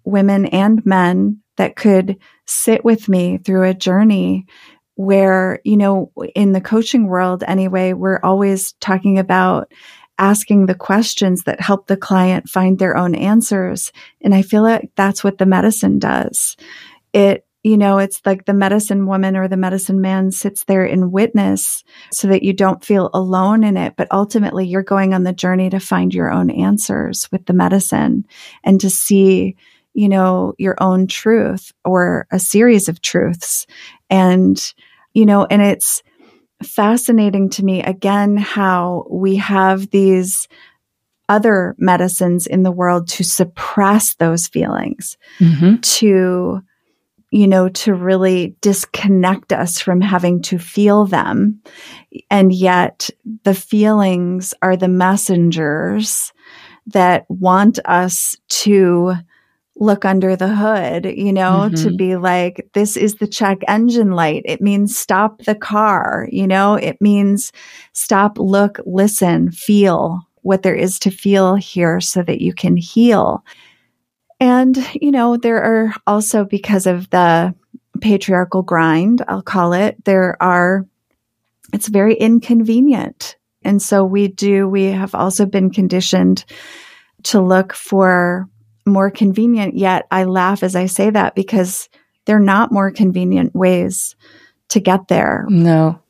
women 0.04 0.46
and 0.48 0.86
men 0.86 1.42
that 1.56 1.78
could 1.78 2.18
sit 2.46 2.84
with 2.84 3.08
me 3.08 3.38
through 3.38 3.64
a 3.64 3.74
journey 3.74 4.48
where, 5.00 5.62
you 5.64 5.78
know, 5.78 6.12
in 6.36 6.52
the 6.52 6.60
coaching 6.60 7.08
world 7.08 7.42
anyway, 7.48 7.94
we're 7.94 8.20
always 8.22 8.74
talking 8.82 9.18
about 9.18 9.72
asking 10.18 10.66
the 10.66 10.76
questions 10.76 11.44
that 11.44 11.62
help 11.62 11.88
the 11.88 11.96
client 11.96 12.50
find 12.50 12.78
their 12.78 12.98
own 12.98 13.16
answers. 13.16 13.94
And 14.20 14.36
I 14.36 14.42
feel 14.42 14.62
like 14.62 14.92
that's 14.98 15.24
what 15.24 15.38
the 15.38 15.46
medicine 15.46 16.00
does. 16.00 16.58
It 17.14 17.46
you 17.64 17.78
know, 17.78 17.98
it's 17.98 18.22
like 18.26 18.44
the 18.44 18.54
medicine 18.54 19.06
woman 19.06 19.38
or 19.38 19.48
the 19.48 19.58
medicine 19.58 20.02
man 20.02 20.32
sits 20.32 20.66
there 20.66 20.86
in 20.86 21.12
witness 21.12 21.84
so 22.12 22.28
that 22.28 22.44
you 22.44 22.52
don't 22.52 22.84
feel 22.84 23.10
alone 23.14 23.64
in 23.64 23.78
it. 23.78 23.94
But 23.98 24.10
ultimately, 24.12 24.66
you're 24.66 24.84
going 24.84 25.14
on 25.14 25.24
the 25.24 25.34
journey 25.34 25.70
to 25.70 25.80
find 25.80 26.14
your 26.14 26.32
own 26.32 26.50
answers 26.50 27.30
with 27.32 27.46
the 27.46 27.54
medicine 27.54 28.26
and 28.64 28.80
to 28.82 28.90
see, 28.90 29.58
you 29.94 30.08
know, 30.08 30.54
your 30.58 30.76
own 30.82 31.08
truth 31.08 31.74
or 31.84 32.28
a 32.32 32.40
series 32.40 32.88
of 32.88 33.02
truths. 33.02 33.66
And, 34.10 34.74
you 35.14 35.26
know, 35.26 35.46
and 35.50 35.62
it's 35.62 36.04
fascinating 36.64 37.50
to 37.50 37.64
me 37.64 37.82
again 37.82 38.38
how 38.38 39.06
we 39.10 39.38
have 39.38 39.90
these 39.92 40.48
other 41.30 41.76
medicines 41.78 42.48
in 42.48 42.64
the 42.64 42.72
world 42.72 43.08
to 43.08 43.24
suppress 43.24 44.16
those 44.16 44.48
feelings, 44.48 45.18
mm-hmm. 45.40 45.76
to 45.82 46.62
you 47.32 47.48
know, 47.48 47.70
to 47.70 47.94
really 47.94 48.56
disconnect 48.62 49.54
us 49.54 49.80
from 49.80 50.02
having 50.02 50.42
to 50.42 50.58
feel 50.58 51.06
them. 51.06 51.62
And 52.32 52.52
yet 52.52 53.10
the 53.44 53.54
feelings 53.54 54.54
are 54.62 54.76
the 54.76 54.88
messengers 54.88 56.34
that 56.88 57.26
want 57.30 57.78
us 57.86 58.36
to 58.50 59.14
look 59.80 60.04
under 60.04 60.36
the 60.36 60.54
hood, 60.54 61.06
you 61.06 61.32
know, 61.32 61.70
mm-hmm. 61.70 61.76
to 61.76 61.96
be 61.96 62.18
like, 62.18 62.70
this 62.74 62.98
is 62.98 63.16
the 63.16 63.28
check 63.28 63.60
engine 63.68 64.12
light. 64.12 64.44
It 64.46 64.62
means 64.62 64.98
stop 64.98 65.44
the 65.44 65.56
car, 65.56 66.28
you 66.32 66.46
know, 66.46 66.76
it 66.76 67.02
means 67.02 67.52
stop, 67.94 68.38
look, 68.38 68.80
listen, 68.86 69.52
feel 69.52 70.20
what 70.42 70.64
there 70.64 70.76
is 70.76 71.00
to 71.00 71.12
feel 71.12 71.56
here 71.56 72.02
so 72.02 72.22
that 72.24 72.42
you 72.42 72.54
can 72.54 72.76
heal. 72.76 73.44
And, 74.40 74.78
you 74.94 75.12
know, 75.12 75.38
there 75.38 75.62
are 75.62 75.94
also 76.06 76.46
because 76.46 76.86
of 76.86 77.10
the 77.10 77.54
patriarchal 78.02 78.64
grind, 78.64 79.24
I'll 79.28 79.42
call 79.42 79.74
it, 79.74 80.04
there 80.06 80.42
are, 80.42 80.86
it's 81.74 81.88
very 81.88 82.16
inconvenient. 82.16 83.38
And 83.64 83.82
so 83.82 84.06
we 84.06 84.30
do, 84.30 84.68
we 84.68 84.86
have 84.86 85.14
also 85.14 85.46
been 85.46 85.70
conditioned 85.70 86.46
to 87.24 87.42
look 87.42 87.74
for 87.74 88.48
more 88.86 89.10
convenient, 89.12 89.76
yet 89.76 90.08
I 90.12 90.24
laugh 90.24 90.64
as 90.64 90.76
I 90.76 90.86
say 90.86 91.10
that 91.10 91.36
because 91.36 91.90
they're 92.26 92.40
not 92.40 92.72
more 92.72 92.92
convenient 92.92 93.56
ways 93.56 94.16
to 94.70 94.80
get 94.80 95.08
there. 95.08 95.46
No. 95.50 96.02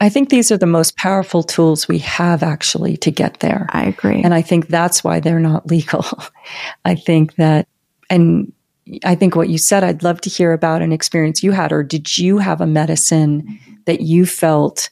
I 0.00 0.08
think 0.08 0.28
these 0.28 0.52
are 0.52 0.58
the 0.58 0.66
most 0.66 0.96
powerful 0.96 1.42
tools 1.42 1.88
we 1.88 1.98
have 1.98 2.42
actually 2.42 2.96
to 2.98 3.10
get 3.10 3.40
there. 3.40 3.66
I 3.70 3.86
agree. 3.86 4.22
And 4.22 4.32
I 4.32 4.42
think 4.42 4.68
that's 4.68 5.02
why 5.02 5.18
they're 5.20 5.40
not 5.40 5.66
legal. 5.66 6.04
I 6.84 6.94
think 6.94 7.34
that, 7.34 7.66
and 8.08 8.52
I 9.04 9.14
think 9.14 9.34
what 9.34 9.48
you 9.48 9.58
said, 9.58 9.82
I'd 9.84 10.04
love 10.04 10.20
to 10.22 10.30
hear 10.30 10.52
about 10.52 10.82
an 10.82 10.92
experience 10.92 11.42
you 11.42 11.50
had, 11.50 11.72
or 11.72 11.82
did 11.82 12.16
you 12.16 12.38
have 12.38 12.60
a 12.60 12.66
medicine 12.66 13.58
that 13.86 14.02
you 14.02 14.24
felt 14.24 14.90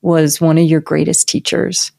was 0.00 0.40
one 0.40 0.56
of 0.58 0.64
your 0.64 0.80
greatest 0.80 1.28
teachers? 1.28 1.92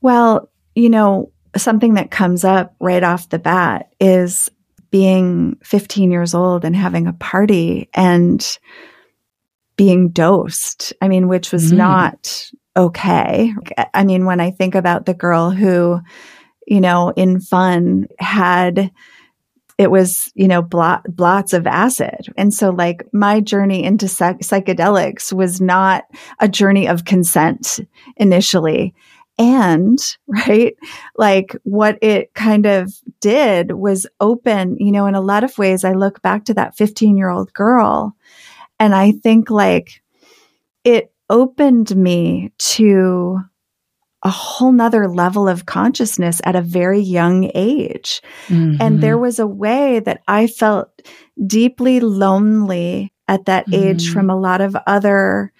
Well, 0.00 0.48
you 0.74 0.88
know, 0.88 1.31
something 1.56 1.94
that 1.94 2.10
comes 2.10 2.44
up 2.44 2.74
right 2.80 3.02
off 3.02 3.28
the 3.28 3.38
bat 3.38 3.92
is 4.00 4.50
being 4.90 5.56
15 5.64 6.10
years 6.10 6.34
old 6.34 6.64
and 6.64 6.76
having 6.76 7.06
a 7.06 7.12
party 7.14 7.88
and 7.94 8.58
being 9.76 10.10
dosed. 10.10 10.92
I 11.00 11.08
mean, 11.08 11.28
which 11.28 11.52
was 11.52 11.72
mm. 11.72 11.78
not 11.78 12.50
okay. 12.76 13.52
I 13.94 14.04
mean, 14.04 14.26
when 14.26 14.40
I 14.40 14.50
think 14.50 14.74
about 14.74 15.06
the 15.06 15.14
girl 15.14 15.50
who, 15.50 16.00
you 16.66 16.80
know, 16.80 17.12
in 17.16 17.40
fun 17.40 18.06
had 18.18 18.90
it 19.78 19.90
was, 19.90 20.30
you 20.34 20.46
know, 20.46 20.62
blot, 20.62 21.04
blots 21.08 21.52
of 21.52 21.66
acid. 21.66 22.32
And 22.36 22.52
so 22.52 22.70
like 22.70 23.04
my 23.12 23.40
journey 23.40 23.82
into 23.82 24.06
psych- 24.06 24.40
psychedelics 24.40 25.32
was 25.32 25.60
not 25.60 26.04
a 26.38 26.48
journey 26.48 26.86
of 26.86 27.04
consent 27.04 27.80
initially. 28.16 28.94
And, 29.38 29.98
right, 30.26 30.76
like 31.16 31.56
what 31.64 31.98
it 32.02 32.34
kind 32.34 32.66
of 32.66 32.92
did 33.20 33.72
was 33.72 34.06
open, 34.20 34.76
you 34.78 34.92
know, 34.92 35.06
in 35.06 35.14
a 35.14 35.20
lot 35.20 35.44
of 35.44 35.58
ways, 35.58 35.84
I 35.84 35.92
look 35.92 36.22
back 36.22 36.44
to 36.46 36.54
that 36.54 36.76
15 36.76 37.16
year 37.16 37.28
old 37.28 37.52
girl 37.52 38.16
and 38.82 38.94
I 38.94 39.12
think 39.12 39.48
like 39.48 40.02
it 40.82 41.12
opened 41.30 41.94
me 41.94 42.52
to 42.58 43.38
a 44.24 44.30
whole 44.30 44.72
nother 44.72 45.08
level 45.08 45.48
of 45.48 45.66
consciousness 45.66 46.40
at 46.44 46.56
a 46.56 46.60
very 46.60 47.00
young 47.00 47.50
age. 47.54 48.20
Mm-hmm. 48.48 48.80
And 48.80 49.00
there 49.00 49.18
was 49.18 49.38
a 49.38 49.46
way 49.46 50.00
that 50.00 50.22
I 50.28 50.46
felt 50.46 50.90
deeply 51.46 52.00
lonely 52.00 53.12
at 53.26 53.46
that 53.46 53.66
mm-hmm. 53.66 53.82
age 53.82 54.10
from 54.10 54.30
a 54.30 54.38
lot 54.38 54.60
of 54.60 54.76
other 54.86 55.52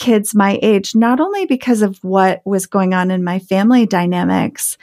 kids 0.00 0.34
my 0.34 0.58
age, 0.62 0.96
not 0.96 1.20
only 1.20 1.46
because 1.46 1.82
of 1.82 2.02
what 2.02 2.42
was 2.44 2.66
going 2.66 2.94
on 2.94 3.12
in 3.12 3.22
my 3.22 3.38
family 3.38 3.86
dynamics, 3.86 4.76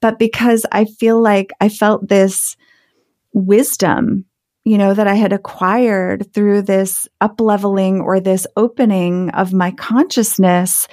but 0.00 0.18
because 0.18 0.66
I 0.70 0.84
feel 0.84 1.22
like 1.22 1.50
I 1.60 1.70
felt 1.70 2.08
this 2.08 2.56
wisdom 3.32 4.26
you 4.64 4.78
know, 4.78 4.94
that 4.94 5.06
I 5.06 5.14
had 5.14 5.32
acquired 5.32 6.32
through 6.32 6.62
this 6.62 7.06
up 7.20 7.40
leveling 7.40 8.00
or 8.00 8.18
this 8.18 8.46
opening 8.56 9.30
of 9.30 9.52
my 9.52 9.70
consciousness 9.72 10.88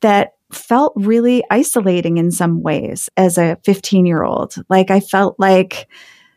that 0.00 0.32
felt 0.52 0.92
really 0.96 1.44
isolating 1.50 2.18
in 2.18 2.30
some 2.30 2.62
ways 2.62 3.08
as 3.16 3.38
a 3.38 3.58
15 3.64 4.06
year 4.06 4.24
old. 4.24 4.54
Like 4.68 4.90
I 4.90 5.00
felt 5.00 5.36
like 5.38 5.88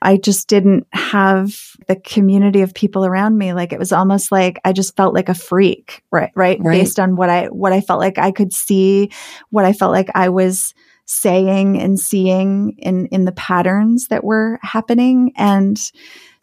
I 0.02 0.18
just 0.18 0.48
didn't 0.48 0.88
have 0.94 1.56
the 1.88 1.96
community 1.96 2.62
of 2.62 2.74
people 2.74 3.06
around 3.06 3.38
me. 3.38 3.54
Like 3.54 3.74
it 3.74 3.80
was 3.80 3.92
almost 3.92 4.32
like 4.32 4.60
I 4.64 4.72
just 4.74 4.96
felt 4.96 5.14
like 5.14 5.30
a 5.30 5.34
freak, 5.34 6.04
right? 6.12 6.32
Right. 6.36 6.60
right. 6.60 6.72
Based 6.80 7.00
on 7.00 7.16
what 7.16 7.30
I, 7.30 7.46
what 7.48 7.74
I 7.74 7.82
felt 7.82 8.00
like 8.00 8.18
I 8.18 8.32
could 8.32 8.54
see, 8.54 9.12
what 9.50 9.66
I 9.66 9.74
felt 9.74 9.92
like 9.92 10.10
I 10.14 10.30
was 10.30 10.74
saying 11.06 11.80
and 11.80 12.00
seeing 12.00 12.76
in, 12.80 13.08
in 13.08 13.26
the 13.26 13.32
patterns 13.32 14.08
that 14.08 14.24
were 14.24 14.60
happening. 14.62 15.32
And, 15.36 15.80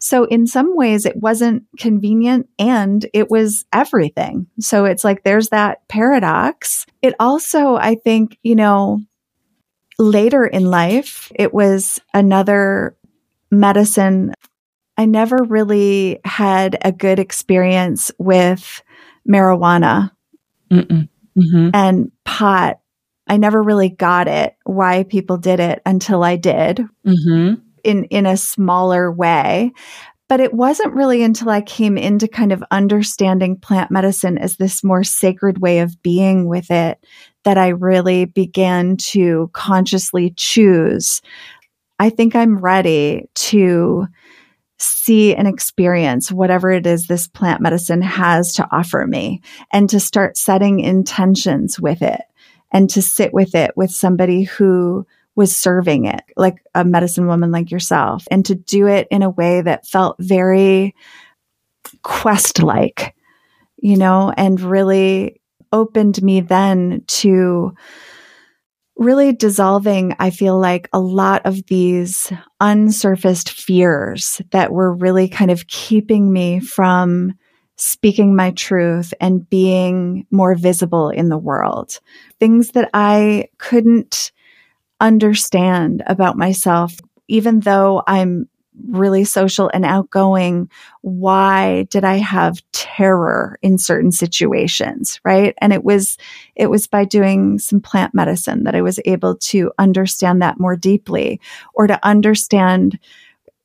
so 0.03 0.25
in 0.25 0.47
some 0.47 0.75
ways 0.75 1.05
it 1.05 1.15
wasn't 1.15 1.63
convenient 1.79 2.49
and 2.59 3.05
it 3.13 3.31
was 3.31 3.63
everything. 3.71 4.47
So 4.59 4.83
it's 4.83 5.05
like 5.05 5.23
there's 5.23 5.47
that 5.49 5.87
paradox. 5.87 6.85
It 7.01 7.15
also, 7.21 7.75
I 7.75 7.95
think, 7.95 8.37
you 8.43 8.55
know, 8.55 8.99
later 9.97 10.45
in 10.45 10.65
life, 10.65 11.31
it 11.35 11.53
was 11.53 12.01
another 12.13 12.97
medicine. 13.53 14.33
I 14.97 15.05
never 15.05 15.37
really 15.43 16.19
had 16.25 16.77
a 16.81 16.91
good 16.91 17.19
experience 17.19 18.11
with 18.17 18.81
marijuana 19.27 20.11
mm-hmm. 20.71 21.69
and 21.73 22.11
pot. 22.25 22.79
I 23.27 23.37
never 23.37 23.63
really 23.63 23.89
got 23.89 24.27
it 24.27 24.55
why 24.65 25.03
people 25.03 25.37
did 25.37 25.59
it 25.59 25.81
until 25.85 26.23
I 26.23 26.35
did. 26.35 26.81
Mm-hmm 27.05 27.53
in 27.83 28.05
in 28.05 28.25
a 28.25 28.37
smaller 28.37 29.11
way 29.11 29.71
but 30.29 30.39
it 30.39 30.53
wasn't 30.53 30.93
really 30.93 31.21
until 31.21 31.49
I 31.49 31.61
came 31.61 31.95
into 31.95 32.27
kind 32.27 32.51
of 32.51 32.63
understanding 32.71 33.55
plant 33.55 33.91
medicine 33.91 34.37
as 34.37 34.55
this 34.55 34.83
more 34.83 35.03
sacred 35.03 35.59
way 35.59 35.79
of 35.79 36.01
being 36.01 36.47
with 36.47 36.71
it 36.71 37.05
that 37.43 37.57
I 37.57 37.67
really 37.67 38.25
began 38.25 38.97
to 39.11 39.51
consciously 39.53 40.33
choose. 40.35 41.21
I 41.99 42.09
think 42.09 42.35
I'm 42.35 42.59
ready 42.59 43.29
to 43.35 44.07
see 44.77 45.35
and 45.35 45.47
experience 45.47 46.31
whatever 46.31 46.71
it 46.71 46.85
is 46.85 47.07
this 47.07 47.27
plant 47.27 47.61
medicine 47.61 48.01
has 48.01 48.53
to 48.53 48.67
offer 48.71 49.05
me 49.07 49.41
and 49.71 49.89
to 49.89 49.99
start 49.99 50.37
setting 50.37 50.79
intentions 50.79 51.79
with 51.79 52.01
it 52.01 52.21
and 52.71 52.89
to 52.89 53.01
sit 53.01 53.33
with 53.33 53.55
it 53.55 53.71
with 53.77 53.91
somebody 53.91 54.43
who 54.43 55.05
was 55.35 55.55
serving 55.55 56.05
it, 56.05 56.21
like 56.35 56.57
a 56.75 56.83
medicine 56.83 57.27
woman 57.27 57.51
like 57.51 57.71
yourself, 57.71 58.27
and 58.29 58.45
to 58.45 58.55
do 58.55 58.87
it 58.87 59.07
in 59.09 59.23
a 59.23 59.29
way 59.29 59.61
that 59.61 59.87
felt 59.87 60.15
very 60.19 60.95
quest 62.01 62.61
like, 62.61 63.15
you 63.77 63.97
know, 63.97 64.33
and 64.35 64.61
really 64.61 65.41
opened 65.71 66.21
me 66.21 66.39
then 66.39 67.03
to 67.07 67.73
really 68.97 69.33
dissolving, 69.33 70.15
I 70.19 70.29
feel 70.29 70.59
like, 70.59 70.87
a 70.93 70.99
lot 70.99 71.45
of 71.45 71.65
these 71.67 72.31
unsurfaced 72.61 73.49
fears 73.49 74.41
that 74.51 74.71
were 74.71 74.93
really 74.93 75.27
kind 75.27 75.51
of 75.51 75.67
keeping 75.67 76.31
me 76.31 76.59
from 76.59 77.33
speaking 77.75 78.35
my 78.35 78.51
truth 78.51 79.13
and 79.19 79.49
being 79.49 80.25
more 80.31 80.55
visible 80.55 81.09
in 81.09 81.29
the 81.29 81.37
world. 81.37 81.99
Things 82.39 82.71
that 82.71 82.89
I 82.93 83.47
couldn't 83.57 84.31
understand 84.99 86.03
about 86.05 86.37
myself, 86.37 86.95
even 87.27 87.61
though 87.61 88.03
I'm 88.07 88.47
really 88.87 89.23
social 89.23 89.69
and 89.73 89.85
outgoing, 89.85 90.69
why 91.01 91.83
did 91.89 92.03
I 92.03 92.17
have 92.17 92.61
terror 92.71 93.57
in 93.61 93.77
certain 93.77 94.11
situations? 94.11 95.19
Right. 95.23 95.53
And 95.59 95.73
it 95.73 95.83
was, 95.83 96.17
it 96.55 96.69
was 96.69 96.87
by 96.87 97.05
doing 97.05 97.59
some 97.59 97.81
plant 97.81 98.13
medicine 98.13 98.63
that 98.63 98.75
I 98.75 98.81
was 98.81 98.99
able 99.05 99.35
to 99.35 99.71
understand 99.77 100.41
that 100.41 100.59
more 100.59 100.75
deeply 100.75 101.39
or 101.73 101.87
to 101.87 101.99
understand 102.05 102.99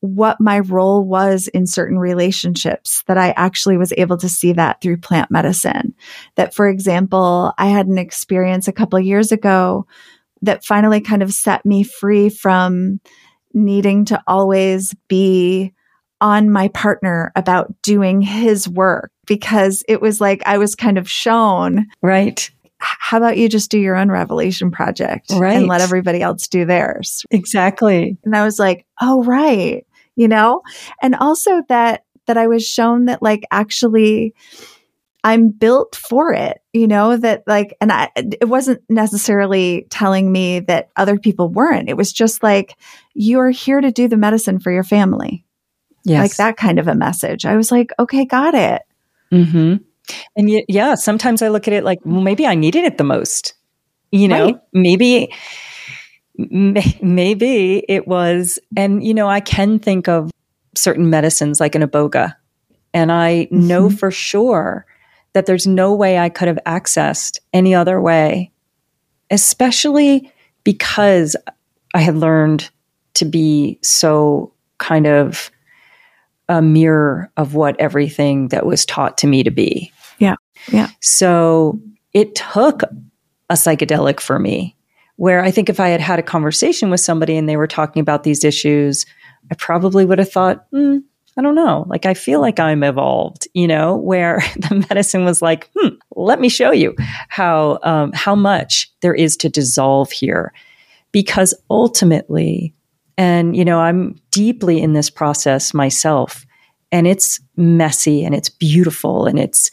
what 0.01 0.41
my 0.41 0.61
role 0.61 1.05
was 1.05 1.49
in 1.49 1.67
certain 1.67 1.99
relationships 1.99 3.03
that 3.07 3.19
I 3.19 3.31
actually 3.37 3.77
was 3.77 3.93
able 3.97 4.17
to 4.19 4.29
see 4.29 4.53
that 4.53 4.81
through 4.81 4.99
plant 4.99 5.31
medicine. 5.31 5.95
That, 6.37 6.55
for 6.55 6.69
example, 6.69 7.53
I 7.59 7.67
had 7.67 7.89
an 7.89 7.99
experience 7.99 8.69
a 8.69 8.73
couple 8.73 9.01
years 9.01 9.33
ago 9.33 9.87
that 10.43 10.65
finally 10.65 11.01
kind 11.01 11.23
of 11.23 11.33
set 11.33 11.67
me 11.67 11.83
free 11.83 12.29
from 12.29 13.01
needing 13.53 14.05
to 14.07 14.23
always 14.27 14.95
be 15.09 15.73
on 16.21 16.51
my 16.51 16.69
partner 16.69 17.33
about 17.37 17.73
doing 17.83 18.21
his 18.21 18.69
work 18.69 19.13
because 19.27 19.85
it 19.89 20.01
was 20.01 20.21
like 20.21 20.43
I 20.47 20.59
was 20.59 20.75
kind 20.75 20.99
of 20.99 21.09
shown. 21.09 21.87
Right. 22.03 22.51
How 22.79 23.17
about 23.17 23.37
you 23.37 23.49
just 23.49 23.71
do 23.71 23.79
your 23.79 23.97
own 23.97 24.11
revelation 24.11 24.71
project 24.71 25.33
right. 25.33 25.57
and 25.57 25.67
let 25.67 25.81
everybody 25.81 26.23
else 26.23 26.47
do 26.47 26.65
theirs? 26.65 27.25
Exactly. 27.31 28.17
And 28.25 28.37
I 28.37 28.45
was 28.45 28.59
like, 28.59 28.87
oh, 29.01 29.23
right. 29.25 29.85
You 30.15 30.29
know, 30.29 30.63
and 31.03 31.15
also 31.15 31.63
that, 31.69 32.05
that 32.27 32.37
I 32.37 32.47
was 32.47 32.65
shown 32.67 33.07
that 33.07 33.23
like 33.23 33.45
actually 33.51 34.35
I'm 35.25 35.51
built 35.51 35.97
for 35.97 36.33
it, 36.33 36.63
you 36.73 36.87
know, 36.87 37.17
that 37.17 37.43
like, 37.47 37.77
and 37.81 37.91
I, 37.91 38.09
it 38.17 38.49
wasn't 38.49 38.83
necessarily 38.89 39.87
telling 39.91 40.31
me 40.31 40.61
that 40.61 40.91
other 40.97 41.19
people 41.19 41.49
weren't. 41.49 41.89
It 41.89 41.97
was 41.97 42.13
just 42.13 42.43
like, 42.43 42.77
you're 43.15 43.51
here 43.51 43.81
to 43.81 43.91
do 43.91 44.07
the 44.07 44.17
medicine 44.17 44.61
for 44.61 44.71
your 44.71 44.85
family. 44.85 45.45
Yes. 46.05 46.23
Like 46.23 46.37
that 46.37 46.57
kind 46.57 46.79
of 46.79 46.87
a 46.87 46.95
message. 46.95 47.45
I 47.45 47.57
was 47.57 47.73
like, 47.73 47.91
okay, 47.99 48.25
got 48.25 48.55
it. 48.55 48.83
Mm-hmm. 49.33 49.83
And 50.37 50.49
y- 50.49 50.65
yeah, 50.69 50.95
sometimes 50.95 51.43
I 51.43 51.49
look 51.49 51.67
at 51.67 51.75
it 51.75 51.85
like, 51.85 51.99
well, 52.05 52.23
maybe 52.23 52.47
I 52.47 52.55
needed 52.55 52.85
it 52.85 52.97
the 52.97 53.05
most. 53.05 53.55
You 54.11 54.29
know, 54.29 54.45
right. 54.45 54.61
maybe, 54.73 55.35
maybe 56.39 57.85
it 57.89 58.09
was, 58.09 58.59
and 58.77 59.05
you 59.05 59.13
know, 59.13 59.29
I 59.29 59.41
can 59.41 59.81
think 59.81 60.09
of 60.09 60.31
certain 60.75 61.11
medicines 61.11 61.61
like 61.61 61.75
an 61.75 61.83
iboga. 61.83 62.37
and 62.95 63.13
I 63.13 63.49
mm-hmm. 63.51 63.67
know 63.67 63.91
for 63.91 64.11
sure 64.11 64.87
that 65.33 65.47
there's 65.47 65.67
no 65.67 65.95
way 65.95 66.19
I 66.19 66.29
could 66.29 66.49
have 66.49 66.59
accessed 66.67 67.39
any 67.53 67.75
other 67.75 68.01
way, 68.01 68.51
especially 69.31 70.33
because 70.65 71.37
I 71.95 72.01
had 72.01 72.17
learned 72.17 72.71
to 73.15 73.25
be 73.25 73.79
so 73.83 74.53
kind 74.79 75.07
of 75.07 75.51
a 76.49 76.63
mirror 76.63 77.31
of 77.37 77.55
what 77.55 77.79
everything 77.79 78.49
that 78.49 78.67
was 78.67 78.87
taught 78.87 79.19
to 79.19 79.27
me 79.27 79.43
to 79.43 79.51
be. 79.51 79.93
Yeah. 80.19 80.37
Yeah. 80.73 80.89
So 81.01 81.81
it 82.13 82.35
took 82.35 82.83
a 83.51 83.55
psychedelic 83.55 84.21
for 84.21 84.39
me 84.39 84.77
where 85.17 85.43
I 85.43 85.51
think 85.51 85.69
if 85.69 85.81
I 85.81 85.89
had 85.89 86.01
had 86.01 86.19
a 86.19 86.23
conversation 86.23 86.91
with 86.91 87.01
somebody 87.01 87.37
and 87.37 87.49
they 87.49 87.57
were 87.57 87.67
talking 87.67 88.01
about 88.01 88.23
these 88.23 88.45
issues, 88.45 89.05
I 89.51 89.55
probably 89.57 90.05
would 90.05 90.19
have 90.19 90.31
thought, 90.31 90.71
mm, 90.71 91.03
I 91.39 91.41
don't 91.41 91.55
know. 91.55 91.85
Like, 91.87 92.05
I 92.05 92.15
feel 92.15 92.41
like 92.41 92.59
I'm 92.59 92.83
evolved, 92.83 93.47
you 93.55 93.69
know, 93.69 93.97
where 93.97 94.43
the 94.57 94.85
medicine 94.91 95.25
was 95.25 95.41
like, 95.41 95.71
hmm, 95.77 95.95
let 96.17 96.41
me 96.41 96.49
show 96.49 96.73
you 96.73 96.97
how, 97.29 97.79
um, 97.85 98.13
how 98.13 98.35
much 98.35 98.93
there 99.03 99.15
is 99.15 99.37
to 99.39 99.49
dissolve 99.49 100.11
here. 100.11 100.53
Because 101.13 101.55
ultimately, 101.71 102.75
and, 103.17 103.57
you 103.57 103.65
know, 103.65 103.79
I'm 103.79 104.21
deeply 104.33 104.83
in 104.83 104.93
this 104.93 105.11
process 105.11 105.73
myself, 105.73 106.45
and 106.91 107.07
it's 107.07 107.41
messy 107.57 108.25
and 108.25 108.35
it's 108.35 108.49
beautiful 108.49 109.27
and 109.27 109.39
it's, 109.39 109.71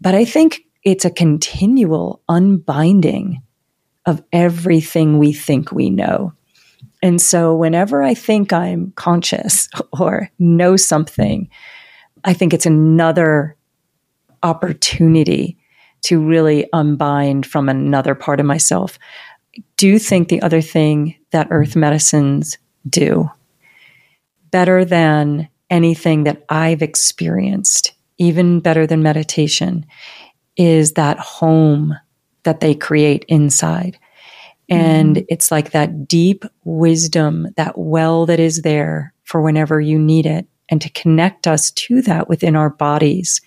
but 0.00 0.14
I 0.14 0.24
think 0.24 0.62
it's 0.84 1.04
a 1.04 1.10
continual 1.10 2.22
unbinding 2.28 3.42
of 4.06 4.22
everything 4.32 5.18
we 5.18 5.32
think 5.32 5.70
we 5.70 5.90
know. 5.90 6.32
And 7.02 7.20
so 7.20 7.54
whenever 7.54 8.02
I 8.02 8.14
think 8.14 8.52
I'm 8.52 8.92
conscious 8.96 9.68
or 9.98 10.30
know 10.38 10.76
something, 10.76 11.48
I 12.24 12.34
think 12.34 12.52
it's 12.52 12.66
another 12.66 13.56
opportunity 14.42 15.56
to 16.02 16.20
really 16.20 16.66
unbind 16.72 17.46
from 17.46 17.68
another 17.68 18.14
part 18.14 18.40
of 18.40 18.46
myself. 18.46 18.98
I 19.56 19.62
do 19.76 19.98
think 19.98 20.28
the 20.28 20.42
other 20.42 20.60
thing 20.60 21.16
that 21.30 21.48
earth 21.50 21.76
medicines 21.76 22.56
do 22.88 23.30
better 24.50 24.84
than 24.84 25.48
anything 25.68 26.24
that 26.24 26.44
I've 26.48 26.82
experienced, 26.82 27.92
even 28.18 28.60
better 28.60 28.86
than 28.86 29.02
meditation, 29.02 29.86
is 30.56 30.92
that 30.92 31.18
home 31.18 31.94
that 32.42 32.60
they 32.60 32.74
create 32.74 33.24
inside. 33.28 33.98
And 34.70 35.16
mm. 35.16 35.26
it's 35.28 35.50
like 35.50 35.72
that 35.72 36.06
deep 36.06 36.44
wisdom, 36.64 37.48
that 37.56 37.76
well 37.76 38.24
that 38.26 38.40
is 38.40 38.62
there 38.62 39.12
for 39.24 39.42
whenever 39.42 39.80
you 39.80 39.98
need 39.98 40.26
it, 40.26 40.46
and 40.68 40.80
to 40.80 40.88
connect 40.90 41.46
us 41.46 41.70
to 41.72 42.00
that 42.02 42.28
within 42.28 42.56
our 42.56 42.70
bodies. 42.70 43.40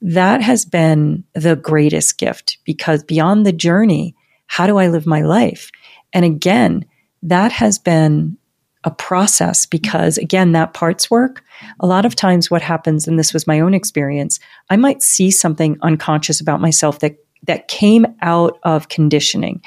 That 0.00 0.42
has 0.42 0.64
been 0.64 1.22
the 1.34 1.54
greatest 1.54 2.18
gift 2.18 2.58
because 2.64 3.04
beyond 3.04 3.46
the 3.46 3.52
journey, 3.52 4.16
how 4.46 4.66
do 4.66 4.78
I 4.78 4.88
live 4.88 5.06
my 5.06 5.22
life? 5.22 5.70
And 6.12 6.24
again, 6.24 6.84
that 7.22 7.52
has 7.52 7.78
been 7.78 8.36
a 8.84 8.90
process 8.90 9.64
because 9.64 10.18
again 10.18 10.52
that 10.52 10.74
parts 10.74 11.08
work 11.08 11.44
a 11.78 11.86
lot 11.86 12.04
of 12.04 12.16
times 12.16 12.50
what 12.50 12.62
happens 12.62 13.06
and 13.06 13.16
this 13.16 13.32
was 13.32 13.46
my 13.46 13.60
own 13.60 13.74
experience 13.74 14.40
i 14.70 14.76
might 14.76 15.02
see 15.02 15.30
something 15.30 15.76
unconscious 15.82 16.40
about 16.40 16.60
myself 16.60 16.98
that 16.98 17.16
that 17.44 17.68
came 17.68 18.06
out 18.22 18.58
of 18.62 18.88
conditioning. 18.88 19.62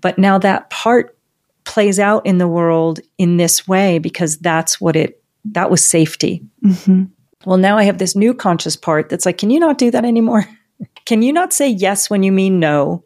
But 0.00 0.18
now 0.18 0.38
that 0.38 0.70
part 0.70 1.16
plays 1.64 1.98
out 1.98 2.26
in 2.26 2.38
the 2.38 2.48
world 2.48 3.00
in 3.18 3.36
this 3.36 3.68
way 3.68 3.98
because 3.98 4.38
that's 4.38 4.80
what 4.80 4.96
it 4.96 5.22
that 5.44 5.70
was 5.70 5.84
safety. 5.84 6.42
Mm-hmm. 6.64 7.04
well 7.46 7.56
now 7.56 7.78
i 7.78 7.84
have 7.84 7.96
this 7.96 8.14
new 8.14 8.34
conscious 8.34 8.76
part 8.76 9.08
that's 9.08 9.24
like 9.24 9.38
can 9.38 9.50
you 9.50 9.60
not 9.60 9.78
do 9.78 9.90
that 9.90 10.04
anymore? 10.04 10.46
Can 11.04 11.22
you 11.22 11.32
not 11.32 11.52
say 11.52 11.68
yes 11.68 12.08
when 12.08 12.22
you 12.22 12.32
mean 12.32 12.60
no? 12.60 13.04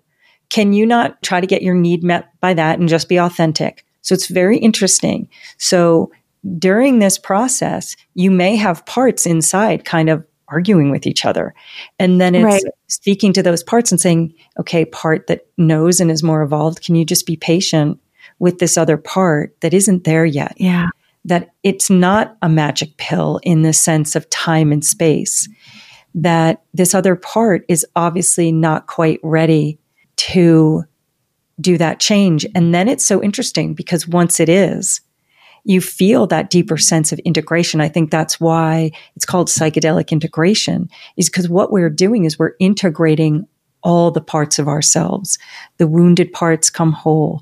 Can 0.51 0.73
you 0.73 0.87
not 0.87 1.21
try 1.23 1.41
to 1.41 1.47
get 1.47 1.63
your 1.63 1.75
need 1.75 2.05
met 2.05 2.29
by 2.41 2.55
that 2.55 2.79
and 2.79 2.89
just 2.89 3.09
be 3.09 3.19
authentic? 3.19 3.85
So 4.03 4.15
it's 4.15 4.29
very 4.29 4.59
interesting. 4.59 5.29
So 5.59 6.13
during 6.59 6.99
this 6.99 7.19
process, 7.19 7.97
you 8.15 8.31
may 8.31 8.57
have 8.57 8.85
parts 8.87 9.27
inside 9.27 9.85
kind 9.85 10.11
of 10.11 10.25
arguing 10.49 10.91
with 10.91 11.07
each 11.07 11.25
other. 11.25 11.55
And 11.99 12.21
then 12.21 12.35
it's 12.35 12.45
right. 12.45 12.63
speaking 12.89 13.33
to 13.33 13.43
those 13.43 13.63
parts 13.63 13.91
and 13.91 14.01
saying, 14.01 14.35
okay, 14.59 14.85
part 14.85 15.27
that 15.27 15.47
knows 15.57 16.01
and 16.01 16.11
is 16.11 16.23
more 16.23 16.43
evolved, 16.43 16.83
can 16.83 16.95
you 16.95 17.05
just 17.05 17.27
be 17.27 17.37
patient 17.37 17.99
with 18.39 18.59
this 18.59 18.77
other 18.77 18.97
part 18.97 19.59
that 19.61 19.75
isn't 19.75 20.05
there 20.05 20.25
yet? 20.25 20.55
Yeah. 20.57 20.89
That 21.25 21.53
it's 21.63 21.89
not 21.89 22.37
a 22.43 22.49
magic 22.49 22.97
pill 22.97 23.41
in 23.43 23.63
the 23.63 23.73
sense 23.73 24.15
of 24.15 24.29
time 24.31 24.73
and 24.73 24.85
space. 24.85 25.49
That 26.15 26.63
this 26.75 26.95
other 26.95 27.17
part 27.17 27.65
is 27.69 27.87
obviously 27.97 28.53
not 28.53 28.87
quite 28.87 29.21
ready 29.23 29.79
to 30.17 30.85
do 31.61 31.79
that 31.79 32.01
change. 32.01 32.47
And 32.55 32.75
then 32.75 32.89
it's 32.89 33.05
so 33.05 33.23
interesting 33.23 33.75
because 33.75 34.07
once 34.07 34.41
it 34.41 34.49
is, 34.49 35.01
you 35.65 35.81
feel 35.81 36.27
that 36.27 36.51
deeper 36.51 36.77
sense 36.77 37.11
of 37.11 37.19
integration. 37.21 37.81
I 37.81 37.89
think 37.89 38.11
that's 38.11 38.39
why 38.39 38.93
it's 39.17 39.25
called 39.25 39.49
psychedelic 39.49 40.11
integration 40.11 40.89
is 41.17 41.29
because 41.29 41.49
what 41.49 41.73
we're 41.73 41.91
doing 41.91 42.25
is 42.25 42.39
we're 42.39 42.55
integrating 42.61 43.47
all 43.83 44.11
the 44.11 44.21
parts 44.21 44.59
of 44.59 44.69
ourselves. 44.69 45.39
The 45.79 45.87
wounded 45.87 46.33
parts 46.33 46.71
come 46.71 46.93
whole. 46.93 47.41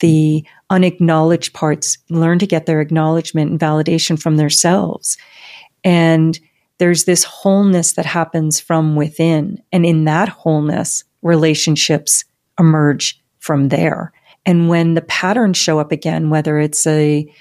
The 0.00 0.44
unacknowledged 0.70 1.54
parts 1.54 1.98
learn 2.08 2.38
to 2.40 2.46
get 2.46 2.66
their 2.66 2.80
acknowledgement 2.80 3.50
and 3.50 3.60
validation 3.60 4.20
from 4.20 4.36
themselves. 4.36 5.16
And 5.84 6.38
there's 6.78 7.04
this 7.04 7.24
wholeness 7.24 7.92
that 7.92 8.06
happens 8.06 8.60
from 8.60 8.96
within. 8.96 9.62
And 9.72 9.86
in 9.86 10.04
that 10.04 10.28
wholeness, 10.28 11.04
relationships 11.22 12.24
emerge 12.58 13.20
from 13.38 13.68
there. 13.68 14.12
And 14.44 14.68
when 14.68 14.94
the 14.94 15.02
patterns 15.02 15.56
show 15.56 15.78
up 15.78 15.92
again, 15.92 16.30
whether 16.30 16.58
it's 16.58 16.86
a 16.86 17.32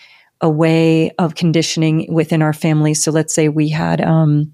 a 0.42 0.50
way 0.50 1.12
of 1.12 1.36
conditioning 1.36 2.12
within 2.14 2.42
our 2.42 2.54
family. 2.54 2.94
So 2.94 3.12
let's 3.12 3.34
say 3.34 3.50
we 3.50 3.70
had, 3.70 4.02
um, 4.02 4.52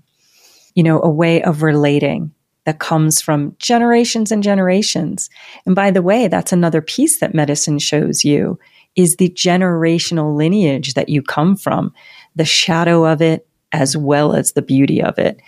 you 0.76 0.84
know, 0.84 1.02
a 1.02 1.10
way 1.10 1.42
of 1.44 1.64
relating 1.64 2.32
that 2.66 2.80
comes 2.80 3.20
from 3.20 3.56
generations 3.58 4.32
and 4.32 4.44
generations. 4.44 5.30
And 5.66 5.76
by 5.76 5.92
the 5.92 6.04
way, 6.04 6.28
that's 6.28 6.54
another 6.54 6.82
piece 6.82 7.20
that 7.20 7.34
medicine 7.34 7.80
shows 7.80 8.24
you 8.24 8.60
is 8.96 9.16
the 9.16 9.30
generational 9.30 10.36
lineage 10.36 10.94
that 10.94 11.10
you 11.10 11.24
come 11.24 11.56
from, 11.56 11.94
the 12.36 12.46
shadow 12.46 13.06
of 13.06 13.22
it 13.22 13.48
as 13.72 13.98
well 13.98 14.34
as 14.34 14.52
the 14.52 14.62
beauty 14.62 15.02
of 15.02 15.18
it. 15.18 15.42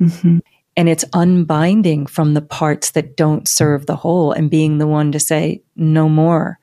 Mm-hmm 0.00 0.38
and 0.78 0.88
it's 0.88 1.04
unbinding 1.12 2.06
from 2.06 2.34
the 2.34 2.40
parts 2.40 2.92
that 2.92 3.16
don't 3.16 3.48
serve 3.48 3.86
the 3.86 3.96
whole 3.96 4.30
and 4.30 4.48
being 4.48 4.78
the 4.78 4.86
one 4.86 5.10
to 5.10 5.18
say 5.18 5.60
no 5.74 6.08
more 6.08 6.60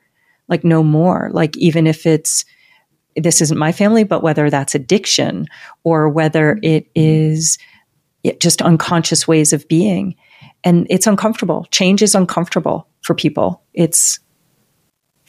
like 0.48 0.64
no 0.64 0.82
more 0.82 1.28
like 1.32 1.54
even 1.58 1.86
if 1.86 2.06
it's 2.06 2.46
this 3.16 3.40
isn't 3.40 3.58
my 3.58 3.72
family 3.72 4.04
but 4.04 4.22
whether 4.22 4.50
that's 4.50 4.74
addiction 4.74 5.46
or 5.84 6.08
whether 6.08 6.58
it 6.62 6.88
is 6.94 7.58
just 8.40 8.62
unconscious 8.62 9.26
ways 9.28 9.52
of 9.52 9.66
being 9.68 10.14
and 10.64 10.86
it's 10.90 11.06
uncomfortable 11.06 11.66
change 11.70 12.02
is 12.02 12.14
uncomfortable 12.14 12.88
for 13.02 13.14
people 13.14 13.62
it's 13.74 14.18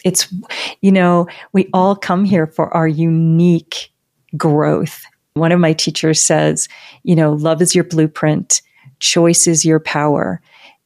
it's 0.04 0.34
you 0.82 0.92
know 0.92 1.28
we 1.54 1.70
all 1.74 1.96
come 1.96 2.26
here 2.26 2.48
for 2.48 2.74
our 2.76 2.88
unique 2.88 3.92
growth 4.36 5.04
one 5.34 5.52
of 5.52 5.60
my 5.60 5.74
teachers 5.74 6.22
says 6.22 6.68
you 7.04 7.16
know 7.16 7.34
love 7.34 7.62
is 7.62 7.76
your 7.76 7.84
blueprint 7.84 8.62
choice 9.00 9.48
is 9.48 9.66
your 9.66 9.80
power. 9.80 10.42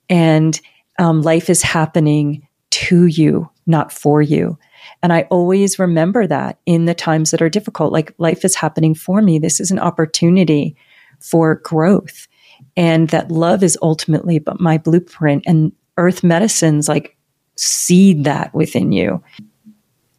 And 0.10 0.60
um, 1.00 1.22
life 1.22 1.50
is 1.50 1.62
happening 1.62 2.48
to 2.72 3.06
you, 3.06 3.50
not 3.66 3.92
for 3.92 4.22
you. 4.22 4.58
And 5.02 5.12
I 5.14 5.24
always 5.30 5.80
remember 5.80 6.28
that 6.28 6.60
in 6.66 6.86
the 6.86 6.94
times 6.94 7.32
that 7.32 7.42
are 7.42 7.50
difficult, 7.50 7.92
like 7.92 8.14
life 8.18 8.46
is 8.46 8.56
happening 8.56 8.96
for 8.96 9.22
me. 9.22 9.40
This 9.40 9.60
is 9.60 9.72
an 9.72 9.80
opportunity 9.80 10.76
for 11.20 11.56
growth. 11.56 12.28
And 12.78 13.10
that 13.10 13.32
love 13.32 13.64
is 13.64 13.78
ultimately 13.82 14.40
but 14.40 14.60
my 14.60 14.78
blueprint 14.78 15.44
and 15.46 15.72
earth 15.98 16.24
medicines 16.24 16.88
like 16.88 17.18
seed 17.56 18.24
that 18.24 18.54
within 18.54 18.92
you. 18.92 19.24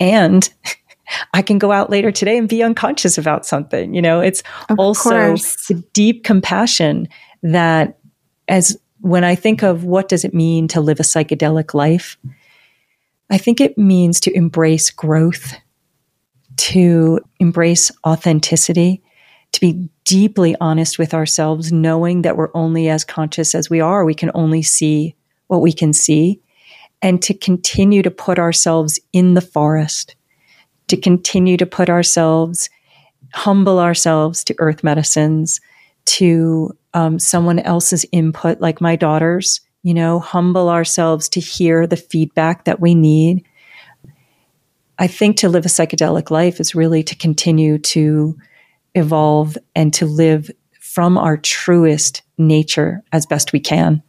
And 0.00 0.48
I 1.34 1.42
can 1.42 1.58
go 1.58 1.72
out 1.72 1.90
later 1.90 2.10
today 2.10 2.38
and 2.38 2.48
be 2.48 2.62
unconscious 2.62 3.18
about 3.18 3.44
something. 3.44 3.94
You 3.94 4.02
know, 4.02 4.20
it's 4.20 4.42
of 4.68 4.78
also 4.78 5.10
course. 5.10 5.66
the 5.66 5.74
deep 5.92 6.24
compassion 6.24 7.08
that 7.42 7.98
as 8.48 8.78
when 9.00 9.24
I 9.24 9.34
think 9.34 9.62
of 9.62 9.84
what 9.84 10.08
does 10.08 10.24
it 10.24 10.32
mean 10.32 10.68
to 10.68 10.80
live 10.80 11.00
a 11.00 11.04
psychedelic 11.04 11.74
life, 11.74 12.16
I 13.32 13.38
think 13.38 13.62
it 13.62 13.78
means 13.78 14.20
to 14.20 14.36
embrace 14.36 14.90
growth, 14.90 15.54
to 16.58 17.18
embrace 17.40 17.90
authenticity, 18.06 19.02
to 19.52 19.60
be 19.60 19.88
deeply 20.04 20.54
honest 20.60 20.98
with 20.98 21.14
ourselves, 21.14 21.72
knowing 21.72 22.22
that 22.22 22.36
we're 22.36 22.50
only 22.54 22.90
as 22.90 23.04
conscious 23.04 23.54
as 23.54 23.70
we 23.70 23.80
are. 23.80 24.04
We 24.04 24.14
can 24.14 24.30
only 24.34 24.62
see 24.62 25.16
what 25.46 25.62
we 25.62 25.72
can 25.72 25.94
see, 25.94 26.42
and 27.00 27.22
to 27.22 27.32
continue 27.32 28.02
to 28.02 28.10
put 28.10 28.38
ourselves 28.38 29.00
in 29.14 29.32
the 29.32 29.40
forest, 29.40 30.14
to 30.88 30.96
continue 30.98 31.56
to 31.56 31.64
put 31.64 31.88
ourselves, 31.88 32.68
humble 33.32 33.78
ourselves 33.78 34.44
to 34.44 34.54
earth 34.58 34.84
medicines, 34.84 35.58
to 36.04 36.76
um, 36.92 37.18
someone 37.18 37.60
else's 37.60 38.04
input, 38.12 38.60
like 38.60 38.82
my 38.82 38.94
daughters, 38.94 39.62
you 39.82 39.94
know, 39.94 40.20
humble 40.20 40.68
ourselves 40.68 41.28
to 41.30 41.40
hear 41.40 41.86
the 41.86 41.96
feedback 41.96 42.64
that 42.64 42.80
we 42.80 42.94
need. 42.94 43.44
I 44.98 45.06
think 45.06 45.38
to 45.38 45.48
live 45.48 45.66
a 45.66 45.68
psychedelic 45.68 46.30
life 46.30 46.60
is 46.60 46.74
really 46.74 47.02
to 47.04 47.16
continue 47.16 47.78
to 47.78 48.36
evolve 48.94 49.58
and 49.74 49.92
to 49.94 50.06
live 50.06 50.50
from 50.80 51.18
our 51.18 51.36
truest 51.36 52.22
nature 52.38 53.02
as 53.12 53.26
best 53.26 53.52
we 53.52 53.60
can. 53.60 54.02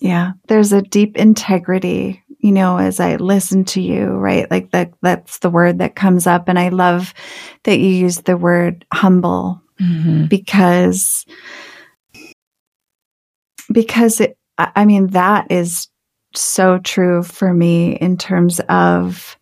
Yeah, 0.00 0.32
there's 0.48 0.72
a 0.72 0.80
deep 0.80 1.18
integrity, 1.18 2.22
you 2.38 2.52
know, 2.52 2.78
as 2.78 2.98
I 2.98 3.16
listen 3.16 3.64
to 3.66 3.82
you, 3.82 4.06
right? 4.06 4.50
Like 4.50 4.70
that 4.70 4.92
that's 5.02 5.40
the 5.40 5.50
word 5.50 5.78
that 5.78 5.96
comes 5.96 6.26
up 6.26 6.48
and 6.48 6.58
I 6.58 6.70
love 6.70 7.12
that 7.64 7.78
you 7.78 7.88
use 7.88 8.18
the 8.18 8.36
word 8.36 8.86
humble 8.92 9.60
mm-hmm. 9.80 10.26
because 10.26 11.26
because 13.70 14.20
it, 14.20 14.36
I 14.76 14.84
mean, 14.84 15.08
that 15.08 15.50
is 15.50 15.88
so 16.34 16.78
true 16.78 17.22
for 17.22 17.52
me 17.52 17.96
in 17.96 18.16
terms 18.16 18.60
of 18.68 19.36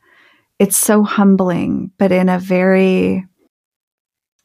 it's 0.59 0.77
so 0.77 1.03
humbling, 1.03 1.91
but 1.99 2.13
in 2.13 2.29
a 2.29 2.39
very, 2.39 3.27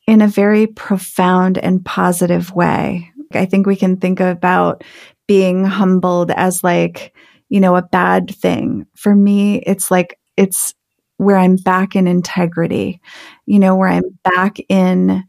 in 0.07 0.21
a 0.21 0.27
very 0.27 0.67
profound 0.67 1.57
and 1.57 1.83
positive 1.83 2.53
way. 2.53 3.11
I 3.33 3.45
think 3.45 3.67
we 3.67 3.75
can 3.75 3.97
think 3.97 4.19
about 4.19 4.83
being 5.27 5.65
humbled 5.65 6.31
as 6.31 6.63
like, 6.63 7.15
you 7.49 7.59
know, 7.59 7.75
a 7.75 7.81
bad 7.81 8.33
thing. 8.33 8.85
For 8.95 9.15
me, 9.15 9.57
it's 9.65 9.91
like, 9.91 10.19
it's 10.37 10.73
where 11.17 11.37
I'm 11.37 11.55
back 11.55 11.95
in 11.95 12.07
integrity, 12.07 13.01
you 13.45 13.59
know, 13.59 13.75
where 13.75 13.89
I'm 13.89 14.19
back 14.23 14.57
in 14.69 15.23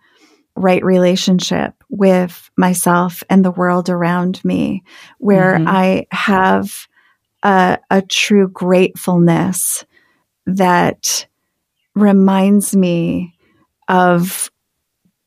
right 0.56 0.84
relationship 0.84 1.74
with 1.88 2.50
myself 2.56 3.22
and 3.28 3.44
the 3.44 3.50
world 3.50 3.88
around 3.88 4.44
me, 4.44 4.82
where 5.18 5.56
mm-hmm. 5.56 5.68
I 5.68 6.06
have 6.10 6.88
a, 7.42 7.78
a 7.90 8.02
true 8.02 8.48
gratefulness 8.48 9.84
that 10.46 11.26
reminds 11.94 12.76
me 12.76 13.34
of 13.88 14.50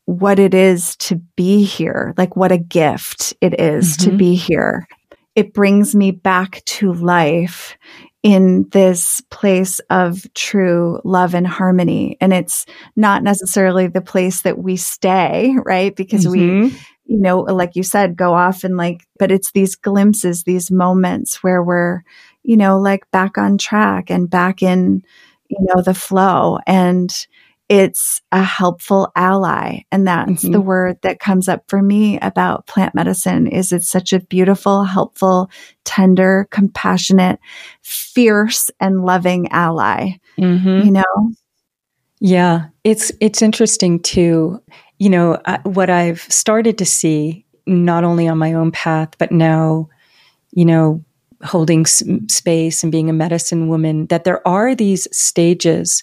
what 0.04 0.38
it 0.38 0.54
is 0.54 0.96
to 0.96 1.16
be 1.36 1.62
here, 1.62 2.14
like 2.16 2.36
what 2.36 2.52
a 2.52 2.58
gift 2.58 3.34
it 3.40 3.60
is 3.60 3.96
mm-hmm. 3.96 4.10
to 4.10 4.16
be 4.16 4.34
here. 4.34 4.88
It 5.36 5.54
brings 5.54 5.94
me 5.94 6.10
back 6.10 6.64
to 6.64 6.92
life 6.92 7.78
in 8.22 8.68
this 8.70 9.22
place 9.30 9.78
of 9.90 10.26
true 10.34 11.00
love 11.04 11.34
and 11.34 11.46
harmony. 11.46 12.18
And 12.20 12.32
it's 12.32 12.66
not 12.96 13.22
necessarily 13.22 13.86
the 13.86 14.02
place 14.02 14.42
that 14.42 14.58
we 14.58 14.76
stay, 14.76 15.54
right? 15.64 15.94
Because 15.96 16.26
mm-hmm. 16.26 16.64
we, 16.64 16.78
you 17.06 17.18
know, 17.18 17.40
like 17.40 17.76
you 17.76 17.82
said, 17.82 18.16
go 18.16 18.34
off 18.34 18.62
and 18.62 18.76
like, 18.76 19.06
but 19.18 19.32
it's 19.32 19.52
these 19.52 19.74
glimpses, 19.74 20.44
these 20.44 20.70
moments 20.70 21.42
where 21.42 21.62
we're, 21.62 22.02
you 22.42 22.56
know, 22.56 22.78
like 22.78 23.10
back 23.10 23.38
on 23.38 23.56
track 23.56 24.10
and 24.10 24.28
back 24.28 24.62
in, 24.62 25.02
you 25.48 25.58
know, 25.60 25.82
the 25.82 25.94
flow 25.94 26.58
and 26.66 27.26
it's 27.70 28.20
a 28.32 28.42
helpful 28.42 29.12
ally. 29.14 29.82
And 29.92 30.08
that's 30.08 30.42
mm-hmm. 30.42 30.50
the 30.50 30.60
word 30.60 30.98
that 31.02 31.20
comes 31.20 31.48
up 31.48 31.62
for 31.68 31.80
me 31.80 32.18
about 32.18 32.66
plant 32.66 32.96
medicine 32.96 33.46
is 33.46 33.70
it's 33.70 33.88
such 33.88 34.12
a 34.12 34.18
beautiful, 34.18 34.82
helpful, 34.82 35.48
tender, 35.84 36.48
compassionate, 36.50 37.38
fierce 37.80 38.72
and 38.80 39.04
loving 39.04 39.48
ally. 39.52 40.14
Mm-hmm. 40.36 40.84
You 40.84 40.90
know? 40.90 41.32
Yeah, 42.18 42.66
it's 42.82 43.12
it's 43.20 43.40
interesting 43.40 44.00
too. 44.00 44.60
You 44.98 45.10
know, 45.10 45.40
I, 45.46 45.60
what 45.62 45.90
I've 45.90 46.22
started 46.22 46.76
to 46.78 46.84
see 46.84 47.46
not 47.68 48.02
only 48.02 48.26
on 48.26 48.36
my 48.36 48.52
own 48.52 48.72
path 48.72 49.10
but 49.16 49.30
now, 49.30 49.88
you 50.50 50.64
know, 50.64 51.04
holding 51.44 51.82
s- 51.82 52.02
space 52.26 52.82
and 52.82 52.90
being 52.90 53.08
a 53.08 53.12
medicine 53.12 53.68
woman 53.68 54.06
that 54.06 54.24
there 54.24 54.46
are 54.46 54.74
these 54.74 55.06
stages 55.16 56.02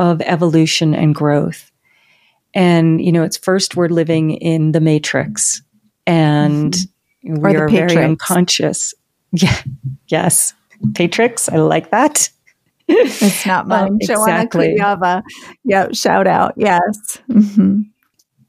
of 0.00 0.22
evolution 0.22 0.94
and 0.94 1.14
growth. 1.14 1.70
And, 2.54 3.04
you 3.04 3.12
know, 3.12 3.22
it's 3.22 3.36
first 3.36 3.76
we're 3.76 3.88
living 3.88 4.30
in 4.32 4.72
the 4.72 4.80
matrix 4.80 5.62
and 6.06 6.72
mm-hmm. 6.72 7.34
we 7.42 7.54
are 7.54 7.68
very 7.68 7.96
unconscious. 7.96 8.94
Yeah. 9.32 9.56
Yes. 10.08 10.54
Patrix. 10.96 11.48
I 11.48 11.58
like 11.58 11.92
that. 11.92 12.30
It's 12.88 13.46
not 13.46 13.68
mine. 13.68 13.98
exactly. 14.00 14.74
Joanna 14.76 15.22
Yep. 15.62 15.94
Shout 15.94 16.26
out. 16.26 16.54
Yes. 16.56 17.18
Mm-hmm. 17.30 17.82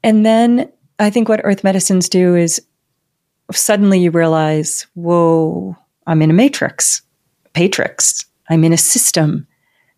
And 0.02 0.26
then 0.26 0.72
I 0.98 1.08
think 1.10 1.28
what 1.28 1.40
earth 1.44 1.62
medicines 1.62 2.08
do 2.08 2.34
is 2.34 2.60
suddenly 3.52 4.00
you 4.00 4.10
realize, 4.10 4.88
whoa, 4.94 5.76
I'm 6.08 6.20
in 6.20 6.30
a 6.30 6.34
matrix, 6.34 7.02
patrix. 7.52 8.24
I'm 8.50 8.64
in 8.64 8.72
a 8.72 8.76
system 8.76 9.46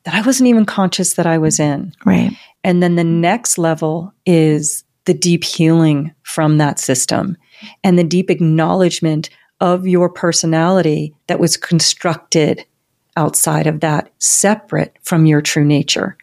that 0.04 0.14
I 0.14 0.20
wasn't 0.20 0.48
even 0.48 0.66
conscious 0.66 1.14
that 1.14 1.26
I 1.26 1.38
was 1.38 1.58
in. 1.58 1.94
Right. 2.04 2.32
And 2.62 2.82
then 2.82 2.96
the 2.96 3.04
next 3.04 3.58
level 3.58 4.12
is 4.26 4.84
the 5.04 5.14
deep 5.14 5.44
healing 5.44 6.14
from 6.22 6.58
that 6.58 6.78
system 6.78 7.36
and 7.82 7.98
the 7.98 8.04
deep 8.04 8.30
acknowledgement 8.30 9.30
of 9.60 9.86
your 9.86 10.08
personality 10.08 11.14
that 11.26 11.40
was 11.40 11.56
constructed 11.56 12.64
outside 13.16 13.66
of 13.66 13.80
that, 13.80 14.10
separate 14.18 14.96
from 15.02 15.26
your 15.26 15.40
true 15.40 15.64
nature. 15.64 16.16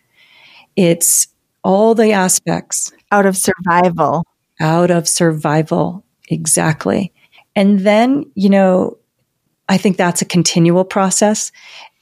It's 0.76 1.28
all 1.64 1.96
the 1.96 2.12
aspects 2.12 2.92
out 3.12 3.26
of 3.26 3.38
survival. 3.38 4.26
Out 4.60 4.92
of 4.92 5.08
survival. 5.08 6.04
Exactly. 6.30 7.14
And 7.56 7.80
then, 7.80 8.30
you 8.36 8.50
know, 8.50 8.98
I 9.70 9.78
think 9.78 9.98
that's 9.98 10.22
a 10.22 10.26
continual 10.26 10.86
process. 10.86 11.52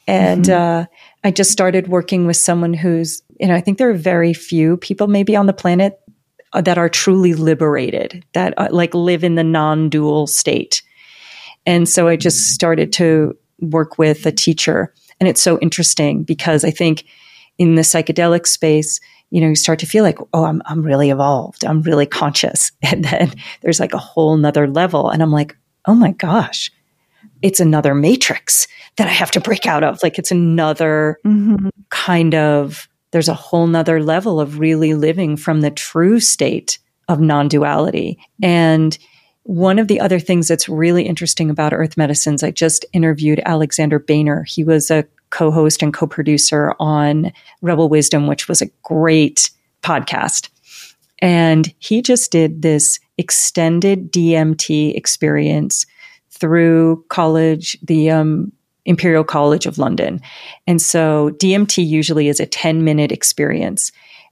And 0.08 0.46
mm-hmm. 0.46 0.84
uh, 0.84 0.86
I 1.24 1.32
just 1.32 1.52
started 1.52 1.88
working 1.88 2.26
with 2.26 2.38
someone 2.38 2.74
who's, 2.74 3.22
you 3.40 3.48
know, 3.48 3.56
I 3.56 3.62
think 3.62 3.78
there 3.78 3.90
are 3.90 3.96
very 3.96 4.34
few 4.34 4.78
people 4.78 5.08
maybe 5.08 5.36
on 5.36 5.48
the 5.48 5.54
planet 5.54 6.00
uh, 6.54 6.62
that 6.62 6.78
are 6.78 6.90
truly 6.90 7.34
liberated, 7.34 8.26
that 8.34 8.54
uh, 8.58 8.70
like 8.72 8.94
live 8.94 9.24
in 9.24 9.36
the 9.36 9.44
non 9.44 9.90
dual 9.90 10.28
state. 10.28 10.82
And 11.66 11.88
so 11.88 12.08
I 12.08 12.16
just 12.16 12.54
started 12.54 12.94
to 12.94 13.38
work 13.60 13.98
with 13.98 14.26
a 14.26 14.32
teacher. 14.32 14.94
And 15.20 15.28
it's 15.28 15.42
so 15.42 15.60
interesting 15.60 16.24
because 16.24 16.64
I 16.64 16.72
think 16.72 17.06
in 17.58 17.76
the 17.76 17.82
psychedelic 17.82 18.48
space, 18.48 19.00
you 19.30 19.42
know, 19.42 19.50
you 19.50 19.56
start 19.56 19.80
to 19.80 19.86
feel 19.86 20.04
like, 20.04 20.18
oh, 20.34 20.46
I'm, 20.46 20.62
I'm 20.66 20.82
really 20.82 21.10
evolved. 21.10 21.66
I'm 21.66 21.82
really 21.82 22.06
conscious. 22.06 22.72
And 22.82 23.04
then 23.04 23.34
there's 23.62 23.80
like 23.80 23.94
a 23.94 24.00
whole 24.00 24.38
nother 24.38 24.68
level. 24.68 25.10
And 25.10 25.22
I'm 25.22 25.32
like, 25.32 25.56
oh 25.86 25.94
my 25.94 26.12
gosh, 26.12 26.72
it's 27.42 27.60
another 27.60 27.96
matrix 27.96 28.68
that 28.98 29.08
I 29.08 29.12
have 29.12 29.32
to 29.32 29.42
break 29.42 29.66
out 29.66 29.84
of. 29.84 30.02
Like 30.04 30.20
it's 30.20 30.32
another 30.32 31.20
mm-hmm. 31.26 31.70
kind 31.90 32.36
of, 32.36 32.88
there's 33.12 33.30
a 33.30 33.34
whole 33.34 33.68
nother 33.68 34.02
level 34.02 34.40
of 34.40 34.60
really 34.60 34.94
living 34.94 35.38
from 35.38 35.62
the 35.62 35.72
true 35.72 36.20
state 36.20 36.80
of 37.08 37.20
non 37.20 37.48
duality. 37.48 38.20
And 38.42 38.98
one 39.44 39.80
of 39.80 39.88
the 39.88 40.00
other 40.00 40.20
things 40.20 40.48
that's 40.48 40.70
really 40.70 41.04
interesting 41.04 41.50
about 41.50 41.74
earth 41.74 41.98
medicines, 41.98 42.44
I 42.44 42.52
just 42.52 42.86
interviewed 42.94 43.42
Alexander 43.46 44.00
Beiner. 44.00 44.48
He 44.48 44.64
was 44.64 44.92
a 44.92 45.06
co 45.32 45.50
host 45.50 45.82
and 45.82 45.94
co 45.94 46.06
producer 46.06 46.76
on 46.80 47.32
Rebel 47.62 47.90
Wisdom, 47.90 48.28
which 48.28 48.48
was 48.48 48.62
a 48.62 48.70
great 48.84 49.50
podcast. 49.82 50.50
And 51.20 51.74
he 51.80 52.02
just 52.02 52.32
did 52.32 52.62
this 52.62 53.00
extended 53.18 54.12
DMT 54.12 54.96
experience 54.96 55.86
through 56.40 57.04
college, 57.10 57.78
the 57.82 58.10
um, 58.10 58.52
Imperial 58.86 59.24
College 59.24 59.66
of 59.66 59.78
London. 59.78 60.22
And 60.68 60.82
so 60.82 61.32
DMT 61.32 61.86
usually 61.86 62.28
is 62.28 62.40
a 62.40 62.46
10 62.46 62.84
minute 62.84 63.12
experience. 63.12 63.92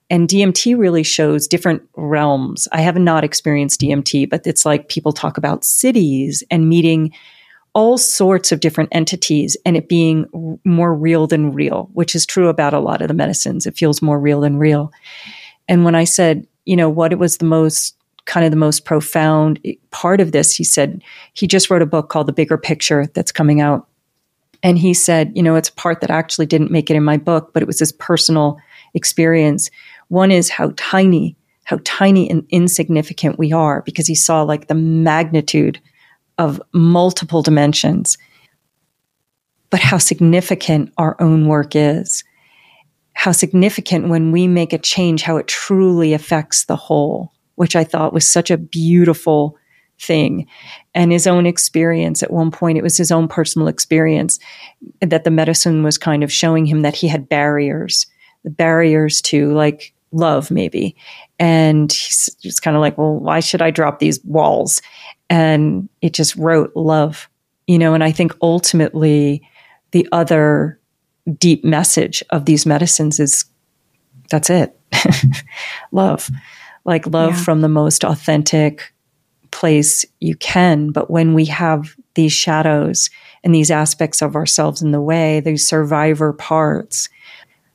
And 0.10 0.30
DMT 0.30 0.78
really 0.78 1.04
shows 1.04 1.48
different 1.48 1.82
realms. 1.96 2.68
I 2.72 2.82
have 2.82 2.98
not 2.98 3.24
experienced 3.24 3.82
DMT, 3.82 4.30
but 4.30 4.48
it's 4.48 4.66
like 4.66 4.88
people 4.88 5.12
talk 5.12 5.38
about 5.38 5.66
cities 5.66 6.44
and 6.50 6.70
meeting 6.70 7.14
all 7.74 7.98
sorts 7.98 8.52
of 8.52 8.62
different 8.62 8.90
entities 8.92 9.58
and 9.66 9.76
it 9.76 9.90
being 9.90 10.60
more 10.64 10.96
real 10.96 11.28
than 11.28 11.54
real, 11.54 11.90
which 11.94 12.16
is 12.16 12.26
true 12.26 12.48
about 12.48 12.74
a 12.74 12.80
lot 12.80 13.02
of 13.02 13.10
the 13.10 13.14
medicines. 13.14 13.68
It 13.68 13.78
feels 13.78 14.02
more 14.02 14.20
real 14.20 14.42
than 14.42 14.58
real. 14.58 14.92
And 15.68 15.84
when 15.84 15.94
I 15.94 16.06
said, 16.06 16.48
you 16.66 16.76
know, 16.76 16.90
what 16.90 17.12
it 17.12 17.20
was 17.20 17.38
the 17.38 17.46
most 17.46 17.97
kind 18.28 18.46
of 18.46 18.52
the 18.52 18.58
most 18.58 18.86
profound 18.86 19.60
part 19.90 20.22
of 20.22 20.32
this. 20.32 20.54
He 20.54 20.64
said 20.64 21.02
he 21.34 21.48
just 21.48 21.72
wrote 21.72 21.82
a 21.82 21.88
book 21.88 22.10
called 22.10 22.28
The 22.28 22.34
Bigger 22.34 22.58
Picture 22.58 23.08
that's 23.14 23.32
coming 23.32 23.62
out. 23.62 23.88
And 24.62 24.78
he 24.78 24.94
said, 24.94 25.32
you 25.36 25.42
know, 25.42 25.56
it's 25.56 25.70
a 25.70 25.74
part 25.74 26.02
that 26.02 26.12
actually 26.12 26.46
didn't 26.46 26.72
make 26.72 26.90
it 26.92 26.96
in 26.96 27.04
my 27.04 27.18
book, 27.18 27.52
but 27.54 27.64
it 27.64 27.68
was 27.68 27.80
his 27.80 27.92
personal 27.92 28.58
experience. 28.94 29.70
One 30.10 30.30
is 30.30 30.50
how 30.50 30.74
tiny, 30.76 31.36
how 31.64 31.80
tiny 31.84 32.30
and 32.30 32.46
insignificant 32.50 33.40
we 33.40 33.54
are 33.54 33.82
because 33.84 34.08
he 34.08 34.16
saw 34.16 34.42
like 34.44 34.68
the 34.68 34.76
magnitude 34.76 35.80
of 36.38 36.62
multiple 36.74 37.42
dimensions, 37.42 38.18
but 39.70 39.80
how 39.80 39.98
significant 39.98 40.92
our 40.98 41.16
own 41.20 41.48
work 41.48 41.76
is. 41.76 42.24
How 43.14 43.32
significant 43.32 44.10
when 44.10 44.32
we 44.32 44.48
make 44.48 44.74
a 44.74 44.78
change, 44.78 45.24
how 45.24 45.38
it 45.38 45.48
truly 45.48 46.14
affects 46.14 46.66
the 46.66 46.76
whole 46.76 47.32
which 47.58 47.76
I 47.76 47.84
thought 47.84 48.14
was 48.14 48.28
such 48.28 48.50
a 48.50 48.58
beautiful 48.58 49.58
thing. 50.00 50.48
And 50.94 51.12
his 51.12 51.28
own 51.28 51.46
experience 51.46 52.22
at 52.22 52.32
one 52.32 52.52
point, 52.52 52.78
it 52.78 52.84
was 52.84 52.98
his 52.98 53.12
own 53.12 53.28
personal 53.28 53.68
experience 53.68 54.40
that 55.02 55.24
the 55.24 55.32
medicine 55.32 55.84
was 55.84 55.98
kind 55.98 56.24
of 56.24 56.32
showing 56.32 56.66
him 56.66 56.84
that 56.84 56.96
he 56.96 57.08
had 57.08 57.28
barriers, 57.28 58.06
the 58.44 58.52
barriers 58.52 59.22
to 59.24 59.52
like 59.54 59.94
love, 60.12 60.52
maybe. 60.52 60.96
And 61.40 61.92
he's 61.92 62.34
just 62.42 62.62
kind 62.62 62.78
of 62.78 62.82
like, 62.82 62.98
well, 62.98 63.16
why 63.16 63.40
should 63.40 63.62
I 63.62 63.72
drop 63.72 64.00
these 64.00 64.24
walls? 64.24 64.82
And 65.30 65.90
it 66.02 66.14
just 66.14 66.36
wrote 66.36 66.72
love, 66.76 67.28
you 67.66 67.80
know, 67.80 67.96
and 67.96 68.04
I 68.04 68.12
think 68.12 68.36
ultimately 68.42 69.42
the 69.92 70.08
other 70.12 70.80
deep 71.40 71.66
message 71.66 72.24
of 72.30 72.46
these 72.46 72.66
medicines 72.66 73.20
is 73.20 73.46
that's 74.30 74.50
it 74.50 74.78
love 75.92 76.30
like 76.88 77.06
love 77.06 77.34
yeah. 77.34 77.44
from 77.44 77.62
the 77.62 77.70
most 77.70 78.04
authentic 78.04 78.94
place 79.52 80.06
you 80.20 80.36
can. 80.36 80.92
But 80.92 81.12
when 81.12 81.34
we 81.34 81.46
have 81.46 81.96
these 82.16 82.34
shadows 82.34 83.10
and 83.44 83.54
these 83.54 83.70
aspects 83.70 84.22
of 84.22 84.36
ourselves 84.36 84.82
in 84.82 84.92
the 84.92 85.02
way, 85.02 85.40
these 85.42 85.68
survivor 85.68 86.34
parts, 86.34 87.10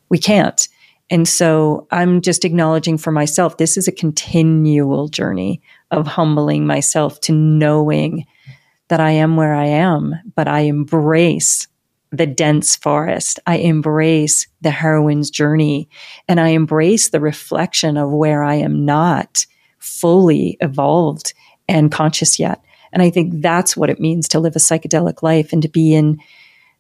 we 0.09 0.19
can't. 0.19 0.67
And 1.11 1.29
so 1.29 1.87
I'm 1.91 2.23
just 2.23 2.45
acknowledging 2.45 2.97
for 2.97 3.13
myself, 3.13 3.59
this 3.59 3.77
is 3.77 3.87
a 3.87 3.93
continual 3.93 5.09
journey 5.09 5.61
of 5.91 6.07
humbling 6.07 6.67
myself 6.67 7.21
to 7.21 7.33
knowing 7.33 8.25
that 8.89 9.01
I 9.01 9.11
am 9.11 9.37
where 9.37 9.55
I 9.55 9.67
am, 9.67 10.15
but 10.35 10.49
I 10.49 10.61
embrace 10.61 11.69
the 12.13 12.27
dense 12.27 12.77
forest. 12.77 13.41
I 13.47 13.57
embrace 13.57 14.47
the 14.61 14.71
heroine's 14.71 15.31
journey 15.31 15.89
and 16.29 16.39
I 16.39 16.49
embrace 16.49 17.09
the 17.09 17.21
reflection 17.21 17.97
of 17.97 18.11
where 18.11 18.43
I 18.43 18.57
am 18.57 18.85
not 18.85 19.47
fully 19.79 20.59
evolved 20.61 21.33
and 21.69 21.91
conscious 21.91 22.39
yet. 22.39 22.63
And 22.93 23.03
I 23.03 23.09
think 23.09 23.41
that's 23.41 23.77
what 23.77 23.89
it 23.89 23.99
means 23.99 24.29
to 24.29 24.41
live 24.41 24.55
a 24.55 24.61
psychedelic 24.61 25.23
life 25.23 25.53
and 25.53 25.63
to 25.63 25.69
be 25.69 25.95
in 25.95 26.21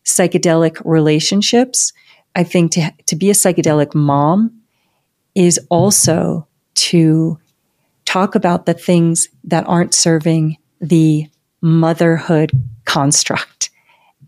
psychedelic 0.04 0.80
relationships. 0.84 1.92
I 2.36 2.44
think 2.44 2.72
to, 2.72 2.92
to 3.06 3.16
be 3.16 3.30
a 3.30 3.34
psychedelic 3.34 3.94
mom 3.94 4.60
is 5.34 5.58
also 5.70 6.46
to 6.74 7.38
talk 8.04 8.34
about 8.34 8.66
the 8.66 8.74
things 8.74 9.28
that 9.44 9.66
aren't 9.66 9.94
serving 9.94 10.58
the 10.80 11.28
motherhood 11.62 12.50
construct 12.84 13.70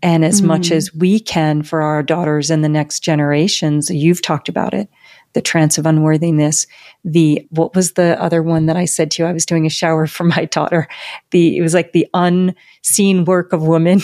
and 0.05 0.23
as 0.23 0.39
mm. 0.39 0.45
much 0.45 0.71
as 0.71 0.93
we 0.93 1.19
can 1.19 1.63
for 1.63 1.81
our 1.81 2.03
daughters 2.03 2.51
and 2.51 2.63
the 2.63 2.69
next 2.69 2.99
generations, 2.99 3.89
you've 3.89 4.21
talked 4.21 4.47
about 4.47 4.75
it, 4.75 4.87
the 5.33 5.41
trance 5.41 5.79
of 5.79 5.87
unworthiness, 5.87 6.67
the, 7.03 7.43
what 7.49 7.73
was 7.73 7.93
the 7.93 8.21
other 8.21 8.43
one 8.43 8.67
that 8.67 8.77
I 8.77 8.85
said 8.85 9.09
to 9.11 9.23
you? 9.23 9.27
I 9.27 9.33
was 9.33 9.47
doing 9.47 9.65
a 9.65 9.69
shower 9.69 10.05
for 10.15 10.23
my 10.23 10.45
daughter. 10.45 10.87
The, 11.31 11.57
it 11.57 11.61
was 11.61 11.73
like 11.73 11.91
the 11.91 12.07
unseen 12.13 13.25
work 13.25 13.51
of 13.51 13.63
women. 13.63 14.01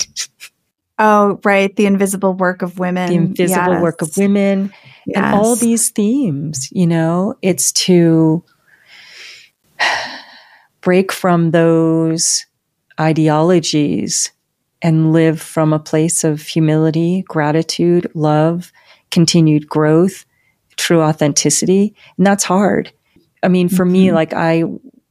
oh, 0.99 1.39
right. 1.43 1.75
The 1.75 1.85
invisible 1.85 2.33
work 2.33 2.63
of 2.63 2.79
women. 2.79 3.07
The 3.07 3.15
invisible 3.17 3.73
yes. 3.73 3.81
work 3.83 4.01
of 4.01 4.17
women. 4.17 4.73
Yes. 5.05 5.17
And 5.17 5.35
all 5.35 5.55
these 5.55 5.91
themes, 5.91 6.67
you 6.71 6.87
know, 6.87 7.35
it's 7.43 7.71
to 7.73 8.43
break 10.81 11.11
from 11.11 11.51
those 11.51 12.47
ideologies 12.99 14.31
and 14.81 15.13
live 15.13 15.41
from 15.41 15.73
a 15.73 15.79
place 15.79 16.23
of 16.23 16.41
humility, 16.41 17.23
gratitude, 17.27 18.09
love, 18.13 18.71
continued 19.11 19.67
growth, 19.67 20.25
true 20.77 21.01
authenticity. 21.01 21.95
And 22.17 22.25
that's 22.25 22.43
hard. 22.43 22.91
I 23.43 23.47
mean, 23.47 23.69
for 23.69 23.85
mm-hmm. 23.85 23.93
me, 23.93 24.11
like 24.11 24.33
I, 24.33 24.63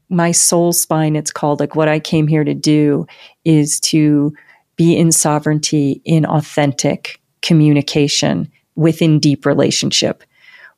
my 0.09 0.33
soul 0.33 0.73
spine, 0.73 1.17
it's 1.17 1.31
called 1.31 1.61
like 1.61 1.77
what 1.77 1.89
I 1.89 2.01
came 2.01 2.27
here 2.27 2.45
to 2.45 2.55
do 2.55 3.07
is 3.45 3.81
to 3.81 4.33
be 4.77 4.97
in 4.97 5.13
sovereignty, 5.13 6.01
in 6.05 6.25
authentic 6.25 7.21
communication 7.43 8.51
within 8.75 9.21
deep 9.21 9.47
relationship. 9.47 10.25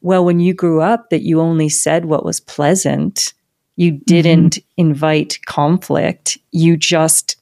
Well, 0.00 0.24
when 0.24 0.40
you 0.40 0.54
grew 0.54 0.80
up, 0.80 1.10
that 1.10 1.22
you 1.22 1.40
only 1.40 1.68
said 1.68 2.04
what 2.04 2.24
was 2.24 2.40
pleasant, 2.40 3.32
you 3.76 3.92
didn't 3.92 4.56
mm-hmm. 4.56 4.88
invite 4.88 5.38
conflict, 5.46 6.38
you 6.50 6.76
just 6.76 7.36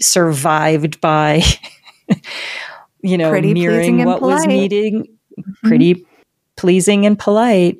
survived 0.00 1.00
by, 1.00 1.42
you 3.02 3.18
know, 3.18 3.30
pretty 3.30 3.54
mirroring 3.54 4.04
what 4.04 4.22
was 4.22 4.46
needing, 4.46 5.02
mm-hmm. 5.38 5.68
pretty 5.68 6.06
pleasing 6.56 7.06
and 7.06 7.18
polite. 7.18 7.78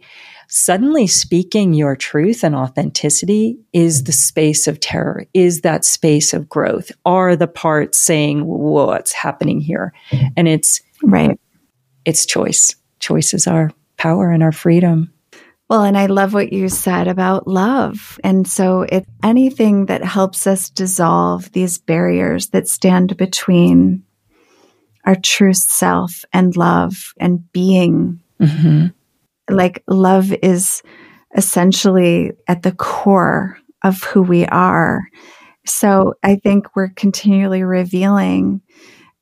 Suddenly 0.48 1.06
speaking 1.06 1.74
your 1.74 1.94
truth 1.94 2.42
and 2.42 2.56
authenticity 2.56 3.56
is 3.72 4.02
the 4.02 4.12
space 4.12 4.66
of 4.66 4.80
terror, 4.80 5.24
is 5.32 5.60
that 5.60 5.84
space 5.84 6.34
of 6.34 6.48
growth, 6.48 6.90
are 7.04 7.36
the 7.36 7.46
parts 7.46 7.98
saying, 7.98 8.44
what's 8.44 9.12
happening 9.12 9.60
here? 9.60 9.92
And 10.36 10.48
it's 10.48 10.80
right. 11.04 11.38
It's 12.04 12.26
choice. 12.26 12.74
Choice 12.98 13.32
is 13.32 13.46
our 13.46 13.70
power 13.96 14.30
and 14.32 14.42
our 14.42 14.50
freedom. 14.50 15.12
Well, 15.70 15.84
and 15.84 15.96
I 15.96 16.06
love 16.06 16.34
what 16.34 16.52
you 16.52 16.68
said 16.68 17.06
about 17.06 17.46
love. 17.46 18.18
And 18.24 18.44
so, 18.44 18.82
if 18.90 19.04
anything 19.22 19.86
that 19.86 20.02
helps 20.02 20.48
us 20.48 20.68
dissolve 20.68 21.52
these 21.52 21.78
barriers 21.78 22.48
that 22.48 22.66
stand 22.66 23.16
between 23.16 24.02
our 25.04 25.14
true 25.14 25.54
self 25.54 26.24
and 26.32 26.56
love 26.56 27.14
and 27.20 27.50
being, 27.52 28.20
mm-hmm. 28.40 28.86
like 29.48 29.84
love 29.86 30.32
is 30.42 30.82
essentially 31.36 32.32
at 32.48 32.64
the 32.64 32.72
core 32.72 33.56
of 33.84 34.02
who 34.02 34.22
we 34.22 34.46
are. 34.46 35.02
So, 35.66 36.14
I 36.24 36.34
think 36.34 36.74
we're 36.74 36.88
continually 36.88 37.62
revealing 37.62 38.60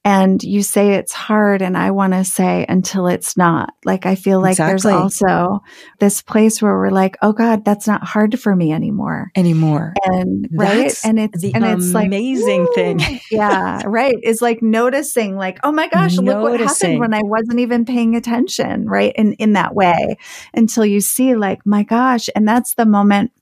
and 0.09 0.43
you 0.43 0.63
say 0.63 0.95
it's 0.95 1.13
hard 1.13 1.61
and 1.61 1.77
i 1.77 1.91
want 1.91 2.15
to 2.15 2.25
say 2.25 2.65
until 2.67 3.07
it's 3.09 3.37
not. 3.37 3.75
Like 3.85 4.07
i 4.07 4.15
feel 4.15 4.41
like 4.41 4.53
exactly. 4.53 4.91
there's 4.91 5.03
also 5.03 5.63
this 5.99 6.23
place 6.23 6.63
where 6.63 6.73
we're 6.73 6.91
like 6.91 7.19
oh 7.21 7.33
god 7.33 7.63
that's 7.63 7.87
not 7.87 8.03
hard 8.05 8.41
for 8.41 8.57
me 8.57 8.73
anymore. 8.73 9.31
Anymore. 9.37 9.93
And 10.05 10.49
that's 10.51 10.55
right 10.55 10.97
and 11.05 11.21
it's 11.21 11.43
the 11.43 11.55
and 11.55 11.65
it's 11.65 11.93
like 11.93 12.07
amazing 12.07 12.67
thing. 12.75 13.01
Yeah 13.31 13.83
right? 13.85 14.17
Is 14.23 14.41
like 14.41 14.63
noticing 14.63 15.37
like 15.37 15.59
oh 15.63 15.73
my 15.73 15.89
gosh 15.89 16.17
noticing. 16.17 16.25
look 16.25 16.43
what 16.43 16.61
happened 16.61 17.01
when 17.01 17.13
i 17.13 17.21
wasn't 17.23 17.59
even 17.59 17.85
paying 17.85 18.17
attention 18.17 18.87
right? 18.89 19.13
In 19.15 19.35
in 19.35 19.53
that 19.53 19.75
way 19.75 20.17
until 20.55 20.87
you 20.87 21.03
see 21.03 21.35
like 21.35 21.67
my 21.67 21.83
gosh 21.83 22.31
and 22.35 22.49
that's 22.49 22.75
the 22.75 22.87
moment 22.87 23.33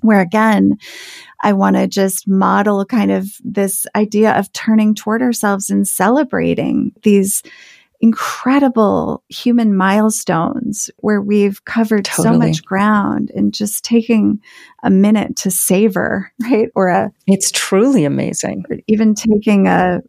where 0.00 0.20
again 0.20 0.78
I 1.42 1.52
want 1.52 1.76
to 1.76 1.86
just 1.86 2.28
model 2.28 2.84
kind 2.84 3.10
of 3.10 3.28
this 3.42 3.86
idea 3.94 4.38
of 4.38 4.52
turning 4.52 4.94
toward 4.94 5.22
ourselves 5.22 5.70
and 5.70 5.86
celebrating 5.86 6.92
these 7.02 7.42
incredible 8.00 9.22
human 9.28 9.76
milestones 9.76 10.90
where 10.98 11.20
we've 11.20 11.64
covered 11.66 12.06
totally. 12.06 12.34
so 12.34 12.38
much 12.38 12.64
ground 12.64 13.30
and 13.34 13.52
just 13.52 13.84
taking 13.84 14.40
a 14.82 14.90
minute 14.90 15.36
to 15.36 15.50
savor, 15.50 16.32
right? 16.40 16.68
Or 16.74 16.88
a 16.88 17.10
It's 17.26 17.50
truly 17.50 18.04
amazing. 18.04 18.64
even 18.86 19.14
taking 19.14 19.66
a 19.66 20.00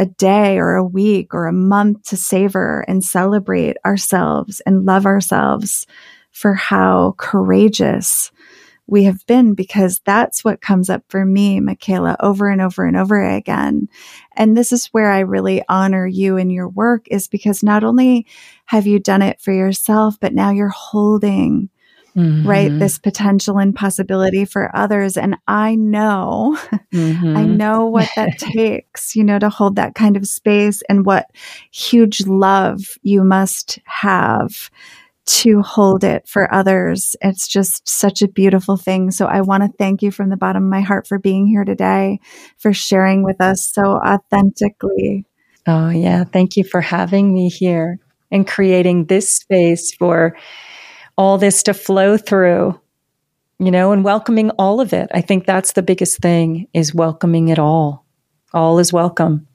a 0.00 0.06
day 0.06 0.58
or 0.58 0.76
a 0.76 0.84
week 0.84 1.34
or 1.34 1.46
a 1.46 1.52
month 1.52 2.04
to 2.04 2.16
savor 2.16 2.84
and 2.86 3.02
celebrate 3.02 3.76
ourselves 3.84 4.62
and 4.64 4.84
love 4.84 5.06
ourselves 5.06 5.88
for 6.30 6.54
how 6.54 7.16
courageous 7.18 8.30
we 8.88 9.04
have 9.04 9.24
been 9.26 9.52
because 9.54 10.00
that's 10.04 10.42
what 10.42 10.62
comes 10.62 10.88
up 10.88 11.04
for 11.08 11.24
me, 11.24 11.60
Michaela, 11.60 12.16
over 12.20 12.48
and 12.48 12.60
over 12.60 12.84
and 12.86 12.96
over 12.96 13.22
again. 13.22 13.88
And 14.34 14.56
this 14.56 14.72
is 14.72 14.86
where 14.86 15.10
I 15.10 15.20
really 15.20 15.62
honor 15.68 16.06
you 16.06 16.38
and 16.38 16.50
your 16.50 16.68
work 16.68 17.06
is 17.10 17.28
because 17.28 17.62
not 17.62 17.84
only 17.84 18.26
have 18.64 18.86
you 18.86 18.98
done 18.98 19.20
it 19.20 19.40
for 19.42 19.52
yourself, 19.52 20.18
but 20.18 20.34
now 20.34 20.50
you're 20.50 20.68
holding 20.68 21.68
Mm-hmm. 22.16 22.48
right? 22.48 22.78
This 22.80 22.98
potential 22.98 23.58
and 23.58 23.76
possibility 23.76 24.44
for 24.44 24.74
others. 24.74 25.16
And 25.16 25.36
I 25.46 25.76
know, 25.76 26.58
mm-hmm. 26.92 27.36
I 27.36 27.44
know 27.44 27.86
what 27.86 28.08
that 28.16 28.38
takes, 28.38 29.14
you 29.14 29.22
know, 29.22 29.38
to 29.38 29.48
hold 29.48 29.76
that 29.76 29.94
kind 29.94 30.16
of 30.16 30.26
space 30.26 30.82
and 30.88 31.06
what 31.06 31.26
huge 31.70 32.26
love 32.26 32.80
you 33.02 33.22
must 33.22 33.78
have 33.84 34.68
to 35.28 35.60
hold 35.60 36.04
it 36.04 36.26
for 36.26 36.52
others. 36.52 37.14
It's 37.20 37.46
just 37.46 37.86
such 37.86 38.22
a 38.22 38.28
beautiful 38.28 38.78
thing. 38.78 39.10
So 39.10 39.26
I 39.26 39.42
want 39.42 39.62
to 39.62 39.76
thank 39.78 40.00
you 40.00 40.10
from 40.10 40.30
the 40.30 40.36
bottom 40.36 40.64
of 40.64 40.70
my 40.70 40.80
heart 40.80 41.06
for 41.06 41.18
being 41.18 41.46
here 41.46 41.64
today, 41.64 42.20
for 42.56 42.72
sharing 42.72 43.22
with 43.22 43.40
us 43.40 43.66
so 43.66 43.96
authentically. 43.96 45.26
Oh, 45.66 45.90
yeah. 45.90 46.24
Thank 46.24 46.56
you 46.56 46.64
for 46.64 46.80
having 46.80 47.34
me 47.34 47.48
here 47.48 47.98
and 48.30 48.46
creating 48.46 49.06
this 49.06 49.30
space 49.34 49.92
for 49.94 50.36
all 51.18 51.36
this 51.36 51.62
to 51.64 51.74
flow 51.74 52.16
through, 52.16 52.80
you 53.58 53.70
know, 53.70 53.92
and 53.92 54.04
welcoming 54.04 54.50
all 54.52 54.80
of 54.80 54.92
it. 54.92 55.10
I 55.12 55.20
think 55.20 55.44
that's 55.44 55.72
the 55.72 55.82
biggest 55.82 56.20
thing 56.20 56.68
is 56.72 56.94
welcoming 56.94 57.48
it 57.48 57.58
all. 57.58 58.06
All 58.54 58.78
is 58.78 58.94
welcome. 58.94 59.47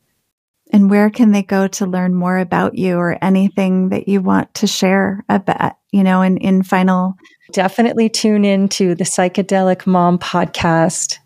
And 0.74 0.90
where 0.90 1.12
can 1.12 1.32
they 1.32 1.44
go 1.44 1.68
to 1.68 1.86
learn 1.86 2.16
more 2.16 2.40
about 2.40 2.76
you 2.76 2.98
or 2.98 3.24
anything 3.24 3.90
that 3.90 4.08
you 4.08 4.22
want 4.22 4.52
to 4.56 4.66
share 4.66 5.24
about, 5.30 5.78
you 5.92 6.04
know, 6.04 6.24
in, 6.24 6.38
in 6.38 6.64
final? 6.64 7.14
Definitely 7.52 8.10
tune 8.10 8.44
in 8.44 8.68
to 8.70 8.96
the 8.96 9.04
Psychedelic 9.04 9.86
Mom 9.86 10.18
podcast. 10.18 11.20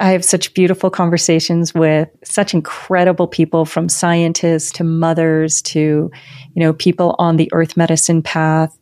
I 0.00 0.10
have 0.10 0.24
such 0.24 0.52
beautiful 0.52 0.90
conversations 0.90 1.72
with 1.72 2.08
such 2.24 2.54
incredible 2.54 3.28
people 3.28 3.64
from 3.64 3.88
scientists 3.88 4.72
to 4.72 4.84
mothers 4.84 5.62
to, 5.62 6.10
you 6.54 6.60
know, 6.60 6.72
people 6.72 7.14
on 7.20 7.36
the 7.36 7.48
earth 7.52 7.76
medicine 7.76 8.20
path, 8.20 8.76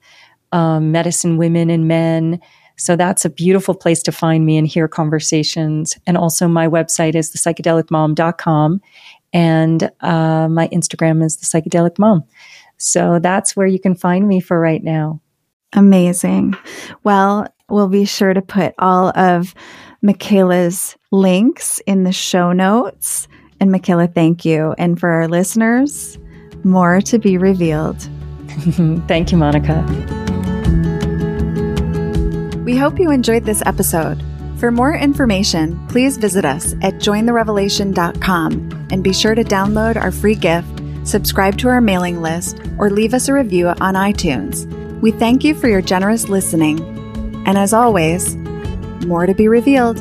um, 0.52 0.90
medicine 0.90 1.36
women 1.36 1.68
and 1.68 1.86
men. 1.86 2.40
So 2.78 2.96
that's 2.96 3.26
a 3.26 3.30
beautiful 3.30 3.74
place 3.74 4.02
to 4.04 4.12
find 4.12 4.46
me 4.46 4.56
and 4.56 4.66
hear 4.66 4.88
conversations. 4.88 5.98
And 6.06 6.16
also 6.16 6.48
my 6.48 6.66
website 6.66 7.14
is 7.14 7.30
thepsychedelicmom.com 7.30 8.80
and 9.32 9.90
uh, 10.00 10.48
my 10.48 10.68
Instagram 10.68 11.24
is 11.24 11.36
the 11.36 11.46
psychedelic 11.46 11.98
mom. 11.98 12.24
So 12.76 13.18
that's 13.18 13.54
where 13.54 13.66
you 13.66 13.78
can 13.78 13.94
find 13.94 14.26
me 14.26 14.40
for 14.40 14.58
right 14.58 14.82
now. 14.82 15.20
Amazing. 15.72 16.54
Well, 17.04 17.46
we'll 17.68 17.88
be 17.88 18.04
sure 18.04 18.34
to 18.34 18.42
put 18.42 18.74
all 18.78 19.16
of 19.16 19.54
Michaela's 20.02 20.96
links 21.10 21.80
in 21.86 22.04
the 22.04 22.12
show 22.12 22.52
notes. 22.52 23.28
And 23.60 23.70
Michaela, 23.70 24.08
thank 24.08 24.44
you. 24.44 24.74
And 24.78 24.98
for 24.98 25.10
our 25.10 25.28
listeners, 25.28 26.18
more 26.64 27.00
to 27.02 27.18
be 27.18 27.36
revealed. 27.36 28.00
thank 29.06 29.30
you, 29.30 29.38
Monica. 29.38 29.84
We 32.64 32.76
hope 32.76 32.98
you 32.98 33.10
enjoyed 33.10 33.44
this 33.44 33.62
episode. 33.66 34.22
For 34.60 34.70
more 34.70 34.94
information, 34.94 35.86
please 35.88 36.18
visit 36.18 36.44
us 36.44 36.74
at 36.82 36.96
jointherevelation.com 36.96 38.88
and 38.90 39.02
be 39.02 39.14
sure 39.14 39.34
to 39.34 39.42
download 39.42 39.96
our 39.96 40.12
free 40.12 40.34
gift, 40.34 40.68
subscribe 41.04 41.56
to 41.58 41.68
our 41.68 41.80
mailing 41.80 42.20
list, 42.20 42.60
or 42.76 42.90
leave 42.90 43.14
us 43.14 43.28
a 43.28 43.32
review 43.32 43.68
on 43.68 43.94
iTunes. 43.94 44.66
We 45.00 45.12
thank 45.12 45.44
you 45.44 45.54
for 45.54 45.68
your 45.68 45.80
generous 45.80 46.28
listening. 46.28 46.78
And 47.46 47.56
as 47.56 47.72
always, 47.72 48.36
more 49.06 49.24
to 49.24 49.32
be 49.32 49.48
revealed. 49.48 49.96